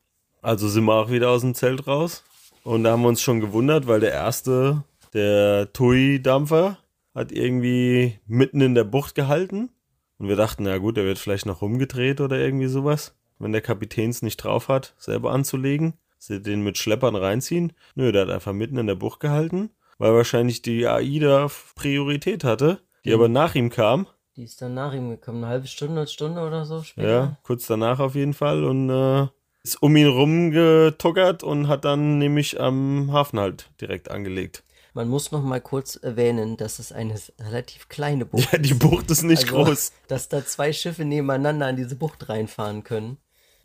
Also 0.42 0.70
sind 0.70 0.86
wir 0.86 0.94
auch 0.94 1.12
wieder 1.12 1.32
aus 1.32 1.42
dem 1.42 1.54
Zelt 1.54 1.86
raus. 1.86 2.24
Und 2.64 2.86
da 2.86 2.92
haben 2.92 3.02
wir 3.02 3.10
uns 3.10 3.22
schon 3.22 3.42
gewundert, 3.42 3.88
weil 3.88 4.00
der 4.00 4.14
erste, 4.14 4.86
der 5.14 5.74
Tui-Dampfer, 5.74 6.78
hat 7.14 7.34
irgendwie 7.34 8.20
mitten 8.26 8.62
in 8.62 8.74
der 8.74 8.86
Bucht 8.86 9.16
gehalten. 9.16 9.70
Und 10.18 10.30
wir 10.30 10.38
dachten, 10.38 10.64
na 10.64 10.78
gut, 10.78 10.96
der 10.96 11.04
wird 11.04 11.18
vielleicht 11.18 11.46
noch 11.46 11.62
rumgedreht 11.62 12.22
oder 12.22 12.38
irgendwie 12.40 12.68
sowas. 12.68 13.17
Wenn 13.40 13.52
der 13.52 13.62
Kapitän 13.62 14.10
es 14.10 14.22
nicht 14.22 14.38
drauf 14.38 14.68
hat, 14.68 14.94
selber 14.98 15.32
anzulegen, 15.32 15.94
sie 16.18 16.42
den 16.42 16.64
mit 16.64 16.78
Schleppern 16.78 17.16
reinziehen. 17.16 17.74
Nö, 17.96 18.12
der 18.12 18.24
hat 18.24 18.30
einfach 18.32 18.54
mitten 18.54 18.78
in 18.78 18.88
der 18.88 18.96
Bucht 18.96 19.20
gehalten, 19.20 19.70
weil 19.98 20.14
wahrscheinlich 20.14 20.62
die 20.62 20.88
AIDA 20.88 21.48
Priorität 21.76 22.44
hatte, 22.44 22.80
die 23.06 23.14
aber 23.14 23.30
nach 23.30 23.56
ihm 23.56 23.70
kam. 23.70 24.08
Die 24.36 24.44
ist 24.44 24.62
dann 24.62 24.74
nach 24.74 24.94
ihm 24.94 25.10
gekommen, 25.10 25.44
eine 25.44 25.52
halbe 25.54 25.68
Stunde, 25.68 26.02
eine 26.02 26.08
Stunde 26.08 26.42
oder 26.42 26.66
so 26.66 26.82
später. 26.84 27.08
Ja, 27.10 27.38
kurz 27.44 27.66
danach 27.68 28.00
auf 28.00 28.16
jeden 28.16 28.34
Fall 28.34 28.64
und 28.64 28.90
äh, 28.90 29.28
ist 29.64 29.82
um 29.82 29.96
ihn 29.96 30.08
rumgetuckert 30.08 31.44
und 31.44 31.68
hat 31.68 31.86
dann 31.86 32.18
nämlich 32.18 32.60
am 32.60 33.12
Hafen 33.12 33.40
halt 33.40 33.70
direkt 33.82 34.10
angelegt. 34.12 34.64
Man 34.94 35.10
muss 35.10 35.32
noch 35.32 35.44
mal 35.44 35.62
kurz 35.62 35.96
erwähnen, 35.96 36.58
dass 36.58 36.80
es 36.80 36.92
eine 36.92 37.16
relativ 37.40 37.88
kleine 37.90 38.26
Bucht 38.28 38.52
Ja, 38.52 38.58
die 38.58 38.72
ist. 38.72 38.80
Bucht 38.80 39.12
ist 39.12 39.24
nicht 39.24 39.44
Also, 39.52 39.64
groß. 39.64 39.92
Dass 40.08 40.28
da 40.30 40.44
zwei 40.46 40.74
Schiffe 40.74 41.06
nebeneinander 41.06 41.70
in 41.70 41.76
diese 41.76 41.96
Bucht 41.96 42.30
reinfahren 42.30 42.84
können. 42.84 43.18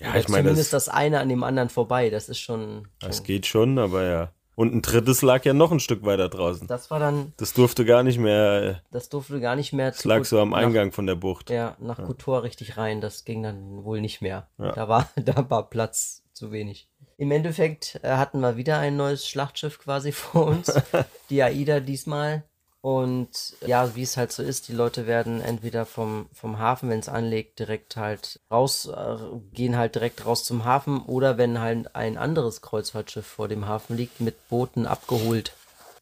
Ja, 0.03 0.11
Oder 0.11 0.19
ich 0.21 0.29
meine, 0.29 0.43
zumindest 0.45 0.73
das, 0.73 0.87
das 0.87 0.95
eine 0.95 1.21
an 1.21 1.29
dem 1.29 1.43
anderen 1.45 1.69
vorbei. 1.69 2.11
Das 2.11 2.29
ist 2.29 2.39
schon. 2.41 2.89
das 3.01 3.19
schon 3.19 3.27
geht 3.27 3.47
schon, 3.47 3.79
aber 3.79 4.03
ja. 4.05 4.33
Und 4.55 4.75
ein 4.75 4.83
drittes 4.83 5.23
lag 5.23 5.45
ja 5.47 5.55
noch 5.55 5.73
ein 5.73 5.81
Stück 5.81 6.05
weiter 6.05 6.29
draußen. 6.29 6.67
das 6.67 6.91
war 6.91 6.99
dann, 7.01 7.33
Das 7.39 7.55
durfte 7.55 7.87
gar 7.87 8.03
nicht 8.03 8.19
mehr, 8.19 8.83
das 8.91 9.09
durfte 9.09 9.41
gar 9.41 9.57
nicht 9.57 9.73
mehr 9.73 9.91
das 9.93 10.05
lag 10.05 10.25
so 10.25 10.39
am 10.41 10.51
nach- 10.51 10.59
Eingang 10.59 10.93
von 10.93 11.07
der 11.07 11.15
Bucht. 11.15 11.49
Ja, 11.49 11.75
nach 11.81 11.97
Kotor 12.05 12.43
richtig 12.43 12.77
rein. 12.77 13.01
Das 13.01 13.25
ging 13.25 13.43
dann 13.43 13.83
wohl 13.85 14.01
nicht 14.03 14.21
mehr. 14.21 14.49
Ja. 14.59 14.73
Da, 14.73 14.89
war, 14.89 15.09
da 15.17 15.49
war 15.49 15.71
Platz 15.71 16.23
zu 16.35 16.53
wenig. 16.53 16.89
Im 17.17 17.31
Endeffekt 17.31 17.99
äh, 18.03 18.11
hatten 18.17 18.41
wir 18.41 18.57
wieder 18.57 18.79
ein 18.79 18.97
neues 18.97 19.27
Schlachtschiff 19.27 19.79
quasi 19.79 20.13
vor 20.13 20.47
uns. 20.49 20.73
die 21.31 21.43
AIDA 21.43 21.81
diesmal. 21.81 22.45
Und 22.83 23.55
ja, 23.65 23.95
wie 23.95 24.03
es 24.03 24.17
halt 24.17 24.33
so 24.33 24.43
ist, 24.43 24.67
die 24.67 24.73
Leute 24.73 25.07
werden 25.07 25.41
entweder 25.41 25.87
vom, 25.87 26.27
vom 26.33 26.59
Hafen, 26.59 26.91
wenn 26.91 26.99
es 26.99 27.09
anlegt, 27.09 27.61
direkt 27.61 27.97
halt 27.97 28.41
raus, 28.51 28.87
äh, 28.87 29.17
gehen 29.53 29.77
halt 29.77 29.95
direkt 29.95 30.27
raus 30.27 30.43
zum 30.43 30.65
Hafen 30.65 31.01
oder 31.03 31.39
wenn 31.39 31.61
halt 31.61 31.95
ein 31.95 32.19
anderes 32.19 32.61
Kreuzfahrtschiff 32.61 33.25
vor 33.25 33.47
dem 33.47 33.69
Hafen 33.69 33.97
liegt, 33.97 34.21
mit 34.21 34.49
Booten 34.49 34.87
abgeholt. 34.87 35.53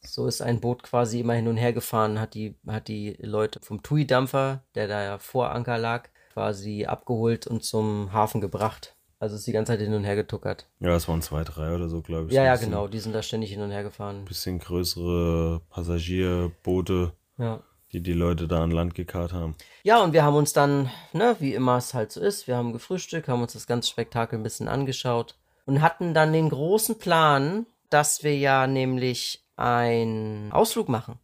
So 0.03 0.27
ist 0.27 0.41
ein 0.41 0.61
Boot 0.61 0.83
quasi 0.83 1.21
immer 1.21 1.35
hin 1.35 1.49
und 1.49 1.59
her 1.59 1.75
gefahren, 1.75 2.19
hat 2.19 2.33
die, 2.33 2.57
hat 2.67 2.89
die 2.89 3.15
Leute 3.21 3.61
vom 3.61 3.83
TUI-Dampfer, 3.83 4.65
der 4.75 4.89
da 4.89 5.05
ja 5.05 5.19
vor 5.19 5.51
Anker 5.51 5.77
lag, 5.77 6.09
quasi 6.33 6.87
abgeholt 6.87 7.47
und 7.47 7.63
zum 7.63 8.15
Hafen 8.15 8.41
gebracht. 8.41 8.97
Also 9.21 9.37
ist 9.37 9.47
die 9.47 9.53
ganze 9.53 9.73
Zeit 9.73 9.81
hin 9.81 9.93
und 9.95 10.03
her 10.05 10.17
getuckert. 10.17 10.67
Ja, 10.81 10.97
es 10.97 11.07
waren 11.07 11.21
zwei, 11.23 11.45
drei 11.45 11.75
oder 11.75 11.89
so, 11.91 12.01
glaube 12.03 12.29
ich. 12.29 12.33
Ja, 12.33 12.43
ja, 12.43 12.53
bisschen- 12.53 12.71
genau, 12.71 12.89
die 12.89 12.99
sind 12.99 13.15
da 13.15 13.23
ständig 13.23 13.51
hin 13.51 13.61
und 13.61 13.71
her 13.71 13.83
gefahren. 13.83 14.25
Bisschen 14.25 14.59
größere 14.59 15.61
Passagierboote, 15.71 17.13
Ja. 17.39 17.61
die 17.93 18.03
die 18.03 18.13
Leute 18.13 18.49
da 18.49 18.63
an 18.63 18.71
Land 18.71 18.95
gekarrt 18.95 19.33
haben. 19.33 19.57
Ja, 19.83 20.03
und 20.03 20.13
wir 20.13 20.25
haben 20.25 20.37
uns 20.37 20.53
dann, 20.53 20.91
ne, 21.13 21.37
wie 21.39 21.55
immer 21.55 21.77
es 21.77 21.93
halt 21.95 22.13
so 22.13 22.21
ist, 22.21 22.47
wir 22.47 22.57
haben 22.57 22.73
gefrühstückt, 22.73 23.29
haben 23.29 23.43
uns 23.43 23.53
das 23.53 23.67
ganze 23.67 23.91
Spektakel 23.91 24.39
ein 24.39 24.43
bisschen 24.43 24.69
angeschaut 24.69 25.37
und 25.67 25.83
hatten 25.83 26.15
dann 26.15 26.33
den 26.33 26.49
großen 26.49 26.99
Plan, 26.99 27.67
dass 27.91 28.23
wir 28.25 28.37
ja 28.37 28.67
nämlich 28.67 29.45
einen 29.57 30.51
Ausflug 30.53 30.89
machen. 30.89 31.19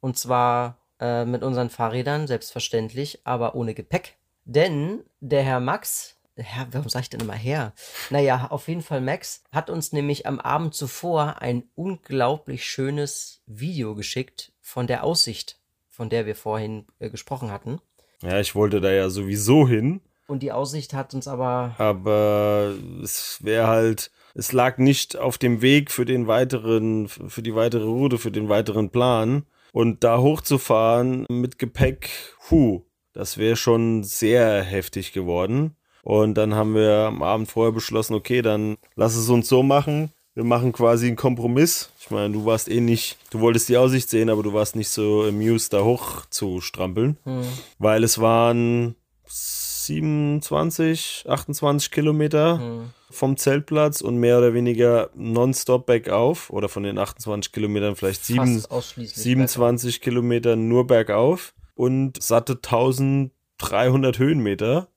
Und 0.00 0.16
zwar 0.18 0.78
äh, 1.00 1.24
mit 1.24 1.42
unseren 1.42 1.68
Fahrrädern, 1.68 2.26
selbstverständlich, 2.28 3.20
aber 3.24 3.54
ohne 3.56 3.74
Gepäck. 3.74 4.16
Denn 4.44 5.00
der 5.20 5.42
Herr 5.42 5.60
Max, 5.60 6.16
Herr, 6.36 6.66
warum 6.72 6.88
sag 6.88 7.02
ich 7.02 7.10
denn 7.10 7.20
immer 7.20 7.34
Herr? 7.34 7.74
Naja, 8.10 8.46
auf 8.50 8.68
jeden 8.68 8.82
Fall 8.82 9.00
Max 9.00 9.42
hat 9.52 9.68
uns 9.68 9.92
nämlich 9.92 10.26
am 10.26 10.40
Abend 10.40 10.74
zuvor 10.74 11.42
ein 11.42 11.64
unglaublich 11.74 12.64
schönes 12.64 13.42
Video 13.46 13.94
geschickt 13.94 14.52
von 14.60 14.86
der 14.86 15.04
Aussicht, 15.04 15.58
von 15.90 16.08
der 16.08 16.24
wir 16.24 16.34
vorhin 16.34 16.86
äh, 17.00 17.10
gesprochen 17.10 17.50
hatten. 17.50 17.80
Ja, 18.22 18.40
ich 18.40 18.54
wollte 18.54 18.80
da 18.80 18.90
ja 18.90 19.10
sowieso 19.10 19.68
hin, 19.68 20.00
Und 20.26 20.42
die 20.42 20.52
Aussicht 20.52 20.94
hat 20.94 21.12
uns 21.12 21.28
aber. 21.28 21.74
aber 21.78 22.74
es 23.02 23.38
wäre 23.42 23.66
halt, 23.66 24.10
es 24.34 24.52
lag 24.52 24.78
nicht 24.78 25.18
auf 25.18 25.36
dem 25.36 25.60
Weg 25.60 25.90
für 25.90 26.06
den 26.06 26.28
weiteren, 26.28 27.08
für 27.08 27.42
die 27.42 27.54
weitere 27.54 27.84
Route, 27.84 28.16
für 28.16 28.30
den 28.30 28.48
weiteren 28.48 28.90
Plan. 28.90 29.44
Und 29.72 30.04
da 30.04 30.18
hochzufahren 30.18 31.26
mit 31.28 31.58
Gepäck, 31.58 32.08
hu, 32.50 32.84
das 33.12 33.36
wäre 33.36 33.56
schon 33.56 34.02
sehr 34.04 34.62
heftig 34.62 35.12
geworden. 35.12 35.76
Und 36.02 36.34
dann 36.34 36.54
haben 36.54 36.74
wir 36.74 37.06
am 37.06 37.22
Abend 37.22 37.50
vorher 37.50 37.72
beschlossen, 37.72 38.14
okay, 38.14 38.42
dann 38.42 38.76
lass 38.96 39.16
es 39.16 39.28
uns 39.28 39.48
so 39.48 39.62
machen. 39.62 40.10
Wir 40.34 40.44
machen 40.44 40.72
quasi 40.72 41.06
einen 41.06 41.16
Kompromiss. 41.16 41.90
Ich 42.00 42.10
meine, 42.10 42.32
du 42.32 42.44
warst 42.44 42.68
eh 42.68 42.80
nicht, 42.80 43.18
du 43.30 43.40
wolltest 43.40 43.68
die 43.68 43.76
Aussicht 43.76 44.08
sehen, 44.08 44.30
aber 44.30 44.42
du 44.42 44.52
warst 44.52 44.76
nicht 44.76 44.88
so 44.88 45.24
amused, 45.24 45.72
da 45.72 45.82
hoch 45.84 46.26
zu 46.30 46.60
strampeln. 46.60 47.18
Hm, 47.24 47.44
Weil 47.78 48.02
es 48.02 48.18
waren 48.18 48.96
27, 49.26 51.24
28 51.28 51.90
Kilometer 51.90 52.58
mhm. 52.58 52.90
vom 53.10 53.36
Zeltplatz 53.36 54.00
und 54.00 54.16
mehr 54.16 54.38
oder 54.38 54.54
weniger 54.54 55.10
nonstop 55.14 55.86
bergauf 55.86 56.50
oder 56.50 56.68
von 56.68 56.84
den 56.84 56.98
28 56.98 57.52
Kilometern 57.52 57.96
vielleicht 57.96 58.24
7, 58.24 58.64
27 58.96 59.94
bergauf. 59.94 60.04
Kilometer 60.04 60.56
nur 60.56 60.86
bergauf 60.86 61.54
und 61.74 62.22
satte 62.22 62.54
1300 62.54 64.18
Höhenmeter, 64.18 64.88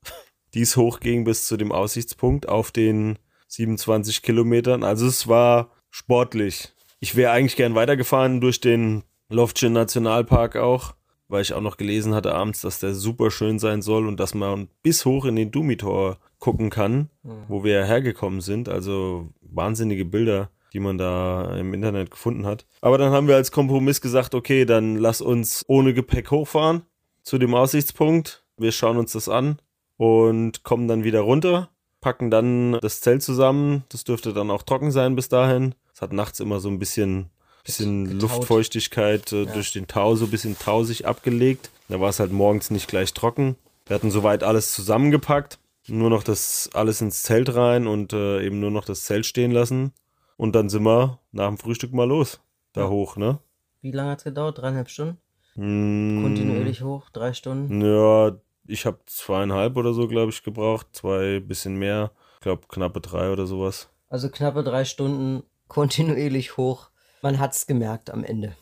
die 0.56 0.62
es 0.62 0.76
hochging 0.76 1.24
bis 1.24 1.46
zu 1.46 1.58
dem 1.58 1.72
Aussichtspunkt 1.72 2.50
auf 2.50 2.72
den 2.72 3.20
27 3.50 4.24
Kilometern. 4.24 4.84
Also 4.84 5.06
es 5.06 5.28
war 5.28 5.72
sportlich. 5.92 6.74
Ich 7.00 7.16
wäre 7.16 7.32
eigentlich 7.32 7.56
gern 7.56 7.76
weitergefahren 7.76 8.42
durch 8.42 8.60
den 8.60 9.04
Loftchen 9.30 9.74
Nationalpark 9.74 10.56
auch 10.56 10.96
weil 11.28 11.42
ich 11.42 11.54
auch 11.54 11.62
noch 11.62 11.78
gelesen 11.78 12.14
hatte 12.14 12.34
abends, 12.36 12.62
dass 12.62 12.80
der 12.80 12.94
super 12.94 13.32
schön 13.32 13.60
sein 13.60 13.82
soll 13.82 14.08
und 14.08 14.20
dass 14.20 14.34
man 14.34 14.68
bis 14.84 15.06
hoch 15.06 15.26
in 15.26 15.36
den 15.36 15.52
Dumitor 15.52 16.18
gucken 16.40 16.70
kann, 16.70 17.10
mhm. 17.24 17.46
wo 17.48 17.64
wir 17.64 17.86
hergekommen 17.86 18.42
sind. 18.42 18.70
Also 18.70 19.30
wahnsinnige 19.42 20.06
Bilder, 20.06 20.50
die 20.74 20.80
man 20.80 20.98
da 20.98 21.56
im 21.58 21.74
Internet 21.74 22.12
gefunden 22.12 22.46
hat. 22.46 22.66
Aber 22.82 22.98
dann 22.98 23.12
haben 23.12 23.28
wir 23.28 23.36
als 23.36 23.52
Kompromiss 23.52 24.02
gesagt, 24.02 24.36
okay, 24.36 24.66
dann 24.66 24.98
lass 24.98 25.22
uns 25.22 25.64
ohne 25.68 25.94
Gepäck 25.94 26.30
hochfahren 26.32 26.84
zu 27.24 27.38
dem 27.38 27.56
Aussichtspunkt. 27.56 28.44
Wir 28.58 28.72
schauen 28.72 28.98
uns 28.98 29.14
das 29.14 29.28
an 29.28 29.58
und 29.98 30.64
kommen 30.64 30.88
dann 30.88 31.04
wieder 31.04 31.22
runter, 31.22 31.70
packen 32.02 32.30
dann 32.30 32.74
das 32.82 33.02
Zelt 33.02 33.24
zusammen. 33.24 33.84
Das 33.90 34.04
dürfte 34.04 34.34
dann 34.34 34.52
auch 34.52 34.64
trocken 34.64 34.92
sein 34.92 35.16
bis 35.16 35.30
dahin. 35.30 35.76
Es 35.94 36.02
hat 36.02 36.14
nachts 36.14 36.40
immer 36.40 36.60
so 36.60 36.70
ein 36.70 36.80
bisschen 36.80 37.30
bisschen 37.66 38.06
Getaut. 38.06 38.22
Luftfeuchtigkeit 38.22 39.32
äh, 39.32 39.44
ja. 39.44 39.54
durch 39.54 39.74
den 39.74 39.88
Tau 39.88 40.16
so 40.16 40.26
ein 40.26 40.32
bisschen 40.32 40.58
tausig 40.58 41.06
abgelegt. 41.06 41.72
Da 41.90 42.00
war 42.00 42.10
es 42.10 42.20
halt 42.20 42.32
morgens 42.32 42.72
nicht 42.72 42.88
gleich 42.88 43.14
trocken. 43.14 43.56
Wir 43.86 43.96
hatten 43.96 44.12
soweit 44.12 44.44
alles 44.44 44.74
zusammengepackt, 44.74 45.60
nur 45.88 46.10
noch 46.10 46.24
das 46.24 46.70
alles 46.74 47.02
ins 47.02 47.24
Zelt 47.24 47.54
rein 47.56 47.88
und 47.88 48.14
äh, 48.14 48.44
eben 48.44 48.60
nur 48.60 48.72
noch 48.72 48.86
das 48.86 49.04
Zelt 49.04 49.26
stehen 49.26 49.52
lassen. 49.52 49.92
Und 50.38 50.56
dann 50.56 50.70
sind 50.70 50.84
wir 50.84 51.20
nach 51.32 51.48
dem 51.48 51.58
Frühstück 51.58 51.94
mal 51.94 52.08
los, 52.08 52.40
da 52.74 52.82
ja. 52.82 52.90
hoch, 52.90 53.16
ne? 53.18 53.40
Wie 53.82 53.92
lange 53.92 54.12
hat 54.12 54.20
es 54.20 54.24
gedauert? 54.24 54.58
Dreieinhalb 54.58 54.90
Stunden? 54.90 55.18
Mm, 55.56 56.24
Kontinuierlich 56.24 56.82
hoch, 56.82 57.10
drei 57.12 57.34
Stunden? 57.34 57.82
Ja, 57.82 58.36
ich 58.68 58.86
habe 58.86 59.00
zweieinhalb 59.06 59.78
oder 59.78 59.94
so, 59.94 60.08
glaube 60.08 60.32
ich, 60.32 60.44
gebraucht. 60.44 60.88
Zwei, 60.94 61.40
bisschen 61.40 61.76
mehr. 61.76 62.12
Ich 62.36 62.42
glaube, 62.42 62.68
knappe 62.68 63.02
drei 63.02 63.32
oder 63.32 63.46
sowas. 63.46 63.90
Also 64.10 64.30
knappe 64.30 64.64
drei 64.64 64.86
Stunden 64.86 65.44
kontinuierlich 65.68 66.58
hoch. 66.58 66.90
Man 67.22 67.40
hat 67.40 67.54
es 67.54 67.68
gemerkt 67.68 68.10
am 68.10 68.24
Ende. 68.24 68.56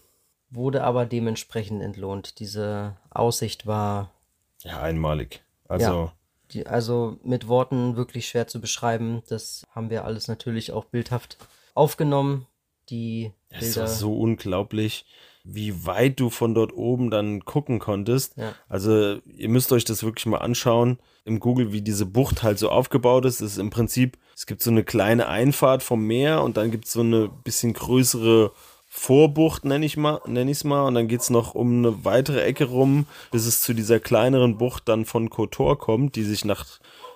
Wurde 0.49 0.83
aber 0.83 1.05
dementsprechend 1.05 1.81
entlohnt. 1.81 2.39
Diese 2.39 2.97
Aussicht 3.09 3.65
war. 3.67 4.11
Ja, 4.59 4.81
einmalig. 4.81 5.43
Also. 5.67 5.85
Ja, 5.85 6.13
die, 6.51 6.67
also 6.67 7.17
mit 7.23 7.47
Worten 7.47 7.95
wirklich 7.95 8.27
schwer 8.27 8.47
zu 8.47 8.61
beschreiben. 8.61 9.23
Das 9.27 9.65
haben 9.71 9.89
wir 9.89 10.05
alles 10.05 10.27
natürlich 10.27 10.71
auch 10.71 10.85
bildhaft 10.85 11.37
aufgenommen. 11.73 12.47
Die 12.89 13.33
Bilder. 13.49 13.65
Das 13.65 13.77
war 13.77 13.87
so 13.87 14.17
unglaublich, 14.17 15.05
wie 15.43 15.85
weit 15.85 16.19
du 16.19 16.29
von 16.29 16.53
dort 16.55 16.73
oben 16.73 17.09
dann 17.09 17.43
gucken 17.45 17.79
konntest. 17.79 18.37
Ja. 18.37 18.53
Also, 18.69 19.17
ihr 19.25 19.49
müsst 19.49 19.71
euch 19.71 19.85
das 19.85 20.03
wirklich 20.03 20.25
mal 20.25 20.37
anschauen 20.37 20.99
im 21.25 21.39
Google, 21.39 21.71
wie 21.71 21.81
diese 21.81 22.05
Bucht 22.05 22.43
halt 22.43 22.59
so 22.59 22.69
aufgebaut 22.69 23.25
ist. 23.25 23.41
Es 23.41 23.53
ist 23.53 23.57
im 23.57 23.69
Prinzip 23.69 24.17
es 24.35 24.45
gibt 24.45 24.61
so 24.61 24.71
eine 24.71 24.83
kleine 24.83 25.27
Einfahrt 25.27 25.83
vom 25.83 26.05
Meer 26.05 26.43
und 26.43 26.57
dann 26.57 26.71
gibt 26.71 26.85
es 26.85 26.93
so 26.93 27.01
eine 27.01 27.29
bisschen 27.29 27.73
größere 27.73 28.51
Vorbucht, 28.87 29.65
nenne 29.65 29.85
ich 29.85 29.97
mal, 29.97 30.21
nenne 30.27 30.51
ich 30.51 30.57
es 30.57 30.63
mal, 30.63 30.85
und 30.85 30.93
dann 30.93 31.07
geht 31.07 31.21
es 31.21 31.29
noch 31.29 31.55
um 31.55 31.79
eine 31.79 32.05
weitere 32.05 32.43
Ecke 32.43 32.65
rum, 32.65 33.07
bis 33.31 33.45
es 33.45 33.61
zu 33.61 33.73
dieser 33.73 33.99
kleineren 33.99 34.57
Bucht 34.57 34.87
dann 34.87 35.05
von 35.05 35.29
Kotor 35.29 35.79
kommt, 35.79 36.15
die 36.15 36.23
sich 36.23 36.45
nach 36.45 36.65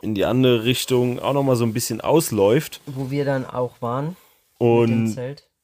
in 0.02 0.16
die 0.16 0.26
andere 0.26 0.64
Richtung 0.64 1.20
auch 1.20 1.34
nochmal 1.34 1.56
so 1.56 1.66
ein 1.66 1.74
bisschen 1.74 2.02
ausläuft. 2.02 2.82
Wo 2.86 3.12
wir 3.12 3.26
dann 3.26 3.46
auch 3.46 3.82
waren. 3.82 4.16
Und 4.58 5.16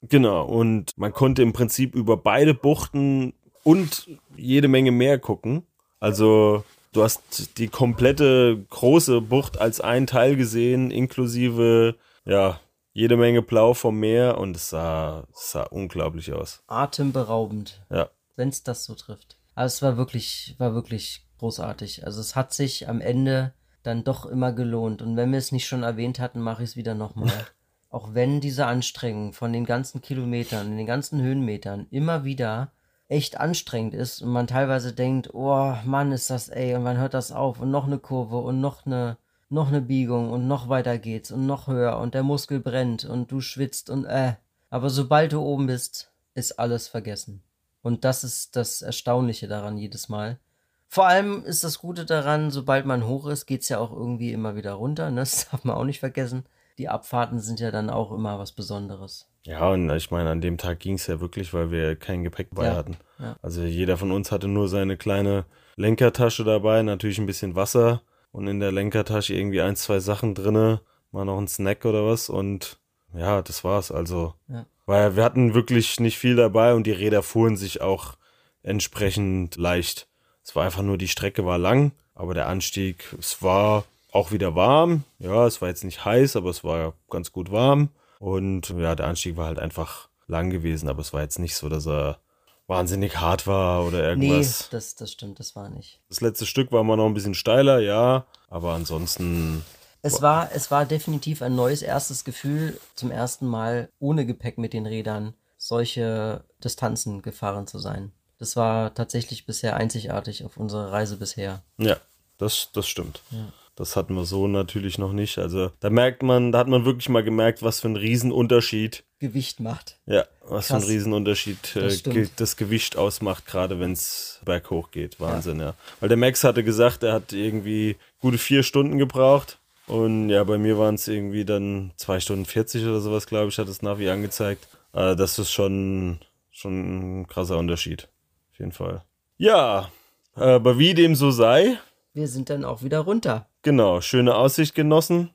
genau, 0.09 0.45
und 0.45 0.97
man 0.97 1.13
konnte 1.13 1.41
im 1.41 1.53
Prinzip 1.53 1.95
über 1.95 2.17
beide 2.17 2.53
Buchten 2.53 3.33
und 3.63 4.09
jede 4.35 4.67
Menge 4.67 4.91
mehr 4.91 5.19
gucken. 5.19 5.63
Also 5.99 6.63
Du 6.93 7.01
hast 7.01 7.57
die 7.57 7.69
komplette 7.69 8.63
große 8.69 9.19
Bucht 9.21 9.59
als 9.59 9.81
ein 9.81 10.05
Teil 10.05 10.35
gesehen, 10.35 10.91
inklusive, 10.91 11.95
ja, 12.23 12.59
jede 12.93 13.17
Menge 13.17 13.41
Blau 13.41 13.73
vom 13.73 13.99
Meer 13.99 14.37
und 14.37 14.55
es 14.55 14.69
sah, 14.69 15.27
es 15.33 15.51
sah 15.51 15.63
unglaublich 15.63 16.31
aus. 16.33 16.61
Atemberaubend. 16.67 17.83
Ja. 17.89 18.09
Wenn 18.35 18.49
es 18.49 18.61
das 18.61 18.85
so 18.85 18.93
trifft. 18.93 19.37
Also 19.55 19.73
es 19.73 19.81
war 19.81 19.97
wirklich, 19.97 20.53
war 20.59 20.75
wirklich 20.75 21.25
großartig. 21.39 22.05
Also 22.05 22.21
es 22.21 22.35
hat 22.35 22.53
sich 22.53 22.87
am 22.87 23.01
Ende 23.01 23.53
dann 23.81 24.03
doch 24.03 24.27
immer 24.27 24.53
gelohnt. 24.53 25.01
Und 25.01 25.17
wenn 25.17 25.31
wir 25.31 25.39
es 25.39 25.51
nicht 25.51 25.67
schon 25.67 25.81
erwähnt 25.81 26.19
hatten, 26.19 26.41
mache 26.41 26.61
ich 26.61 26.69
es 26.69 26.75
wieder 26.75 26.93
nochmal. 26.93 27.31
Auch 27.93 28.15
wenn 28.15 28.41
diese 28.41 28.65
Anstrengung 28.65 29.34
von 29.34 29.53
den 29.53 29.65
ganzen 29.65 30.01
Kilometern, 30.01 30.77
den 30.77 30.88
ganzen 30.88 31.21
Höhenmetern 31.21 31.86
immer 31.91 32.23
wieder 32.23 32.71
echt 33.08 33.39
anstrengend 33.39 33.93
ist 33.93 34.23
und 34.23 34.32
man 34.32 34.47
teilweise 34.47 34.93
denkt, 34.93 35.36
oh 35.36 35.75
Mann, 35.86 36.12
ist 36.12 36.32
das 36.32 36.49
ey, 36.49 36.73
und 36.73 36.82
man 36.82 36.97
hört 36.97 37.13
das 37.13 37.32
auf 37.32 37.62
und 37.62 37.69
noch 37.69 37.86
eine 37.86 37.99
Kurve 37.99 38.39
und 38.39 38.60
noch 38.60 38.88
eine, 38.88 39.17
noch 39.49 39.67
eine 39.67 39.79
Biegung 39.79 40.32
und 40.32 40.47
noch 40.47 40.69
weiter 40.69 40.97
geht's 40.97 41.32
und 41.32 41.45
noch 41.45 41.67
höher 41.67 41.99
und 41.99 42.15
der 42.15 42.23
Muskel 42.23 42.60
brennt 42.60 43.06
und 43.06 43.32
du 43.32 43.41
schwitzt 43.41 43.91
und 43.91 44.06
äh. 44.06 44.38
Aber 44.71 44.89
sobald 44.89 45.32
du 45.32 45.41
oben 45.41 45.67
bist, 45.67 46.12
ist 46.34 46.58
alles 46.58 46.88
vergessen. 46.88 47.43
Und 47.84 48.06
das 48.06 48.23
ist 48.23 48.56
das 48.56 48.82
Erstaunliche 48.82 49.47
daran 49.47 49.77
jedes 49.77 50.10
Mal. 50.10 50.39
Vor 50.88 51.06
allem 51.06 51.45
ist 51.45 51.63
das 51.63 51.77
Gute 51.77 52.06
daran, 52.06 52.49
sobald 52.49 52.88
man 52.88 53.06
hoch 53.06 53.27
ist, 53.27 53.45
geht's 53.45 53.69
ja 53.69 53.77
auch 53.77 53.91
irgendwie 53.91 54.32
immer 54.32 54.56
wieder 54.56 54.73
runter. 54.73 55.12
Ne? 55.12 55.19
Das 55.19 55.47
darf 55.51 55.63
man 55.63 55.75
auch 55.75 55.86
nicht 55.86 55.99
vergessen. 55.99 56.47
Die 56.77 56.89
Abfahrten 56.89 57.39
sind 57.39 57.59
ja 57.59 57.71
dann 57.71 57.89
auch 57.89 58.12
immer 58.12 58.39
was 58.39 58.51
Besonderes. 58.51 59.27
Ja, 59.45 59.69
und 59.69 59.89
ich 59.91 60.09
meine, 60.09 60.29
an 60.29 60.41
dem 60.41 60.57
Tag 60.57 60.79
ging 60.79 60.95
es 60.95 61.07
ja 61.07 61.19
wirklich, 61.19 61.53
weil 61.53 61.69
wir 61.69 61.95
kein 61.95 62.23
Gepäck 62.23 62.49
dabei 62.51 62.67
ja, 62.67 62.75
hatten. 62.75 62.97
Ja. 63.19 63.36
Also 63.41 63.63
jeder 63.63 63.97
von 63.97 64.12
uns 64.12 64.31
hatte 64.31 64.47
nur 64.47 64.69
seine 64.69 64.97
kleine 64.97 65.45
Lenkertasche 65.75 66.43
dabei, 66.43 66.81
natürlich 66.81 67.19
ein 67.19 67.25
bisschen 67.25 67.55
Wasser 67.55 68.01
und 68.31 68.47
in 68.47 68.59
der 68.59 68.71
Lenkertasche 68.71 69.33
irgendwie 69.33 69.62
ein, 69.62 69.75
zwei 69.75 69.99
Sachen 69.99 70.33
drinne, 70.33 70.81
mal 71.12 71.25
noch 71.25 71.38
ein 71.38 71.47
Snack 71.47 71.86
oder 71.86 72.05
was 72.05 72.29
und 72.29 72.79
ja, 73.13 73.41
das 73.41 73.63
war's. 73.63 73.91
Also, 73.91 74.33
ja. 74.47 74.65
weil 74.86 75.15
wir 75.15 75.23
hatten 75.23 75.53
wirklich 75.53 75.99
nicht 75.99 76.17
viel 76.17 76.36
dabei 76.36 76.73
und 76.73 76.88
die 76.88 76.91
Räder 76.91 77.21
fuhren 77.21 77.57
sich 77.57 77.81
auch 77.81 78.15
entsprechend 78.63 79.57
leicht. 79.57 80.07
Es 80.43 80.55
war 80.55 80.65
einfach 80.65 80.81
nur, 80.83 80.97
die 80.97 81.07
Strecke 81.07 81.45
war 81.45 81.57
lang, 81.57 81.91
aber 82.15 82.33
der 82.33 82.47
Anstieg, 82.47 83.15
es 83.19 83.41
war 83.41 83.83
auch 84.13 84.32
wieder 84.32 84.56
warm. 84.56 85.04
Ja, 85.19 85.45
es 85.45 85.62
war 85.62 85.69
jetzt 85.69 85.84
nicht 85.84 86.06
heiß, 86.06 86.36
aber 86.36 86.49
es 86.49 86.63
war 86.63 86.93
ganz 87.10 87.32
gut 87.32 87.52
warm. 87.52 87.89
Und 88.19 88.69
ja, 88.69 88.95
der 88.95 89.08
Anstieg 89.08 89.36
war 89.36 89.47
halt 89.47 89.60
einfach 89.60 90.08
lang 90.28 90.49
gewesen, 90.49 90.88
aber 90.88 91.02
es 91.02 91.12
war 91.13 91.21
jetzt 91.21 91.39
nicht 91.39 91.56
so, 91.56 91.67
dass 91.67 91.88
er 91.88 92.19
wahnsinnig 92.67 93.19
hart 93.19 93.47
war 93.47 93.86
oder 93.86 94.08
irgendwas. 94.08 94.62
Nee, 94.62 94.67
das, 94.71 94.95
das 94.95 95.12
stimmt, 95.12 95.39
das 95.39 95.56
war 95.56 95.69
nicht. 95.69 95.99
Das 96.10 96.21
letzte 96.21 96.45
Stück 96.45 96.71
war 96.71 96.84
mal 96.84 96.95
noch 96.95 97.08
ein 97.08 97.13
bisschen 97.13 97.34
steiler, 97.34 97.80
ja, 97.80 98.26
aber 98.49 98.73
ansonsten. 98.73 99.65
Es 100.02 100.21
war, 100.21 100.52
es 100.54 100.69
war 100.71 100.86
definitiv 100.86 101.41
ein 101.41 101.56
neues 101.56 101.82
erstes 101.82 102.23
Gefühl, 102.23 102.80
zum 102.95 103.12
ersten 103.12 103.47
Mal 103.47 103.89
ohne 103.99 104.26
Gepäck 104.26 104.58
mit 104.58 104.73
den 104.73 104.86
Rädern 104.86 105.34
solche 105.58 106.43
Distanzen 106.63 107.21
gefahren 107.21 107.67
zu 107.67 107.80
sein. 107.80 108.12
Das 108.38 108.56
war 108.56 108.93
tatsächlich 108.93 109.45
bisher 109.45 109.78
einzigartig 109.78 110.43
auf 110.43 110.58
unserer 110.58 110.91
Reise 110.91 111.17
bisher. 111.17 111.63
Ja, 111.78 111.97
das, 112.38 112.69
das 112.73 112.88
stimmt. 112.88 113.21
Ja. 113.32 113.54
Das 113.75 113.95
hatten 113.95 114.13
wir 114.13 114.25
so 114.25 114.47
natürlich 114.47 114.97
noch 114.99 115.13
nicht. 115.13 115.39
Also 115.39 115.71
da 115.79 115.89
merkt 115.89 116.21
man, 116.21 116.51
da 116.51 116.59
hat 116.59 116.67
man 116.67 116.86
wirklich 116.86 117.09
mal 117.09 117.23
gemerkt, 117.23 117.63
was 117.63 117.79
für 117.79 117.88
ein 117.89 117.95
Riesenunterschied 117.95 119.03
Gewicht 119.19 119.59
macht. 119.59 119.97
Ja, 120.05 120.25
was 120.41 120.67
Krass. 120.67 120.67
für 120.67 120.75
ein 120.75 120.91
Riesenunterschied 120.91 121.75
das, 121.75 122.01
äh, 122.01 122.27
das 122.36 122.57
Gewicht 122.57 122.97
ausmacht, 122.97 123.47
gerade 123.47 123.79
wenn 123.79 123.93
es 123.93 124.41
berghoch 124.45 124.91
geht. 124.91 125.19
Wahnsinn, 125.19 125.59
ja. 125.59 125.67
ja. 125.67 125.73
Weil 126.01 126.09
der 126.09 126.17
Max 126.17 126.43
hatte 126.43 126.63
gesagt, 126.63 127.03
er 127.03 127.13
hat 127.13 127.31
irgendwie 127.33 127.95
gute 128.19 128.38
vier 128.38 128.63
Stunden 128.63 128.97
gebraucht. 128.97 129.59
Und 129.88 130.29
ja, 130.29 130.43
bei 130.43 130.57
mir 130.57 130.77
waren 130.77 130.95
es 130.95 131.07
irgendwie 131.07 131.45
dann 131.45 131.91
zwei 131.95 132.19
Stunden 132.19 132.45
40 132.45 132.83
oder 132.83 132.99
sowas, 132.99 133.25
glaube 133.25 133.49
ich, 133.49 133.57
hat 133.57 133.67
das 133.67 133.81
Navi 133.81 134.09
angezeigt. 134.09 134.67
Äh, 134.93 135.15
das 135.15 135.39
ist 135.39 135.51
schon, 135.51 136.19
schon 136.51 137.21
ein 137.21 137.27
krasser 137.27 137.57
Unterschied. 137.57 138.09
Auf 138.51 138.59
jeden 138.59 138.71
Fall. 138.71 139.03
Ja, 139.38 139.89
aber 140.36 140.77
wie 140.77 140.93
dem 140.93 141.15
so 141.15 141.31
sei. 141.31 141.77
Wir 142.13 142.27
sind 142.27 142.49
dann 142.49 142.65
auch 142.65 142.83
wieder 142.83 142.99
runter. 142.99 143.47
Genau, 143.63 144.02
schöne 144.02 144.36
Aussicht 144.36 144.76
genossen. 144.76 145.30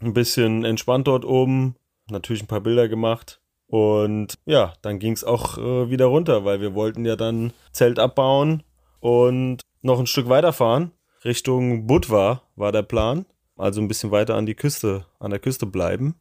Ein 0.00 0.12
bisschen 0.12 0.62
entspannt 0.64 1.06
dort 1.06 1.24
oben. 1.24 1.74
Natürlich 2.10 2.42
ein 2.42 2.48
paar 2.48 2.60
Bilder 2.60 2.86
gemacht. 2.86 3.40
Und 3.66 4.34
ja, 4.44 4.74
dann 4.82 4.98
ging 4.98 5.14
es 5.14 5.24
auch 5.24 5.56
äh, 5.56 5.88
wieder 5.88 6.04
runter, 6.04 6.44
weil 6.44 6.60
wir 6.60 6.74
wollten 6.74 7.06
ja 7.06 7.16
dann 7.16 7.54
Zelt 7.72 7.98
abbauen 7.98 8.62
und 9.00 9.62
noch 9.80 9.98
ein 9.98 10.06
Stück 10.06 10.28
weiterfahren. 10.28 10.92
Richtung 11.24 11.86
Budva 11.86 12.42
war 12.56 12.72
der 12.72 12.82
Plan. 12.82 13.24
Also 13.56 13.80
ein 13.80 13.88
bisschen 13.88 14.10
weiter 14.10 14.34
an 14.34 14.44
die 14.44 14.54
Küste, 14.54 15.06
an 15.18 15.30
der 15.30 15.40
Küste 15.40 15.64
bleiben. 15.64 16.16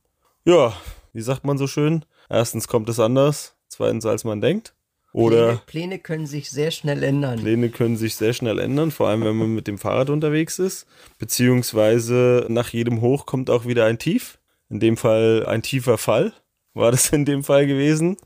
Ja, 0.45 0.71
wie 1.11 1.21
sagt 1.21 1.43
man 1.43 1.57
so 1.57 1.67
schön? 1.67 2.05
Erstens 2.29 2.69
kommt 2.69 2.87
es 2.87 2.99
anders, 2.99 3.57
zweitens 3.67 4.05
als 4.05 4.23
man 4.23 4.39
denkt. 4.39 4.73
Oder 5.13 5.57
Pläne, 5.57 5.61
Pläne 5.65 5.99
können 5.99 6.25
sich 6.25 6.49
sehr 6.49 6.71
schnell 6.71 7.03
ändern. 7.03 7.39
Pläne 7.39 7.69
können 7.69 7.97
sich 7.97 8.15
sehr 8.15 8.33
schnell 8.33 8.59
ändern, 8.59 8.91
vor 8.91 9.09
allem 9.09 9.23
wenn 9.23 9.35
man 9.35 9.53
mit 9.53 9.67
dem 9.67 9.77
Fahrrad 9.77 10.09
unterwegs 10.09 10.57
ist. 10.57 10.85
Beziehungsweise 11.19 12.45
nach 12.49 12.69
jedem 12.69 13.01
Hoch 13.01 13.25
kommt 13.25 13.49
auch 13.49 13.65
wieder 13.65 13.85
ein 13.85 13.99
Tief. 13.99 14.39
In 14.69 14.79
dem 14.79 14.95
Fall 14.95 15.45
ein 15.47 15.61
tiefer 15.63 15.97
Fall 15.97 16.33
war 16.73 16.91
das 16.91 17.09
in 17.09 17.25
dem 17.25 17.43
Fall 17.43 17.67
gewesen. 17.67 18.17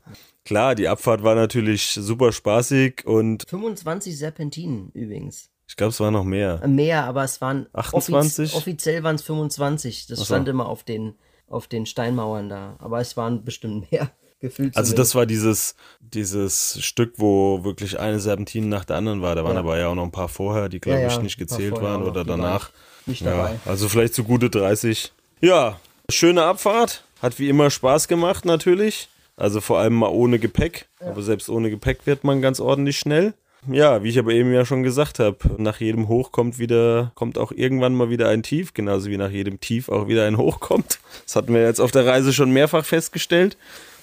Klar, 0.44 0.76
die 0.76 0.86
Abfahrt 0.86 1.24
war 1.24 1.34
natürlich 1.34 1.98
super 2.00 2.30
spaßig 2.30 3.04
und 3.04 3.44
25 3.48 4.16
Serpentinen 4.16 4.90
übrigens. 4.92 5.50
ich 5.66 5.74
glaube, 5.74 5.90
es 5.90 5.98
war 5.98 6.12
noch 6.12 6.22
mehr. 6.22 6.64
Mehr, 6.68 7.04
aber 7.04 7.24
es 7.24 7.40
waren 7.40 7.66
28? 7.72 8.50
offiz 8.50 8.56
offiziell 8.56 9.02
waren 9.02 9.16
es 9.16 9.22
25. 9.22 10.06
Das 10.06 10.20
Ach 10.20 10.24
so. 10.24 10.34
stand 10.34 10.46
immer 10.46 10.68
auf 10.68 10.84
den, 10.84 11.14
auf 11.48 11.66
den 11.66 11.84
Steinmauern 11.84 12.48
da. 12.48 12.76
Aber 12.78 13.00
es 13.00 13.16
waren 13.16 13.44
bestimmt 13.44 13.90
mehr. 13.90 14.12
Gefühlt 14.48 14.76
Also 14.76 14.94
das 14.94 15.14
war 15.14 15.26
dieses, 15.26 15.74
dieses 16.00 16.78
Stück, 16.84 17.14
wo 17.16 17.64
wirklich 17.64 17.98
eine 18.00 18.20
Serpentine 18.20 18.66
nach 18.66 18.84
der 18.84 18.96
anderen 18.96 19.22
war. 19.22 19.34
Da 19.34 19.44
waren 19.44 19.54
Ja. 19.54 19.60
aber 19.60 19.78
ja 19.78 19.88
auch 19.88 19.94
noch 19.94 20.04
ein 20.04 20.12
paar 20.12 20.28
vorher, 20.28 20.68
die 20.68 20.80
glaube 20.80 21.00
Ja, 21.00 21.08
ich 21.08 21.20
nicht 21.20 21.38
gezählt 21.38 21.80
waren 21.80 22.02
oder 22.02 22.24
danach. 22.24 22.70
nicht 23.06 23.24
dabei. 23.24 23.58
also 23.64 23.88
vielleicht 23.88 24.14
so 24.14 24.24
gute 24.24 24.50
30. 24.50 25.12
Ja, 25.40 25.78
schöne 26.08 26.42
Abfahrt. 26.44 27.04
Hat 27.22 27.38
wie 27.38 27.48
immer 27.48 27.70
Spaß 27.70 28.08
gemacht 28.08 28.44
natürlich. 28.44 29.08
Also 29.36 29.60
vor 29.60 29.78
allem 29.78 29.94
mal 29.94 30.08
ohne 30.10 30.38
Gepäck. 30.38 30.86
Aber 31.00 31.22
selbst 31.22 31.48
ohne 31.50 31.70
Gepäck 31.70 32.00
wird 32.06 32.24
man 32.24 32.40
ganz 32.42 32.58
ordentlich 32.60 32.98
schnell. 32.98 33.34
Ja, 33.70 34.02
wie 34.04 34.10
ich 34.10 34.18
aber 34.18 34.30
eben 34.32 34.52
ja 34.52 34.64
schon 34.64 34.82
gesagt 34.84 35.18
habe, 35.18 35.38
nach 35.58 35.80
jedem 35.80 36.06
Hoch 36.08 36.30
kommt 36.30 36.58
wieder, 36.60 37.10
kommt 37.16 37.36
auch 37.36 37.50
irgendwann 37.50 37.94
mal 37.96 38.10
wieder 38.10 38.28
ein 38.28 38.42
Tief, 38.44 38.74
genauso 38.74 39.10
wie 39.10 39.16
nach 39.16 39.30
jedem 39.30 39.58
Tief 39.60 39.88
auch 39.88 40.06
wieder 40.06 40.24
ein 40.24 40.36
Hoch 40.36 40.60
kommt. 40.60 41.00
Das 41.24 41.34
hatten 41.36 41.52
wir 41.52 41.62
jetzt 41.62 41.80
auf 41.80 41.90
der 41.90 42.06
Reise 42.06 42.32
schon 42.32 42.50
mehrfach 42.52 42.84
festgestellt. 42.84 43.56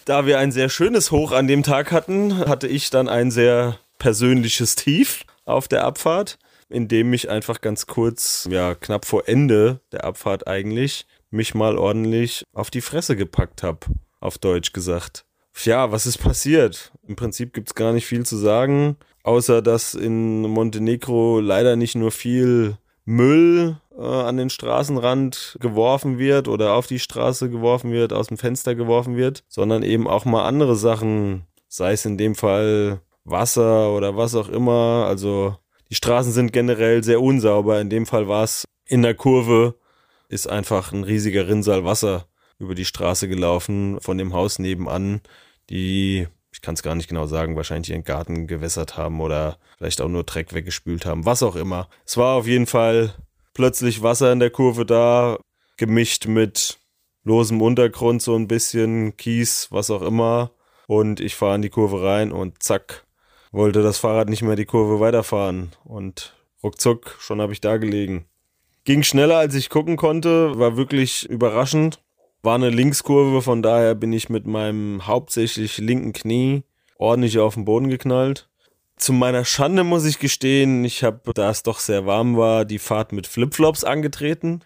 Da 0.06 0.26
wir 0.26 0.38
ein 0.38 0.52
sehr 0.52 0.68
schönes 0.68 1.12
Hoch 1.12 1.32
an 1.32 1.48
dem 1.48 1.64
Tag 1.64 1.94
hatten, 1.94 2.38
hatte 2.40 2.68
ich 2.68 2.90
dann 2.90 3.08
ein 3.08 3.32
sehr 3.32 3.80
persönliches 4.00 4.76
Tief 4.76 5.24
auf 5.46 5.70
der 5.70 5.86
Abfahrt, 5.86 6.38
in 6.68 6.90
dem 6.90 7.14
ich 7.14 7.30
einfach 7.30 7.62
ganz 7.62 7.88
kurz, 7.88 8.48
ja, 8.52 8.76
knapp 8.76 9.06
vor 9.06 9.30
Ende 9.30 9.80
der 9.94 10.04
Abfahrt 10.04 10.46
eigentlich, 10.46 11.06
mich 11.30 11.56
mal 11.56 11.78
ordentlich 11.78 12.44
auf 12.54 12.70
die 12.70 12.82
Fresse 12.82 13.16
gepackt 13.16 13.64
habe, 13.64 13.80
auf 14.20 14.38
Deutsch 14.38 14.74
gesagt. 14.74 15.24
Ja, 15.64 15.92
was 15.94 16.06
ist 16.06 16.18
passiert? 16.18 16.92
Im 17.08 17.16
Prinzip 17.16 17.54
gibt's 17.54 17.76
gar 17.76 17.94
nicht 17.94 18.06
viel 18.06 18.26
zu 18.26 18.36
sagen, 18.36 18.98
außer 19.24 19.62
dass 19.62 19.94
in 19.94 20.42
Montenegro 20.42 21.40
leider 21.40 21.78
nicht 21.78 21.96
nur 21.96 22.12
viel 22.12 22.78
Müll 23.06 23.78
äh, 23.98 24.02
an 24.02 24.38
den 24.38 24.50
Straßenrand 24.50 25.58
geworfen 25.60 26.18
wird 26.18 26.48
oder 26.48 26.74
auf 26.74 26.88
die 26.88 27.00
Straße 27.00 27.50
geworfen 27.50 27.92
wird, 27.92 28.14
aus 28.14 28.28
dem 28.28 28.38
Fenster 28.38 28.76
geworfen 28.76 29.18
wird, 29.18 29.44
sondern 29.48 29.84
eben 29.84 30.08
auch 30.08 30.26
mal 30.26 30.46
andere 30.46 30.76
Sachen, 30.76 31.46
sei 31.68 31.94
es 31.94 32.06
in 32.06 32.18
dem 32.18 32.36
Fall 32.36 33.02
Wasser 33.26 33.94
oder 33.94 34.18
was 34.18 34.36
auch 34.36 34.50
immer. 34.50 35.06
Also 35.08 35.58
die 35.90 35.96
Straßen 35.96 36.32
sind 36.32 36.54
generell 36.54 37.04
sehr 37.04 37.22
unsauber. 37.22 37.80
In 37.80 37.90
dem 37.90 38.06
Fall 38.06 38.28
war 38.28 38.44
es 38.44 38.66
in 38.86 39.02
der 39.02 39.16
Kurve, 39.16 39.76
ist 40.28 40.50
einfach 40.50 40.92
ein 40.92 41.04
riesiger 41.04 41.48
Rinnsal 41.48 41.86
Wasser 41.86 42.26
über 42.60 42.76
die 42.76 42.86
Straße 42.86 43.28
gelaufen 43.28 44.00
von 44.00 44.18
dem 44.18 44.34
Haus 44.34 44.60
nebenan, 44.60 45.22
die, 45.70 46.28
ich 46.52 46.62
kann 46.62 46.76
es 46.76 46.84
gar 46.84 46.96
nicht 46.96 47.10
genau 47.10 47.26
sagen, 47.26 47.56
wahrscheinlich 47.56 47.92
ihren 47.92 48.04
Garten 48.04 48.48
gewässert 48.48 48.98
haben 48.98 49.22
oder 49.22 49.58
vielleicht 49.78 50.02
auch 50.02 50.08
nur 50.08 50.24
Dreck 50.24 50.54
weggespült 50.54 51.06
haben, 51.06 51.26
was 51.26 51.44
auch 51.44 51.56
immer. 51.56 51.90
Es 52.06 52.18
war 52.18 52.36
auf 52.36 52.48
jeden 52.48 52.68
Fall 52.68 53.14
plötzlich 53.54 54.04
Wasser 54.04 54.32
in 54.32 54.40
der 54.40 54.50
Kurve 54.50 54.86
da, 54.86 55.38
gemischt 55.78 56.28
mit 56.28 56.80
losem 57.24 57.62
Untergrund, 57.62 58.22
so 58.22 58.36
ein 58.36 58.48
bisschen 58.48 59.18
Kies, 59.18 59.68
was 59.72 59.90
auch 59.90 60.02
immer. 60.02 60.52
Und 60.88 61.20
ich 61.20 61.36
fahre 61.36 61.56
in 61.56 61.62
die 61.62 61.70
Kurve 61.70 62.04
rein 62.04 62.32
und 62.32 62.62
zack, 62.62 63.06
wollte 63.52 63.82
das 63.82 63.98
Fahrrad 63.98 64.30
nicht 64.30 64.42
mehr 64.42 64.56
die 64.56 64.66
Kurve 64.66 65.00
weiterfahren. 65.00 65.72
Und 65.84 66.36
ruckzuck, 66.64 67.16
schon 67.20 67.42
habe 67.42 67.54
ich 67.54 67.62
da 67.62 67.78
gelegen. 67.78 68.26
Ging 68.84 69.04
schneller, 69.04 69.38
als 69.38 69.56
ich 69.56 69.70
gucken 69.70 69.96
konnte, 69.96 70.60
war 70.60 70.76
wirklich 70.76 71.30
überraschend. 71.30 72.02
War 72.42 72.56
eine 72.56 72.70
Linkskurve, 72.70 73.42
von 73.42 73.62
daher 73.62 73.96
bin 73.96 74.12
ich 74.12 74.28
mit 74.28 74.46
meinem 74.46 75.08
hauptsächlich 75.08 75.78
linken 75.78 76.12
Knie 76.12 76.64
ordentlich 76.98 77.40
auf 77.40 77.54
den 77.54 77.66
Boden 77.66 77.90
geknallt. 77.90 78.50
Zu 78.96 79.14
meiner 79.14 79.44
Schande 79.44 79.84
muss 79.84 80.06
ich 80.06 80.20
gestehen, 80.20 80.86
ich 80.86 81.04
habe, 81.04 81.34
da 81.34 81.50
es 81.50 81.64
doch 81.64 81.80
sehr 81.80 82.06
warm 82.06 82.38
war, 82.38 82.66
die 82.66 82.80
Fahrt 82.80 83.12
mit 83.12 83.28
Flipflops 83.28 83.84
angetreten. 83.84 84.64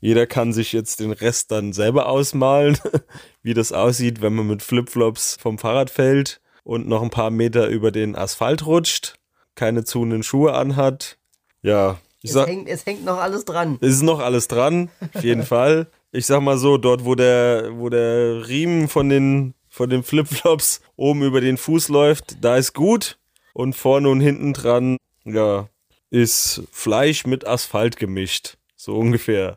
Jeder 0.00 0.26
kann 0.26 0.52
sich 0.52 0.72
jetzt 0.72 1.00
den 1.00 1.12
Rest 1.12 1.50
dann 1.50 1.72
selber 1.72 2.08
ausmalen, 2.08 2.78
wie 3.42 3.54
das 3.54 3.72
aussieht, 3.72 4.22
wenn 4.22 4.34
man 4.34 4.46
mit 4.46 4.62
Flipflops 4.62 5.36
vom 5.40 5.58
Fahrrad 5.58 5.90
fällt 5.90 6.40
und 6.64 6.86
noch 6.86 7.02
ein 7.02 7.10
paar 7.10 7.30
Meter 7.30 7.68
über 7.68 7.90
den 7.90 8.14
Asphalt 8.16 8.66
rutscht, 8.66 9.18
keine 9.54 9.84
zuhenden 9.84 10.22
Schuhe 10.22 10.54
anhat. 10.54 11.18
Ja, 11.62 11.98
ich 12.22 12.30
es, 12.30 12.34
sag, 12.34 12.48
hängt, 12.48 12.68
es 12.68 12.84
hängt 12.86 13.04
noch 13.04 13.18
alles 13.18 13.44
dran. 13.44 13.78
es 13.80 13.94
ist 13.94 14.02
noch 14.02 14.20
alles 14.20 14.48
dran, 14.48 14.90
auf 15.14 15.24
jeden 15.24 15.42
Fall. 15.44 15.88
Ich 16.12 16.26
sag 16.26 16.40
mal 16.40 16.58
so, 16.58 16.78
dort, 16.78 17.04
wo 17.04 17.14
der, 17.14 17.70
wo 17.74 17.88
der 17.88 18.48
Riemen 18.48 18.88
von 18.88 19.08
den, 19.08 19.54
von 19.68 19.90
den 19.90 20.02
Flipflops 20.02 20.80
oben 20.96 21.22
über 21.22 21.40
den 21.40 21.56
Fuß 21.56 21.88
läuft, 21.88 22.44
da 22.44 22.56
ist 22.56 22.74
gut. 22.74 23.18
Und 23.56 23.74
vorne 23.74 24.10
und 24.10 24.20
hinten 24.20 24.52
dran, 24.52 24.98
ja, 25.24 25.68
ist 26.10 26.62
Fleisch 26.72 27.24
mit 27.24 27.46
Asphalt 27.46 27.96
gemischt. 27.96 28.58
So 28.76 28.94
ungefähr. 28.96 29.56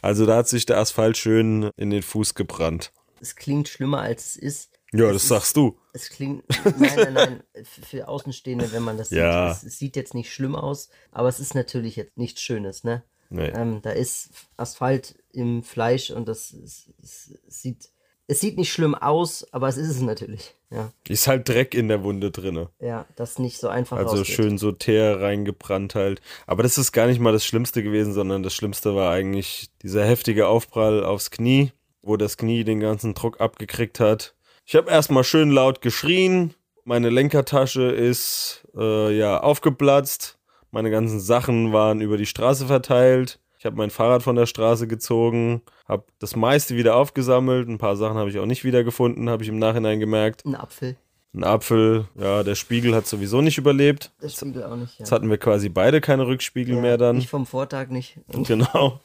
Also 0.00 0.24
da 0.24 0.36
hat 0.36 0.48
sich 0.48 0.66
der 0.66 0.78
Asphalt 0.78 1.16
schön 1.16 1.70
in 1.76 1.90
den 1.90 2.02
Fuß 2.02 2.34
gebrannt. 2.34 2.92
Es 3.20 3.34
klingt 3.34 3.68
schlimmer, 3.68 4.02
als 4.02 4.26
es 4.26 4.36
ist. 4.36 4.70
Ja, 4.92 5.06
Es 5.06 5.14
das 5.14 5.22
ist- 5.24 5.28
sagst 5.30 5.56
du. 5.56 5.76
Es 5.92 6.10
klingt. 6.10 6.44
Nein, 6.78 6.92
nein, 6.96 7.12
nein. 7.14 7.42
Für 7.88 8.06
Außenstehende, 8.06 8.70
wenn 8.70 8.84
man 8.84 8.98
das 8.98 9.10
Ja. 9.10 9.52
sieht. 9.54 9.56
Es, 9.66 9.72
es 9.72 9.78
sieht 9.80 9.96
jetzt 9.96 10.14
nicht 10.14 10.32
schlimm 10.32 10.54
aus, 10.54 10.88
aber 11.10 11.28
es 11.28 11.40
ist 11.40 11.54
natürlich 11.56 11.96
jetzt 11.96 12.16
nichts 12.16 12.40
Schönes, 12.40 12.84
ne? 12.84 13.02
Nee. 13.30 13.48
Ähm, 13.48 13.82
da 13.82 13.90
ist 13.90 14.30
Asphalt 14.56 15.16
im 15.32 15.64
Fleisch 15.64 16.10
und 16.12 16.28
das 16.28 16.52
ist, 16.52 16.90
es, 17.02 17.32
es 17.48 17.62
sieht. 17.62 17.88
Es 18.26 18.40
sieht 18.40 18.56
nicht 18.56 18.72
schlimm 18.72 18.94
aus, 18.94 19.46
aber 19.52 19.68
es 19.68 19.76
ist 19.76 19.88
es 19.90 20.00
natürlich. 20.00 20.54
Ja, 20.70 20.90
Ist 21.06 21.28
halt 21.28 21.48
Dreck 21.48 21.74
in 21.74 21.88
der 21.88 22.02
Wunde 22.02 22.30
drinne. 22.30 22.70
ja 22.80 23.04
das 23.16 23.38
nicht 23.38 23.58
so 23.58 23.68
einfach 23.68 23.96
Also 23.98 24.16
rausgeht. 24.16 24.34
schön 24.34 24.58
so 24.58 24.72
Teer 24.72 25.20
reingebrannt 25.20 25.94
halt. 25.94 26.20
Aber 26.46 26.62
das 26.62 26.78
ist 26.78 26.92
gar 26.92 27.06
nicht 27.06 27.20
mal 27.20 27.32
das 27.32 27.44
Schlimmste 27.44 27.82
gewesen, 27.82 28.12
sondern 28.14 28.42
das 28.42 28.54
Schlimmste 28.54 28.94
war 28.94 29.12
eigentlich 29.12 29.70
dieser 29.82 30.04
heftige 30.04 30.48
Aufprall 30.48 31.04
aufs 31.04 31.30
Knie, 31.30 31.72
wo 32.02 32.16
das 32.16 32.36
Knie 32.36 32.64
den 32.64 32.80
ganzen 32.80 33.14
Druck 33.14 33.40
abgekriegt 33.40 34.00
hat. 34.00 34.34
Ich 34.66 34.74
habe 34.74 34.90
erstmal 34.90 35.22
schön 35.24 35.50
laut 35.50 35.80
geschrien. 35.82 36.54
Meine 36.84 37.10
Lenkertasche 37.10 37.82
ist 37.90 38.66
äh, 38.76 39.16
ja 39.16 39.40
aufgeplatzt. 39.40 40.38
Meine 40.70 40.90
ganzen 40.90 41.20
Sachen 41.20 41.72
waren 41.72 42.00
über 42.00 42.16
die 42.16 42.26
Straße 42.26 42.66
verteilt. 42.66 43.38
Ich 43.64 43.66
habe 43.66 43.78
mein 43.78 43.88
Fahrrad 43.88 44.22
von 44.22 44.36
der 44.36 44.44
Straße 44.44 44.86
gezogen, 44.86 45.62
habe 45.88 46.04
das 46.18 46.36
meiste 46.36 46.76
wieder 46.76 46.96
aufgesammelt. 46.96 47.66
Ein 47.66 47.78
paar 47.78 47.96
Sachen 47.96 48.18
habe 48.18 48.28
ich 48.28 48.38
auch 48.38 48.44
nicht 48.44 48.62
wiedergefunden, 48.62 49.30
habe 49.30 49.42
ich 49.42 49.48
im 49.48 49.58
Nachhinein 49.58 50.00
gemerkt. 50.00 50.44
Ein 50.44 50.54
Apfel. 50.54 50.96
Ein 51.32 51.44
Apfel, 51.44 52.04
ja, 52.14 52.42
der 52.42 52.56
Spiegel 52.56 52.94
hat 52.94 53.06
sowieso 53.06 53.40
nicht 53.40 53.56
überlebt. 53.56 54.12
Der 54.20 54.28
Spiegel 54.28 54.64
auch 54.64 54.76
nicht. 54.76 54.98
Ja. 54.98 54.98
Jetzt 54.98 55.12
hatten 55.12 55.30
wir 55.30 55.38
quasi 55.38 55.70
beide 55.70 56.02
keine 56.02 56.26
Rückspiegel 56.26 56.74
ja, 56.74 56.82
mehr 56.82 56.98
dann. 56.98 57.16
Ich 57.16 57.28
vom 57.28 57.46
Vortag 57.46 57.88
nicht. 57.88 58.18
Genau. 58.46 59.00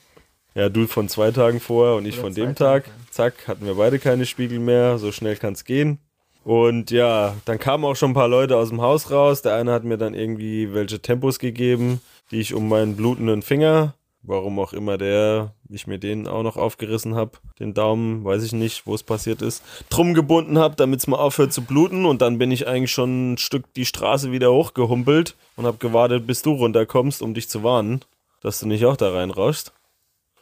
Ja, 0.55 0.67
du 0.67 0.87
von 0.87 1.07
zwei 1.07 1.31
Tagen 1.31 1.61
vorher 1.61 1.95
und 1.95 2.05
ich 2.05 2.15
Oder 2.15 2.23
von 2.23 2.33
dem 2.33 2.53
Tage, 2.53 2.83
Tag. 2.83 2.87
ja. 2.87 3.11
Zack, 3.11 3.47
hatten 3.47 3.65
wir 3.65 3.75
beide 3.75 3.97
keine 3.97 4.25
Spiegel 4.25 4.59
mehr. 4.59 4.97
So 4.97 5.13
schnell 5.13 5.37
kann 5.37 5.53
es 5.53 5.63
gehen. 5.63 5.99
Und 6.43 6.91
ja, 6.91 7.33
dann 7.45 7.59
kamen 7.59 7.85
auch 7.85 7.95
schon 7.95 8.11
ein 8.11 8.15
paar 8.15 8.27
Leute 8.27 8.57
aus 8.57 8.67
dem 8.67 8.81
Haus 8.81 9.09
raus. 9.09 9.41
Der 9.41 9.55
eine 9.55 9.71
hat 9.71 9.85
mir 9.85 9.97
dann 9.97 10.13
irgendwie 10.13 10.73
welche 10.73 11.01
Tempos 11.01 11.39
gegeben, 11.39 12.01
die 12.31 12.41
ich 12.41 12.53
um 12.53 12.67
meinen 12.67 12.97
blutenden 12.97 13.41
Finger, 13.41 13.93
warum 14.21 14.59
auch 14.59 14.73
immer 14.73 14.97
der, 14.97 15.53
ich 15.69 15.87
mir 15.87 15.97
den 15.97 16.27
auch 16.27 16.43
noch 16.43 16.57
aufgerissen 16.57 17.15
habe, 17.15 17.31
den 17.59 17.73
Daumen, 17.73 18.23
weiß 18.23 18.43
ich 18.43 18.51
nicht, 18.51 18.85
wo 18.85 18.93
es 18.95 19.03
passiert 19.03 19.41
ist, 19.41 19.63
drum 19.89 20.13
gebunden 20.13 20.57
habe, 20.57 20.75
damit 20.75 20.99
es 20.99 21.07
mal 21.07 21.17
aufhört 21.17 21.53
zu 21.53 21.63
bluten. 21.63 22.05
Und 22.05 22.21
dann 22.21 22.37
bin 22.37 22.51
ich 22.51 22.67
eigentlich 22.67 22.91
schon 22.91 23.33
ein 23.33 23.37
Stück 23.37 23.73
die 23.73 23.85
Straße 23.85 24.31
wieder 24.31 24.51
hochgehumpelt 24.51 25.35
und 25.55 25.65
habe 25.65 25.77
gewartet, 25.77 26.27
bis 26.27 26.41
du 26.41 26.53
runterkommst, 26.53 27.21
um 27.21 27.33
dich 27.33 27.49
zu 27.49 27.63
warnen, 27.63 28.01
dass 28.41 28.59
du 28.59 28.67
nicht 28.67 28.85
auch 28.85 28.97
da 28.97 29.11
reinrauschst. 29.11 29.73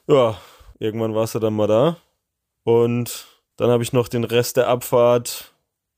Ja, 0.07 0.39
irgendwann 0.79 1.15
warst 1.15 1.35
du 1.35 1.39
dann 1.39 1.53
mal 1.53 1.67
da. 1.67 1.97
Und 2.63 3.27
dann 3.57 3.69
habe 3.69 3.83
ich 3.83 3.93
noch 3.93 4.07
den 4.07 4.23
Rest 4.23 4.57
der 4.57 4.67
Abfahrt, 4.67 5.53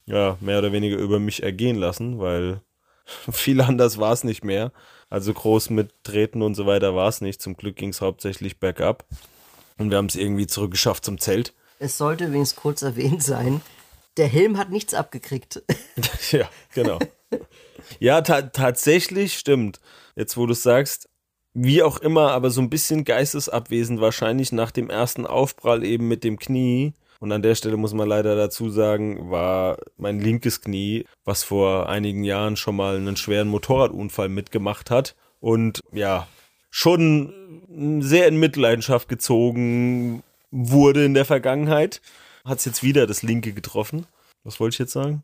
ja, 0.06 0.38
mehr 0.39 0.60
oder 0.60 0.72
weniger 0.72 0.98
über 0.98 1.20
mich 1.20 1.44
ergehen 1.44 1.76
lassen, 1.76 2.20
weil 2.20 2.62
viel 3.32 3.62
anders 3.62 4.00
war 4.00 4.13
es 4.13 4.24
nicht 4.24 4.44
mehr. 4.44 4.72
Also 5.10 5.34
groß 5.34 5.72
mit 5.72 5.91
Treten 6.04 6.41
und 6.41 6.56
so 6.56 6.65
weiter 6.65 6.95
war 6.95 7.08
es 7.08 7.22
nicht. 7.22 7.41
Zum 7.41 7.58
Glück 7.58 7.76
ging 7.76 7.89
es 7.89 8.02
hauptsächlich 8.02 8.60
bergab. 8.60 9.06
Und 9.78 9.89
wir 9.89 9.98
haben 9.98 10.08
es 10.08 10.15
irgendwie 10.15 10.48
zurückgeschafft 10.48 11.06
zum 11.06 11.19
Zelt. 11.19 11.54
es 11.80 11.98
sollte 11.98 12.26
übrigens 12.26 12.56
kurz 12.56 12.82
erwähnt 12.82 13.24
sein, 13.24 13.62
der 14.17 14.28
Helm 14.28 14.58
hat 14.58 14.69
nichts 14.69 14.93
abgekriegt. 14.93 15.63
ja, 16.32 16.50
genau. 16.74 17.00
ja, 18.00 18.22
ta 18.22 18.41
tatsächlich 18.41 19.38
stimmt. 19.38 19.80
Jetzt, 20.15 20.36
wo 20.36 20.45
du 20.45 20.52
es 20.52 20.63
sagst, 20.63 21.08
wie 21.54 21.82
auch 21.82 21.98
immer, 21.98 22.32
aber 22.32 22.52
so 22.52 22.62
ein 22.62 22.69
bisschen 22.69 23.06
geistesabwesend 23.06 24.02
wahrscheinlich 24.02 24.52
nach 24.52 24.72
dem 24.72 24.89
ersten 24.89 25.26
Aufprall 25.26 25.84
eben 25.84 26.08
mit 26.08 26.24
dem 26.24 26.38
Knie, 26.38 26.93
Und 27.19 27.32
an 27.34 27.41
der 27.41 27.55
Stelle 27.55 27.75
muss 27.75 27.93
man 27.93 28.08
leider 28.08 28.36
dazu 28.36 28.69
sagen, 28.69 29.29
war 29.29 29.77
mein 29.97 30.19
linkes 30.19 30.62
Knie, 30.62 31.05
was 31.25 31.43
vor 31.43 31.89
einigen 31.89 32.23
Jahren 32.23 32.55
schon 32.55 32.77
mal 32.77 32.95
einen 32.95 33.17
schweren 33.17 33.49
Motorradunfall 33.49 34.29
mitgemacht 34.29 34.89
hat. 34.89 35.15
Und 35.41 35.82
ja, 35.91 36.27
schon 36.69 38.01
sehr 38.01 38.27
in 38.27 38.38
Mitleidenschaft 38.38 39.10
gezogen 39.10 40.23
wurde 40.51 41.03
in 41.03 41.13
der 41.13 41.25
Vergangenheit. 41.25 42.01
Hat 42.45 42.60
es 42.60 42.65
jetzt 42.65 42.84
wieder 42.84 43.05
das 43.05 43.21
linke 43.21 43.51
getroffen. 43.53 44.05
Was 44.43 44.60
wollte 44.62 44.75
ich 44.75 44.79
jetzt 44.79 44.93
sagen? 44.93 45.23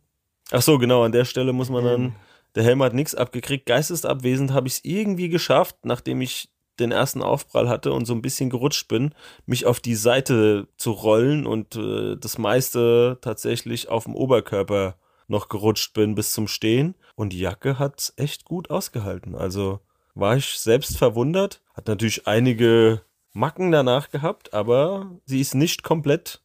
Ach 0.51 0.61
so, 0.61 0.77
genau, 0.77 1.03
an 1.03 1.13
der 1.13 1.25
Stelle 1.25 1.53
muss 1.53 1.69
man 1.69 1.85
dann, 1.85 2.15
der 2.55 2.63
Helm 2.63 2.83
hat 2.83 2.93
nichts 2.93 3.15
abgekriegt. 3.15 3.65
Geistesabwesend 3.65 4.51
habe 4.51 4.67
ich 4.67 4.75
es 4.75 4.85
irgendwie 4.85 5.29
geschafft, 5.29 5.77
nachdem 5.83 6.21
ich 6.21 6.49
den 6.79 6.91
ersten 6.91 7.21
Aufprall 7.21 7.69
hatte 7.69 7.93
und 7.93 8.05
so 8.05 8.13
ein 8.13 8.21
bisschen 8.21 8.49
gerutscht 8.49 8.87
bin, 8.87 9.13
mich 9.45 9.65
auf 9.65 9.79
die 9.79 9.95
Seite 9.95 10.67
zu 10.77 10.91
rollen 10.91 11.45
und 11.45 11.75
äh, 11.75 12.15
das 12.17 12.37
meiste 12.37 13.17
tatsächlich 13.21 13.89
auf 13.89 14.05
dem 14.05 14.15
Oberkörper 14.15 14.97
noch 15.27 15.49
gerutscht 15.49 15.93
bin 15.93 16.15
bis 16.15 16.33
zum 16.33 16.47
Stehen. 16.47 16.95
Und 17.15 17.33
die 17.33 17.39
Jacke 17.39 17.79
hat 17.79 18.13
echt 18.17 18.45
gut 18.45 18.69
ausgehalten. 18.69 19.35
Also 19.35 19.79
war 20.13 20.37
ich 20.37 20.59
selbst 20.59 20.97
verwundert. 20.97 21.61
Hat 21.73 21.87
natürlich 21.87 22.27
einige 22.27 23.01
Macken 23.33 23.71
danach 23.71 24.09
gehabt, 24.09 24.53
aber 24.53 25.19
sie 25.25 25.41
ist 25.41 25.55
nicht 25.55 25.83
komplett 25.83 26.41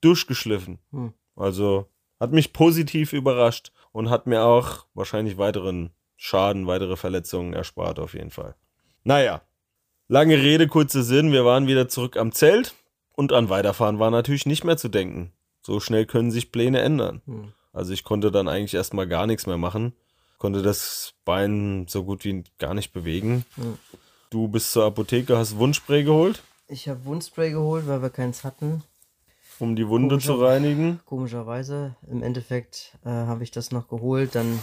durchgeschliffen. 0.00 0.78
Hm. 0.90 1.12
Also 1.36 1.86
hat 2.18 2.32
mich 2.32 2.52
positiv 2.52 3.12
überrascht 3.12 3.72
und 3.92 4.10
hat 4.10 4.26
mir 4.26 4.44
auch 4.44 4.86
wahrscheinlich 4.94 5.38
weiteren 5.38 5.90
Schaden, 6.16 6.66
weitere 6.66 6.96
Verletzungen 6.96 7.54
erspart 7.54 7.98
auf 7.98 8.14
jeden 8.14 8.30
Fall. 8.30 8.54
Naja, 9.04 9.42
lange 10.10 10.36
Rede, 10.36 10.66
kurzer 10.68 11.02
Sinn, 11.02 11.32
wir 11.32 11.44
waren 11.44 11.66
wieder 11.66 11.88
zurück 11.88 12.16
am 12.16 12.32
Zelt 12.32 12.74
und 13.14 13.32
an 13.32 13.48
Weiterfahren 13.48 13.98
war 13.98 14.10
natürlich 14.10 14.44
nicht 14.46 14.64
mehr 14.64 14.76
zu 14.76 14.88
denken. 14.88 15.32
So 15.62 15.78
schnell 15.80 16.04
können 16.06 16.30
sich 16.30 16.52
Pläne 16.52 16.80
ändern. 16.80 17.22
Hm. 17.26 17.52
Also 17.72 17.92
ich 17.92 18.02
konnte 18.04 18.30
dann 18.32 18.48
eigentlich 18.48 18.74
erstmal 18.74 19.06
gar 19.06 19.26
nichts 19.26 19.46
mehr 19.46 19.56
machen, 19.58 19.92
konnte 20.38 20.62
das 20.62 21.14
Bein 21.24 21.86
so 21.88 22.02
gut 22.04 22.24
wie 22.24 22.42
gar 22.58 22.74
nicht 22.74 22.92
bewegen. 22.92 23.44
Hm. 23.54 23.78
Du 24.30 24.48
bist 24.48 24.72
zur 24.72 24.84
Apotheke, 24.84 25.36
hast 25.38 25.56
Wundspray 25.58 26.02
geholt, 26.04 26.42
Ich 26.68 26.88
habe 26.88 27.04
Wundspray 27.04 27.50
geholt, 27.50 27.86
weil 27.86 28.02
wir 28.02 28.10
keins 28.10 28.42
hatten. 28.44 28.82
um 29.58 29.76
die 29.76 29.86
Wunde 29.88 30.18
zu 30.18 30.32
Komischer- 30.34 30.46
reinigen. 30.48 31.00
Komischerweise. 31.04 31.94
Im 32.10 32.22
Endeffekt 32.22 32.96
äh, 33.04 33.08
habe 33.10 33.42
ich 33.44 33.50
das 33.50 33.70
noch 33.72 33.88
geholt. 33.88 34.34
Dann. 34.34 34.58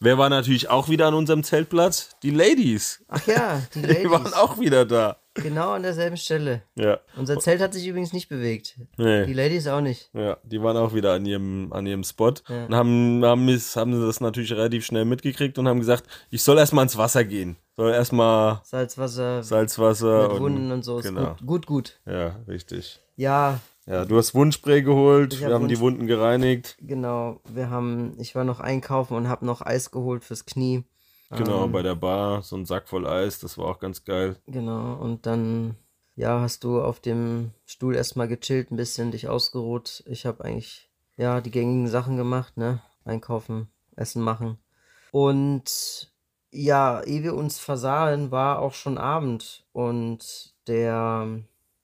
Wer 0.00 0.16
war 0.16 0.28
natürlich 0.28 0.70
auch 0.70 0.88
wieder 0.88 1.08
an 1.08 1.14
unserem 1.14 1.42
Zeltplatz? 1.42 2.10
Die 2.22 2.30
Ladies. 2.30 3.04
Ach 3.08 3.26
ja, 3.26 3.60
die 3.74 3.80
Die 3.82 3.86
Ladies. 3.86 4.10
waren 4.10 4.32
auch 4.34 4.60
wieder 4.60 4.84
da. 4.86 5.16
Genau 5.34 5.70
an 5.70 5.82
derselben 5.82 6.16
Stelle. 6.16 6.62
Ja. 6.76 6.98
Unser 7.16 7.38
Zelt 7.38 7.60
hat 7.60 7.72
sich 7.72 7.86
übrigens 7.86 8.12
nicht 8.12 8.28
bewegt. 8.28 8.76
Die 8.98 9.02
Nee. 9.02 9.32
Ladies 9.32 9.66
auch 9.68 9.80
nicht. 9.80 10.10
Ja, 10.12 10.36
die 10.42 10.60
waren 10.62 10.76
auch 10.76 10.94
wieder 10.94 11.12
an 11.14 11.26
ihrem, 11.26 11.72
an 11.72 11.86
ihrem 11.86 12.02
Spot 12.04 12.32
Ja. 12.48 12.66
und 12.66 12.74
haben, 12.74 13.24
haben, 13.24 13.48
haben 13.48 13.94
sie 14.00 14.06
das 14.06 14.20
natürlich 14.20 14.52
relativ 14.52 14.84
schnell 14.84 15.04
mitgekriegt 15.04 15.58
und 15.58 15.68
haben 15.68 15.78
gesagt, 15.80 16.04
ich 16.30 16.42
soll 16.42 16.58
erstmal 16.58 16.84
ins 16.84 16.96
Wasser 16.96 17.24
gehen. 17.24 17.56
Soll 17.76 17.92
erstmal 17.92 18.60
Salzwasser 18.64 19.42
Salzwasser 19.44 20.22
mit 20.22 20.30
und. 20.32 20.40
Wunden 20.40 20.72
und 20.72 20.84
so. 20.84 20.96
Genau. 20.96 21.36
gut, 21.40 21.46
gut, 21.46 21.66
gut. 21.66 22.00
Ja, 22.06 22.36
richtig. 22.48 23.00
Ja, 23.14 23.60
Ja, 23.88 24.04
du 24.04 24.16
hast 24.18 24.34
Wundspray 24.34 24.82
geholt, 24.82 25.32
Ich 25.32 25.40
wir 25.40 25.46
hab 25.46 25.54
haben 25.54 25.68
die 25.68 25.76
Wund- 25.78 25.94
Wunden 25.96 26.06
gereinigt. 26.06 26.76
genau. 26.80 27.40
Wir 27.48 27.70
haben, 27.70 28.12
ich 28.18 28.34
war 28.34 28.44
noch 28.44 28.60
einkaufen 28.60 29.14
und 29.16 29.28
habe 29.28 29.46
noch 29.46 29.62
Eis 29.62 29.90
geholt 29.90 30.24
fürs 30.24 30.44
Knie. 30.44 30.84
Genau, 31.30 31.64
Ähm, 31.64 31.72
bei 31.72 31.82
der 31.82 31.94
Bar, 31.94 32.42
so 32.42 32.56
ein 32.56 32.66
Sack 32.66 32.88
voll 32.88 33.06
Eis, 33.06 33.38
das 33.38 33.56
war 33.58 33.66
auch 33.66 33.78
ganz 33.78 34.04
geil. 34.04 34.36
Genau, 34.46 34.94
und 34.94 35.24
dann, 35.26 35.74
ja, 36.16 36.40
hast 36.40 36.64
du 36.64 36.80
auf 36.82 37.00
dem 37.00 37.52
Stuhl 37.66 37.94
erstmal 37.96 38.28
gechillt, 38.28 38.70
ein 38.70 38.76
bisschen 38.76 39.10
dich 39.10 39.28
ausgeruht. 39.28 40.02
Ich 40.06 40.26
habe 40.26 40.44
eigentlich, 40.44 40.90
ja, 41.16 41.40
die 41.40 41.50
gängigen 41.50 41.88
Sachen 41.88 42.16
gemacht, 42.16 42.56
ne? 42.56 42.80
Einkaufen, 43.04 43.68
Essen 43.96 44.22
machen. 44.22 44.58
Und 45.12 46.12
ja, 46.50 47.02
ehe 47.02 47.22
wir 47.22 47.34
uns 47.34 47.58
versahen, 47.58 48.30
war 48.30 48.60
auch 48.60 48.74
schon 48.74 48.98
Abend. 48.98 49.64
Und 49.72 50.54
der 50.66 51.26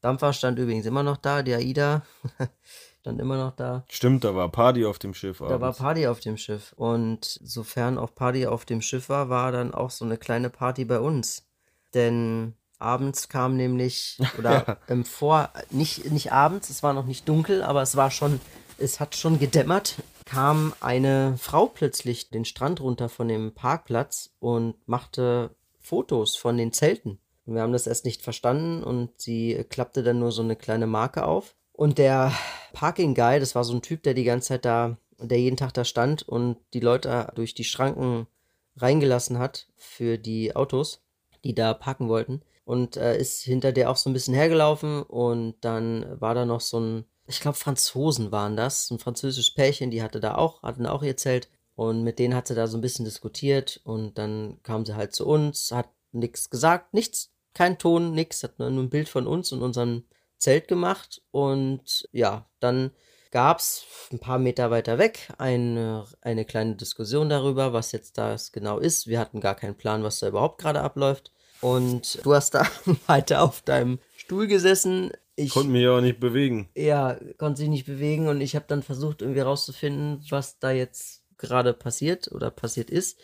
Dampfer 0.05 0.35
stand 0.35 0.59
übrigens 0.59 0.85
immer 0.85 1.03
noch 1.03 1.17
da, 1.17 1.43
die 1.43 1.55
AIDA 1.55 2.03
stand 3.01 3.19
immer 3.23 3.39
noch 3.39 3.53
da. 3.53 3.85
Stimmt, 3.89 4.23
da 4.25 4.35
war 4.35 4.51
Party 4.51 4.85
auf 4.85 4.99
dem 4.99 5.15
Schiff. 5.15 5.39
Da 5.39 5.49
war 5.49 5.55
abends. 5.55 5.79
Party 5.79 6.07
auf 6.07 6.21
dem 6.21 6.37
Schiff. 6.37 6.75
Und 6.77 7.25
sofern 7.43 7.97
auch 7.97 8.15
Party 8.15 8.47
auf 8.47 8.67
dem 8.67 8.83
Schiff 8.83 9.09
war, 9.09 9.31
war 9.31 9.51
dann 9.51 9.73
auch 9.73 9.91
so 9.91 10.05
eine 10.05 10.19
kleine 10.19 10.51
Party 10.51 10.85
bei 10.85 11.01
uns. 11.01 11.47
Denn 11.95 12.53
abends 12.79 13.31
kam 13.31 13.57
nämlich, 13.57 14.19
oder 14.39 14.77
ähm, 14.91 15.07
vor, 15.07 15.49
nicht, 15.71 16.11
nicht 16.13 16.33
abends, 16.33 16.69
es 16.69 16.83
war 16.83 16.93
noch 16.93 17.07
nicht 17.07 17.27
dunkel, 17.27 17.63
aber 17.63 17.81
es 17.81 17.97
war 17.97 18.11
schon, 18.11 18.43
es 18.77 19.01
hat 19.01 19.17
schon 19.17 19.39
gedämmert, 19.39 19.97
kam 20.27 20.75
eine 20.81 21.37
Frau 21.39 21.65
plötzlich 21.65 22.29
den 22.29 22.45
Strand 22.45 22.83
runter 22.83 23.09
von 23.09 23.29
dem 23.29 23.55
Parkplatz 23.55 24.35
und 24.39 24.77
machte 24.87 25.57
Fotos 25.81 26.37
von 26.37 26.59
den 26.59 26.75
Zelten. 26.75 27.21
Und 27.47 27.55
wir 27.55 27.63
haben 27.63 27.73
das 27.73 27.87
erst 27.87 28.05
nicht 28.05 28.23
verstanden 28.23 28.83
und 28.83 29.11
sie 29.21 29.65
klappte 29.69 30.03
dann 30.03 30.19
nur 30.19 30.33
so 30.33 30.43
eine 30.43 30.57
kleine 30.57 30.87
Marke 30.87 31.27
auf. 31.27 31.55
Und 31.73 31.99
der 31.99 32.33
Parking 32.73 33.15
Guy, 33.15 33.41
das 33.41 33.55
war 33.55 33.65
so 33.65 33.75
ein 33.75 33.83
Typ, 33.83 34.03
der 34.03 34.15
die 34.15 34.25
ganze 34.25 34.49
Zeit 34.49 34.65
da, 34.65 34.97
der 35.19 35.41
jeden 35.41 35.57
Tag 35.57 35.75
da 35.75 35.85
stand 35.85 36.27
und 36.27 36.57
die 36.73 36.81
Leute 36.81 37.33
durch 37.35 37.55
die 37.55 37.65
Schranken 37.65 38.27
reingelassen 38.77 39.39
hat 39.39 39.67
für 39.77 40.19
die 40.19 40.57
Autos, 40.57 41.03
die 41.45 41.55
da 41.55 41.75
parken 41.75 42.09
wollten. 42.09 42.43
Und 42.65 42.97
äh, 42.97 43.19
ist 43.19 43.43
hinter 43.43 43.73
der 43.73 43.91
auch 43.91 43.97
so 43.97 44.09
ein 44.09 44.15
bisschen 44.15 44.35
hergelaufen 44.35 45.03
und 45.03 45.57
dann 45.61 46.19
war 46.19 46.35
da 46.35 46.47
noch 46.47 46.63
so 46.63 46.81
ein, 46.81 47.05
ich 47.27 47.41
glaube 47.41 47.59
Franzosen 47.59 48.33
waren 48.33 48.57
das, 48.57 48.91
ein 48.91 48.99
französisches 48.99 49.53
Pärchen, 49.53 49.91
die 49.91 50.03
hatte 50.03 50.19
da 50.19 50.37
auch, 50.37 50.63
hatten 50.63 50.87
auch 50.87 51.03
ihr 51.03 51.19
Zelt 51.19 51.51
und 51.75 52.05
mit 52.05 52.19
denen 52.19 52.35
hat 52.35 52.49
sie 52.49 52.55
da 52.55 52.67
so 52.67 52.79
ein 52.79 52.81
bisschen 52.81 53.05
diskutiert 53.05 53.83
und 53.85 54.17
dann 54.17 54.61
kam 54.63 54.87
sie 54.87 54.95
halt 54.95 55.15
zu 55.15 55.27
uns, 55.27 55.73
hat 55.73 55.91
nichts 56.13 56.49
gesagt, 56.49 56.95
nichts, 56.95 57.34
kein 57.55 57.79
Ton, 57.79 58.13
nichts, 58.13 58.43
hat 58.43 58.59
nur 58.59 58.69
ein 58.69 58.91
Bild 58.91 59.09
von 59.09 59.27
uns 59.27 59.53
und 59.53 59.63
unserem 59.63 60.05
Zelt 60.39 60.69
gemacht 60.69 61.23
und 61.31 62.09
ja, 62.13 62.47
dann 62.61 62.91
gab 63.31 63.59
es 63.59 63.85
ein 64.13 64.21
paar 64.21 64.39
Meter 64.39 64.71
weiter 64.71 64.97
weg 64.99 65.29
eine, 65.39 66.05
eine 66.21 66.45
kleine 66.45 66.77
Diskussion 66.77 67.29
darüber, 67.29 67.73
was 67.73 67.91
jetzt 67.91 68.17
das 68.17 68.53
genau 68.53 68.79
ist. 68.79 69.09
Wir 69.09 69.19
hatten 69.19 69.41
gar 69.41 69.57
keinen 69.57 69.75
Plan, 69.75 70.05
was 70.05 70.21
da 70.21 70.29
überhaupt 70.29 70.61
gerade 70.61 70.81
abläuft. 70.81 71.33
Und 71.61 72.25
du 72.25 72.35
hast 72.35 72.55
da 72.55 72.65
weiter 73.07 73.43
auf 73.43 73.63
deinem 73.63 73.99
Stuhl 74.17 74.47
gesessen. 74.47 75.11
Ich 75.35 75.51
Konnte 75.51 75.71
mich 75.71 75.89
auch 75.89 76.01
nicht 76.01 76.21
bewegen. 76.21 76.69
ja, 76.77 77.19
konnte 77.39 77.59
sich 77.63 77.69
nicht 77.69 77.87
bewegen 77.87 78.29
und 78.29 78.41
ich 78.41 78.55
habe 78.55 78.67
dann 78.69 78.85
versucht, 78.85 79.21
irgendwie 79.21 79.41
rauszufinden, 79.41 80.25
was 80.31 80.61
da 80.61 80.71
jetzt 80.71 81.23
gerade 81.37 81.73
passiert 81.73 82.31
oder 82.31 82.51
passiert 82.51 82.89
ist. 82.91 83.19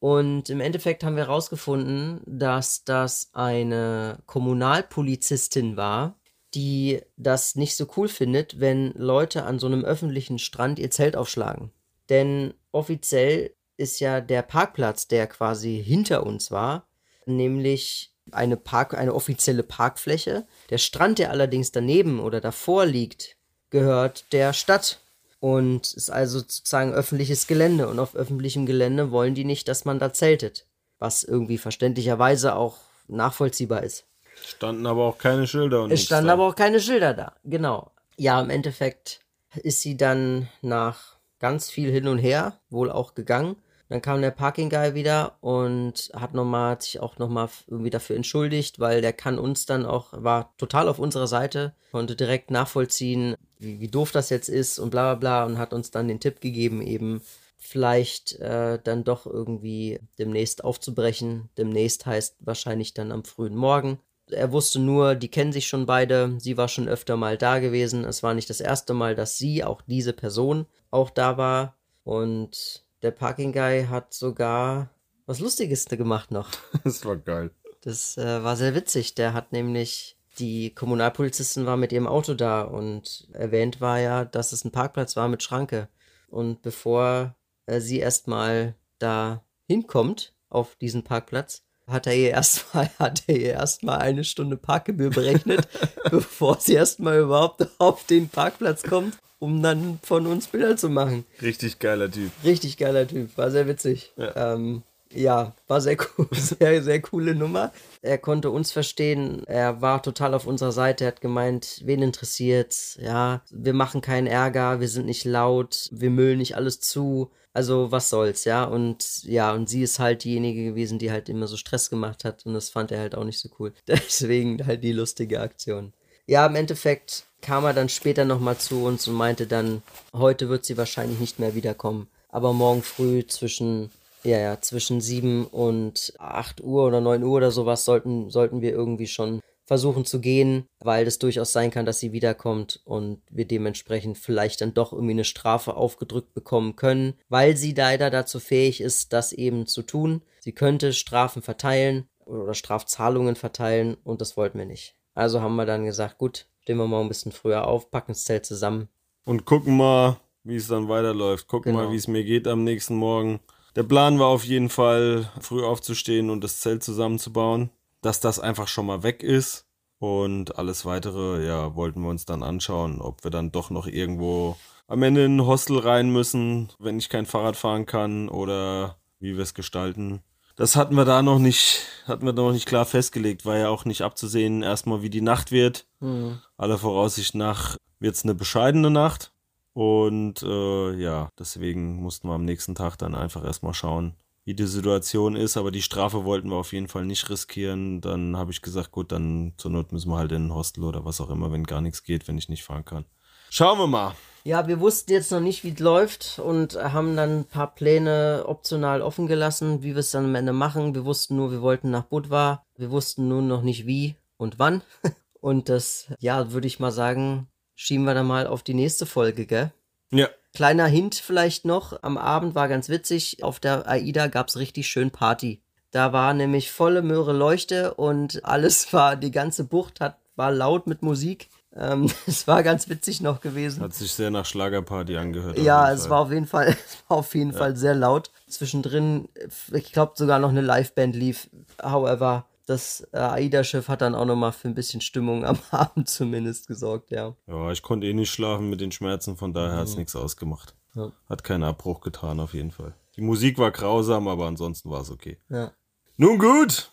Und 0.00 0.50
im 0.50 0.60
Endeffekt 0.60 1.02
haben 1.02 1.16
wir 1.16 1.26
herausgefunden, 1.26 2.20
dass 2.26 2.84
das 2.84 3.30
eine 3.32 4.18
Kommunalpolizistin 4.26 5.76
war, 5.76 6.18
die 6.54 7.00
das 7.16 7.56
nicht 7.56 7.76
so 7.76 7.86
cool 7.96 8.08
findet, 8.08 8.60
wenn 8.60 8.92
Leute 8.92 9.44
an 9.44 9.58
so 9.58 9.66
einem 9.66 9.84
öffentlichen 9.84 10.38
Strand 10.38 10.78
ihr 10.78 10.90
Zelt 10.90 11.16
aufschlagen. 11.16 11.72
Denn 12.08 12.54
offiziell 12.72 13.54
ist 13.76 14.00
ja 14.00 14.20
der 14.20 14.42
Parkplatz, 14.42 15.08
der 15.08 15.26
quasi 15.26 15.82
hinter 15.84 16.24
uns 16.24 16.50
war, 16.50 16.88
nämlich 17.26 18.14
eine, 18.32 18.56
Park, 18.56 18.94
eine 18.94 19.14
offizielle 19.14 19.62
Parkfläche. 19.62 20.46
Der 20.70 20.78
Strand, 20.78 21.18
der 21.18 21.30
allerdings 21.30 21.72
daneben 21.72 22.20
oder 22.20 22.40
davor 22.40 22.86
liegt, 22.86 23.36
gehört 23.70 24.32
der 24.32 24.52
Stadt 24.52 25.00
und 25.40 25.92
ist 25.92 26.10
also 26.10 26.40
sozusagen 26.40 26.92
öffentliches 26.92 27.46
Gelände. 27.46 27.88
Und 27.88 27.98
auf 27.98 28.14
öffentlichem 28.16 28.66
Gelände 28.66 29.10
wollen 29.10 29.34
die 29.34 29.44
nicht, 29.44 29.68
dass 29.68 29.84
man 29.84 29.98
da 29.98 30.12
zeltet. 30.12 30.66
Was 30.98 31.22
irgendwie 31.22 31.58
verständlicherweise 31.58 32.56
auch 32.56 32.78
nachvollziehbar 33.06 33.82
ist. 33.84 34.04
Standen 34.44 34.86
aber 34.86 35.04
auch 35.04 35.18
keine 35.18 35.46
Schilder 35.46 35.82
und 35.82 35.90
Es 35.92 36.04
standen 36.04 36.28
da. 36.28 36.32
aber 36.34 36.46
auch 36.46 36.54
keine 36.56 36.80
Schilder 36.80 37.14
da. 37.14 37.34
Genau. 37.44 37.90
Ja, 38.16 38.40
im 38.40 38.50
Endeffekt 38.50 39.20
ist 39.62 39.80
sie 39.82 39.96
dann 39.96 40.48
nach 40.62 41.16
ganz 41.38 41.70
viel 41.70 41.90
hin 41.90 42.08
und 42.08 42.18
her 42.18 42.58
wohl 42.70 42.90
auch 42.90 43.14
gegangen. 43.14 43.56
Dann 43.88 44.02
kam 44.02 44.20
der 44.20 44.30
Parking 44.30 44.68
Guy 44.68 44.94
wieder 44.94 45.38
und 45.40 46.10
hat 46.14 46.34
nochmal, 46.34 46.72
hat 46.72 46.82
sich 46.82 47.00
auch 47.00 47.18
nochmal 47.18 47.48
irgendwie 47.66 47.90
dafür 47.90 48.16
entschuldigt, 48.16 48.78
weil 48.78 49.00
der 49.00 49.14
kann 49.14 49.38
uns 49.38 49.64
dann 49.64 49.86
auch, 49.86 50.08
war 50.12 50.54
total 50.58 50.88
auf 50.88 50.98
unserer 50.98 51.26
Seite, 51.26 51.74
konnte 51.90 52.14
direkt 52.14 52.50
nachvollziehen, 52.50 53.34
wie, 53.58 53.80
wie 53.80 53.88
doof 53.88 54.12
das 54.12 54.28
jetzt 54.28 54.48
ist 54.48 54.78
und 54.78 54.90
bla 54.90 55.14
bla 55.14 55.14
bla 55.14 55.46
und 55.46 55.58
hat 55.58 55.72
uns 55.72 55.90
dann 55.90 56.08
den 56.08 56.20
Tipp 56.20 56.40
gegeben, 56.40 56.82
eben 56.82 57.22
vielleicht 57.56 58.36
äh, 58.36 58.78
dann 58.82 59.04
doch 59.04 59.26
irgendwie 59.26 60.00
demnächst 60.18 60.64
aufzubrechen. 60.64 61.48
Demnächst 61.56 62.06
heißt 62.06 62.36
wahrscheinlich 62.40 62.94
dann 62.94 63.10
am 63.10 63.24
frühen 63.24 63.56
Morgen. 63.56 63.98
Er 64.30 64.52
wusste 64.52 64.78
nur, 64.78 65.14
die 65.14 65.28
kennen 65.28 65.52
sich 65.52 65.66
schon 65.66 65.86
beide. 65.86 66.34
Sie 66.38 66.56
war 66.56 66.68
schon 66.68 66.88
öfter 66.88 67.16
mal 67.16 67.36
da 67.38 67.58
gewesen. 67.58 68.04
Es 68.04 68.22
war 68.22 68.34
nicht 68.34 68.50
das 68.50 68.60
erste 68.60 68.94
Mal, 68.94 69.14
dass 69.14 69.38
sie, 69.38 69.64
auch 69.64 69.82
diese 69.82 70.12
Person, 70.12 70.66
auch 70.90 71.10
da 71.10 71.36
war. 71.36 71.74
Und 72.04 72.84
der 73.02 73.10
Parking 73.10 73.52
Guy 73.52 73.86
hat 73.88 74.12
sogar 74.12 74.90
was 75.26 75.40
Lustiges 75.40 75.84
gemacht 75.86 76.30
noch. 76.30 76.50
Das 76.84 77.04
war 77.04 77.16
geil. 77.16 77.50
Das 77.82 78.16
äh, 78.16 78.42
war 78.42 78.56
sehr 78.56 78.74
witzig. 78.74 79.14
Der 79.14 79.34
hat 79.34 79.52
nämlich 79.52 80.16
die 80.38 80.74
Kommunalpolizistin 80.74 81.66
war 81.66 81.76
mit 81.76 81.92
ihrem 81.92 82.06
Auto 82.06 82.34
da 82.34 82.62
und 82.62 83.28
erwähnt 83.32 83.80
war 83.80 83.98
ja, 83.98 84.24
dass 84.24 84.52
es 84.52 84.64
ein 84.64 84.72
Parkplatz 84.72 85.16
war 85.16 85.28
mit 85.28 85.42
Schranke. 85.42 85.88
Und 86.28 86.62
bevor 86.62 87.36
äh, 87.66 87.80
sie 87.80 87.98
erstmal 87.98 88.74
da 88.98 89.44
hinkommt 89.66 90.34
auf 90.48 90.76
diesen 90.76 91.04
Parkplatz, 91.04 91.62
hat 91.86 92.06
er 92.06 92.14
ihr 92.14 92.30
erstmal, 92.30 92.90
hat 92.98 93.24
er 93.26 93.36
ihr 93.36 93.52
erstmal 93.52 93.98
eine 93.98 94.24
Stunde 94.24 94.56
Parkgebühr 94.56 95.10
berechnet, 95.10 95.68
bevor 96.10 96.60
sie 96.60 96.74
erstmal 96.74 97.20
überhaupt 97.20 97.66
auf 97.78 98.04
den 98.06 98.28
Parkplatz 98.28 98.82
kommt, 98.82 99.18
um 99.38 99.62
dann 99.62 99.98
von 100.02 100.26
uns 100.26 100.48
Bilder 100.48 100.76
zu 100.76 100.88
machen. 100.88 101.24
Richtig 101.42 101.78
geiler 101.78 102.10
Typ. 102.10 102.30
Richtig 102.44 102.76
geiler 102.76 103.06
Typ, 103.06 103.36
war 103.36 103.50
sehr 103.50 103.66
witzig. 103.68 104.12
Ja. 104.16 104.54
Ähm, 104.54 104.82
ja, 105.12 105.54
war 105.66 105.80
sehr 105.80 105.96
cool, 106.18 106.28
sehr, 106.32 106.82
sehr 106.82 107.00
coole 107.00 107.34
Nummer. 107.34 107.72
Er 108.02 108.18
konnte 108.18 108.50
uns 108.50 108.72
verstehen, 108.72 109.42
er 109.46 109.80
war 109.80 110.02
total 110.02 110.34
auf 110.34 110.46
unserer 110.46 110.72
Seite, 110.72 111.04
er 111.04 111.08
hat 111.08 111.20
gemeint, 111.20 111.80
wen 111.84 112.02
interessiert's? 112.02 112.98
Ja, 113.00 113.42
wir 113.50 113.72
machen 113.72 114.00
keinen 114.00 114.26
Ärger, 114.26 114.80
wir 114.80 114.88
sind 114.88 115.06
nicht 115.06 115.24
laut, 115.24 115.88
wir 115.92 116.10
müllen 116.10 116.38
nicht 116.38 116.56
alles 116.56 116.80
zu. 116.80 117.30
Also 117.54 117.90
was 117.90 118.10
soll's, 118.10 118.44
ja? 118.44 118.64
Und 118.64 119.24
ja, 119.24 119.52
und 119.52 119.68
sie 119.68 119.82
ist 119.82 119.98
halt 119.98 120.24
diejenige 120.24 120.64
gewesen, 120.64 120.98
die 120.98 121.10
halt 121.10 121.28
immer 121.28 121.46
so 121.46 121.56
Stress 121.56 121.90
gemacht 121.90 122.24
hat 122.24 122.44
und 122.46 122.54
das 122.54 122.68
fand 122.68 122.92
er 122.92 123.00
halt 123.00 123.14
auch 123.14 123.24
nicht 123.24 123.40
so 123.40 123.48
cool. 123.58 123.72
Deswegen 123.88 124.64
halt 124.66 124.84
die 124.84 124.92
lustige 124.92 125.40
Aktion. 125.40 125.92
Ja, 126.26 126.46
im 126.46 126.54
Endeffekt 126.56 127.24
kam 127.40 127.64
er 127.64 127.74
dann 127.74 127.88
später 127.88 128.24
nochmal 128.24 128.58
zu 128.58 128.84
uns 128.84 129.06
und 129.08 129.14
meinte 129.14 129.46
dann, 129.46 129.82
heute 130.14 130.48
wird 130.48 130.64
sie 130.64 130.76
wahrscheinlich 130.76 131.20
nicht 131.20 131.38
mehr 131.38 131.54
wiederkommen. 131.54 132.08
Aber 132.30 132.52
morgen 132.52 132.82
früh 132.82 133.26
zwischen 133.26 133.90
ja, 134.24 134.38
ja, 134.38 134.60
zwischen 134.60 135.00
7 135.00 135.46
und 135.46 136.12
8 136.18 136.62
Uhr 136.62 136.86
oder 136.86 137.00
9 137.00 137.22
Uhr 137.22 137.36
oder 137.36 137.50
sowas 137.50 137.84
sollten, 137.84 138.30
sollten 138.30 138.60
wir 138.60 138.72
irgendwie 138.72 139.06
schon 139.06 139.40
versuchen 139.64 140.06
zu 140.06 140.20
gehen, 140.20 140.66
weil 140.80 141.06
es 141.06 141.18
durchaus 141.18 141.52
sein 141.52 141.70
kann, 141.70 141.84
dass 141.84 142.00
sie 142.00 142.12
wiederkommt 142.12 142.80
und 142.84 143.20
wir 143.30 143.44
dementsprechend 143.44 144.16
vielleicht 144.16 144.62
dann 144.62 144.72
doch 144.72 144.92
irgendwie 144.92 145.12
eine 145.12 145.24
Strafe 145.24 145.76
aufgedrückt 145.76 146.32
bekommen 146.32 146.74
können, 146.74 147.14
weil 147.28 147.56
sie 147.56 147.74
leider 147.74 148.08
dazu 148.08 148.40
fähig 148.40 148.80
ist, 148.80 149.12
das 149.12 149.32
eben 149.32 149.66
zu 149.66 149.82
tun. 149.82 150.22
Sie 150.40 150.52
könnte 150.52 150.94
Strafen 150.94 151.42
verteilen 151.42 152.08
oder 152.24 152.54
Strafzahlungen 152.54 153.36
verteilen 153.36 153.98
und 154.04 154.22
das 154.22 154.38
wollten 154.38 154.58
wir 154.58 154.66
nicht. 154.66 154.94
Also 155.18 155.40
haben 155.40 155.56
wir 155.56 155.66
dann 155.66 155.84
gesagt, 155.84 156.16
gut, 156.16 156.46
stehen 156.60 156.76
wir 156.76 156.86
mal 156.86 157.00
ein 157.00 157.08
bisschen 157.08 157.32
früher 157.32 157.66
auf, 157.66 157.90
packen 157.90 158.12
das 158.12 158.22
Zelt 158.22 158.46
zusammen. 158.46 158.88
Und 159.24 159.46
gucken 159.46 159.76
mal, 159.76 160.16
wie 160.44 160.54
es 160.54 160.68
dann 160.68 160.88
weiterläuft. 160.88 161.48
Gucken 161.48 161.72
Genau. 161.72 161.86
mal, 161.86 161.92
wie 161.92 161.96
es 161.96 162.06
mir 162.06 162.22
geht 162.22 162.46
am 162.46 162.62
nächsten 162.62 162.94
Morgen. 162.94 163.40
Der 163.74 163.82
Plan 163.82 164.20
war 164.20 164.28
auf 164.28 164.44
jeden 164.44 164.68
Fall, 164.68 165.28
früh 165.40 165.64
aufzustehen 165.64 166.30
und 166.30 166.44
das 166.44 166.60
Zelt 166.60 166.84
zusammenzubauen. 166.84 167.70
Dass 168.00 168.20
das 168.20 168.38
einfach 168.38 168.68
schon 168.68 168.86
mal 168.86 169.02
weg 169.02 169.24
ist. 169.24 169.66
Und 169.98 170.56
alles 170.56 170.84
weitere, 170.84 171.44
ja, 171.44 171.74
wollten 171.74 172.00
wir 172.02 172.10
uns 172.10 172.24
dann 172.24 172.44
anschauen, 172.44 173.00
ob 173.00 173.24
wir 173.24 173.32
dann 173.32 173.50
doch 173.50 173.70
noch 173.70 173.88
irgendwo 173.88 174.56
am 174.86 175.02
Ende 175.02 175.24
in 175.24 175.38
ein 175.38 175.46
Hostel 175.46 175.80
rein 175.80 176.10
müssen, 176.10 176.68
wenn 176.78 176.98
ich 176.98 177.08
kein 177.08 177.26
Fahrrad 177.26 177.56
fahren 177.56 177.86
kann 177.86 178.28
oder 178.28 178.98
wie 179.18 179.34
wir 179.36 179.42
es 179.42 179.52
gestalten. 179.54 180.22
Das 180.58 180.74
hatten 180.74 180.96
wir 180.96 181.04
da 181.04 181.22
noch 181.22 181.38
nicht, 181.38 181.86
hatten 182.08 182.26
wir 182.26 182.32
da 182.32 182.42
noch 182.42 182.52
nicht 182.52 182.66
klar 182.66 182.84
festgelegt, 182.84 183.46
war 183.46 183.56
ja 183.56 183.68
auch 183.68 183.84
nicht 183.84 184.02
abzusehen, 184.02 184.64
erstmal 184.64 185.02
wie 185.02 185.08
die 185.08 185.20
Nacht 185.20 185.52
wird. 185.52 185.86
Hm. 186.00 186.40
Aller 186.56 186.78
Voraussicht 186.78 187.36
nach 187.36 187.76
wird 188.00 188.16
es 188.16 188.24
eine 188.24 188.34
bescheidene 188.34 188.90
Nacht. 188.90 189.30
Und 189.72 190.42
äh, 190.42 190.94
ja, 190.94 191.30
deswegen 191.38 192.02
mussten 192.02 192.26
wir 192.28 192.34
am 192.34 192.44
nächsten 192.44 192.74
Tag 192.74 192.96
dann 192.96 193.14
einfach 193.14 193.44
erstmal 193.44 193.72
schauen, 193.72 194.16
wie 194.44 194.54
die 194.54 194.66
Situation 194.66 195.36
ist. 195.36 195.56
Aber 195.56 195.70
die 195.70 195.80
Strafe 195.80 196.24
wollten 196.24 196.50
wir 196.50 196.56
auf 196.56 196.72
jeden 196.72 196.88
Fall 196.88 197.04
nicht 197.04 197.30
riskieren. 197.30 198.00
Dann 198.00 198.36
habe 198.36 198.50
ich 198.50 198.60
gesagt, 198.60 198.90
gut, 198.90 199.12
dann 199.12 199.52
zur 199.58 199.70
Not 199.70 199.92
müssen 199.92 200.10
wir 200.10 200.18
halt 200.18 200.32
in 200.32 200.48
ein 200.48 200.54
Hostel 200.54 200.82
oder 200.82 201.04
was 201.04 201.20
auch 201.20 201.30
immer, 201.30 201.52
wenn 201.52 201.62
gar 201.62 201.80
nichts 201.80 202.02
geht, 202.02 202.26
wenn 202.26 202.36
ich 202.36 202.48
nicht 202.48 202.64
fahren 202.64 202.84
kann. 202.84 203.04
Schauen 203.48 203.78
wir 203.78 203.86
mal. 203.86 204.16
Ja, 204.48 204.66
wir 204.66 204.80
wussten 204.80 205.12
jetzt 205.12 205.30
noch 205.30 205.40
nicht, 205.40 205.62
wie 205.62 205.74
es 205.74 205.78
läuft 205.78 206.38
und 206.38 206.74
haben 206.74 207.16
dann 207.16 207.40
ein 207.40 207.44
paar 207.44 207.74
Pläne 207.74 208.44
optional 208.46 209.02
offen 209.02 209.26
gelassen, 209.26 209.82
wie 209.82 209.94
wir 209.94 209.98
es 209.98 210.12
dann 210.12 210.24
am 210.24 210.34
Ende 210.34 210.54
machen. 210.54 210.94
Wir 210.94 211.04
wussten 211.04 211.36
nur, 211.36 211.50
wir 211.50 211.60
wollten 211.60 211.90
nach 211.90 212.04
Budva. 212.04 212.64
Wir 212.74 212.90
wussten 212.90 213.28
nur 213.28 213.42
noch 213.42 213.60
nicht 213.60 213.86
wie 213.86 214.16
und 214.38 214.58
wann. 214.58 214.80
Und 215.42 215.68
das, 215.68 216.06
ja, 216.18 216.50
würde 216.50 216.66
ich 216.66 216.80
mal 216.80 216.90
sagen, 216.92 217.46
schieben 217.74 218.06
wir 218.06 218.14
dann 218.14 218.26
mal 218.26 218.46
auf 218.46 218.62
die 218.62 218.72
nächste 218.72 219.04
Folge, 219.04 219.44
gell? 219.44 219.70
Ja, 220.10 220.28
Kleiner 220.54 220.86
Hint 220.86 221.16
vielleicht 221.16 221.66
noch, 221.66 222.02
am 222.02 222.16
Abend 222.16 222.54
war 222.54 222.68
ganz 222.68 222.88
witzig, 222.88 223.44
auf 223.44 223.60
der 223.60 223.86
AIDA 223.86 224.28
gab's 224.28 224.56
richtig 224.56 224.88
schön 224.88 225.10
Party. 225.10 225.60
Da 225.90 226.14
war 226.14 226.32
nämlich 226.32 226.72
volle 226.72 227.02
Möhre 227.02 227.34
Leuchte 227.34 227.92
und 227.94 228.42
alles 228.46 228.92
war, 228.94 229.14
die 229.14 229.30
ganze 229.30 229.64
Bucht 229.64 230.00
hat, 230.00 230.16
war 230.36 230.50
laut 230.50 230.86
mit 230.86 231.02
Musik. 231.02 231.50
Ähm, 231.78 232.10
es 232.26 232.46
war 232.48 232.62
ganz 232.62 232.88
witzig 232.88 233.20
noch 233.20 233.40
gewesen. 233.40 233.82
hat 233.82 233.94
sich 233.94 234.12
sehr 234.12 234.30
nach 234.30 234.44
Schlagerparty 234.44 235.16
angehört. 235.16 235.58
Ja, 235.58 235.90
es 235.92 236.10
war 236.10 236.20
auf 236.20 236.32
jeden 236.32 236.46
Fall, 236.46 236.68
es 236.68 236.98
war 237.08 237.18
auf 237.18 237.34
jeden 237.34 237.52
Fall 237.52 237.76
sehr 237.76 237.94
laut. 237.94 238.30
Zwischendrin, 238.48 239.28
ich 239.72 239.92
glaube 239.92 240.12
sogar 240.16 240.38
noch 240.38 240.48
eine 240.48 240.60
Liveband 240.60 241.14
lief. 241.14 241.48
However, 241.82 242.46
das 242.66 243.06
äh, 243.12 243.18
AIDA-Schiff 243.18 243.88
hat 243.88 244.02
dann 244.02 244.14
auch 244.14 244.24
nochmal 244.24 244.52
für 244.52 244.68
ein 244.68 244.74
bisschen 244.74 245.00
Stimmung 245.00 245.44
am 245.44 245.58
Abend 245.70 246.08
zumindest 246.08 246.66
gesorgt, 246.66 247.10
ja. 247.10 247.34
Ja, 247.46 247.70
ich 247.70 247.82
konnte 247.82 248.06
eh 248.06 248.12
nicht 248.12 248.30
schlafen 248.30 248.68
mit 248.68 248.80
den 248.80 248.92
Schmerzen, 248.92 249.36
von 249.36 249.54
daher 249.54 249.78
hat's 249.78 249.96
nichts 249.96 250.16
ausgemacht. 250.16 250.74
Ja. 250.94 251.12
Hat 251.28 251.44
keinen 251.44 251.62
Abbruch 251.62 252.00
getan, 252.00 252.40
auf 252.40 252.54
jeden 252.54 252.72
Fall. 252.72 252.94
Die 253.16 253.22
Musik 253.22 253.58
war 253.58 253.70
grausam, 253.70 254.28
aber 254.28 254.46
ansonsten 254.46 254.90
war 254.90 255.02
es 255.02 255.10
okay. 255.10 255.38
ja. 255.48 255.72
Nun 256.20 256.38
gut, 256.38 256.90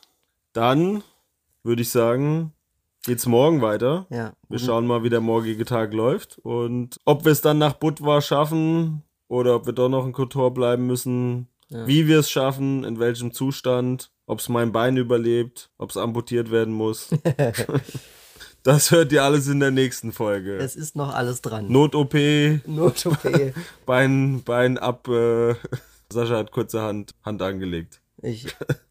dann 0.54 1.04
würde 1.64 1.82
ich 1.82 1.90
sagen, 1.90 2.54
geht's 3.06 3.26
morgen 3.26 3.62
weiter. 3.62 4.06
Ja, 4.10 4.34
Wir 4.50 4.60
schauen 4.60 4.86
mal, 4.88 5.04
wie 5.04 5.10
der 5.10 5.22
morgige 5.22 5.64
Tag 5.66 5.94
läuft 5.94 6.40
und 6.40 6.98
ob 7.06 7.24
wir 7.26 7.32
es 7.32 7.42
dann 7.42 7.58
nach 7.58 7.74
Budva 7.74 8.22
schaffen 8.22 9.04
oder 9.28 9.56
ob 9.56 9.66
wir 9.66 9.74
doch 9.74 9.90
noch 9.90 10.06
in 10.06 10.12
Kotor 10.14 10.54
bleiben 10.54 10.86
müssen. 10.88 11.48
Wie 11.70 12.08
wir 12.08 12.20
es 12.20 12.30
schaffen, 12.30 12.84
in 12.84 13.00
welchem 13.00 13.32
Zustand, 13.32 14.12
ob 14.28 14.40
es 14.40 14.50
mein 14.50 14.72
Bein 14.72 14.98
überlebt, 14.98 15.72
ob 15.78 15.90
es 15.90 15.98
amputiert 15.98 16.52
werden 16.52 16.74
muss. 16.74 17.10
das 18.64 18.92
hört 18.92 19.12
ihr 19.12 19.24
alles 19.24 19.48
in 19.48 19.60
der 19.60 19.72
nächsten 19.72 20.12
Folge. 20.12 20.58
es 20.58 20.76
ist 20.76 20.96
noch 20.96 21.14
alles 21.14 21.42
dran. 21.42 21.72
Not-OP, 21.72 22.14
Not-OP. 22.68 23.54
Bein, 23.86 24.44
Bein 24.44 24.78
ab. 24.78 25.08
Äh, 25.08 25.56
Sascha 26.12 26.38
hat 26.38 26.52
kurzerhand 26.52 27.16
Hand 27.24 27.42
angelegt. 27.42 28.00
Ich, 28.26 28.48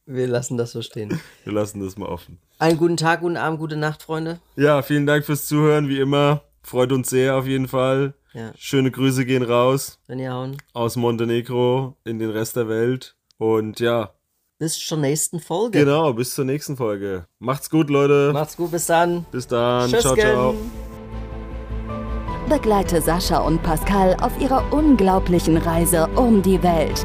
wir 0.06 0.28
lassen 0.28 0.56
das 0.56 0.70
so 0.72 0.80
stehen. 0.82 1.20
Wir 1.44 1.52
lassen 1.52 1.80
das 1.80 1.96
mal 1.98 2.06
offen. 2.08 2.38
Einen 2.60 2.78
guten 2.78 2.96
Tag, 2.96 3.20
guten 3.20 3.36
Abend, 3.36 3.58
gute 3.58 3.76
Nacht, 3.76 4.02
Freunde. 4.04 4.38
Ja, 4.54 4.80
vielen 4.82 5.06
Dank 5.06 5.24
fürs 5.24 5.46
Zuhören, 5.46 5.88
wie 5.88 5.98
immer. 5.98 6.42
Freut 6.62 6.92
uns 6.92 7.10
sehr 7.10 7.34
auf 7.36 7.46
jeden 7.46 7.66
Fall. 7.66 8.14
Ja, 8.32 8.52
Schöne 8.56 8.90
Grüße 8.90 9.24
gehen 9.26 9.42
raus 9.42 9.98
wenn 10.06 10.18
ihr 10.18 10.32
hauen. 10.32 10.56
aus 10.72 10.96
Montenegro 10.96 11.96
in 12.04 12.18
den 12.18 12.30
Rest 12.30 12.56
der 12.56 12.68
Welt. 12.68 13.16
Und 13.38 13.80
ja, 13.80 14.10
Bis 14.58 14.78
zur 14.78 14.98
nächsten 14.98 15.40
Folge. 15.40 15.78
genau, 15.80 16.12
bis 16.12 16.34
zur 16.34 16.44
nächsten 16.44 16.76
Folge. 16.76 17.26
Macht's 17.40 17.68
gut, 17.70 17.90
Leute. 17.90 18.30
Macht's 18.32 18.56
gut, 18.56 18.70
bis 18.70 18.86
dann. 18.86 19.24
bis 19.32 19.46
dann. 19.48 19.88
Ciao, 19.90 20.00
Tschüssgen. 20.14 20.30
ciao. 20.32 20.54
Begleite 22.48 23.00
Sascha 23.00 23.38
und 23.38 23.62
Pascal 23.62 24.16
auf 24.20 24.38
ihrer 24.40 24.72
unglaublichen 24.72 25.56
Reise 25.56 26.06
um 26.14 26.40
die 26.42 26.62
Welt. 26.62 27.04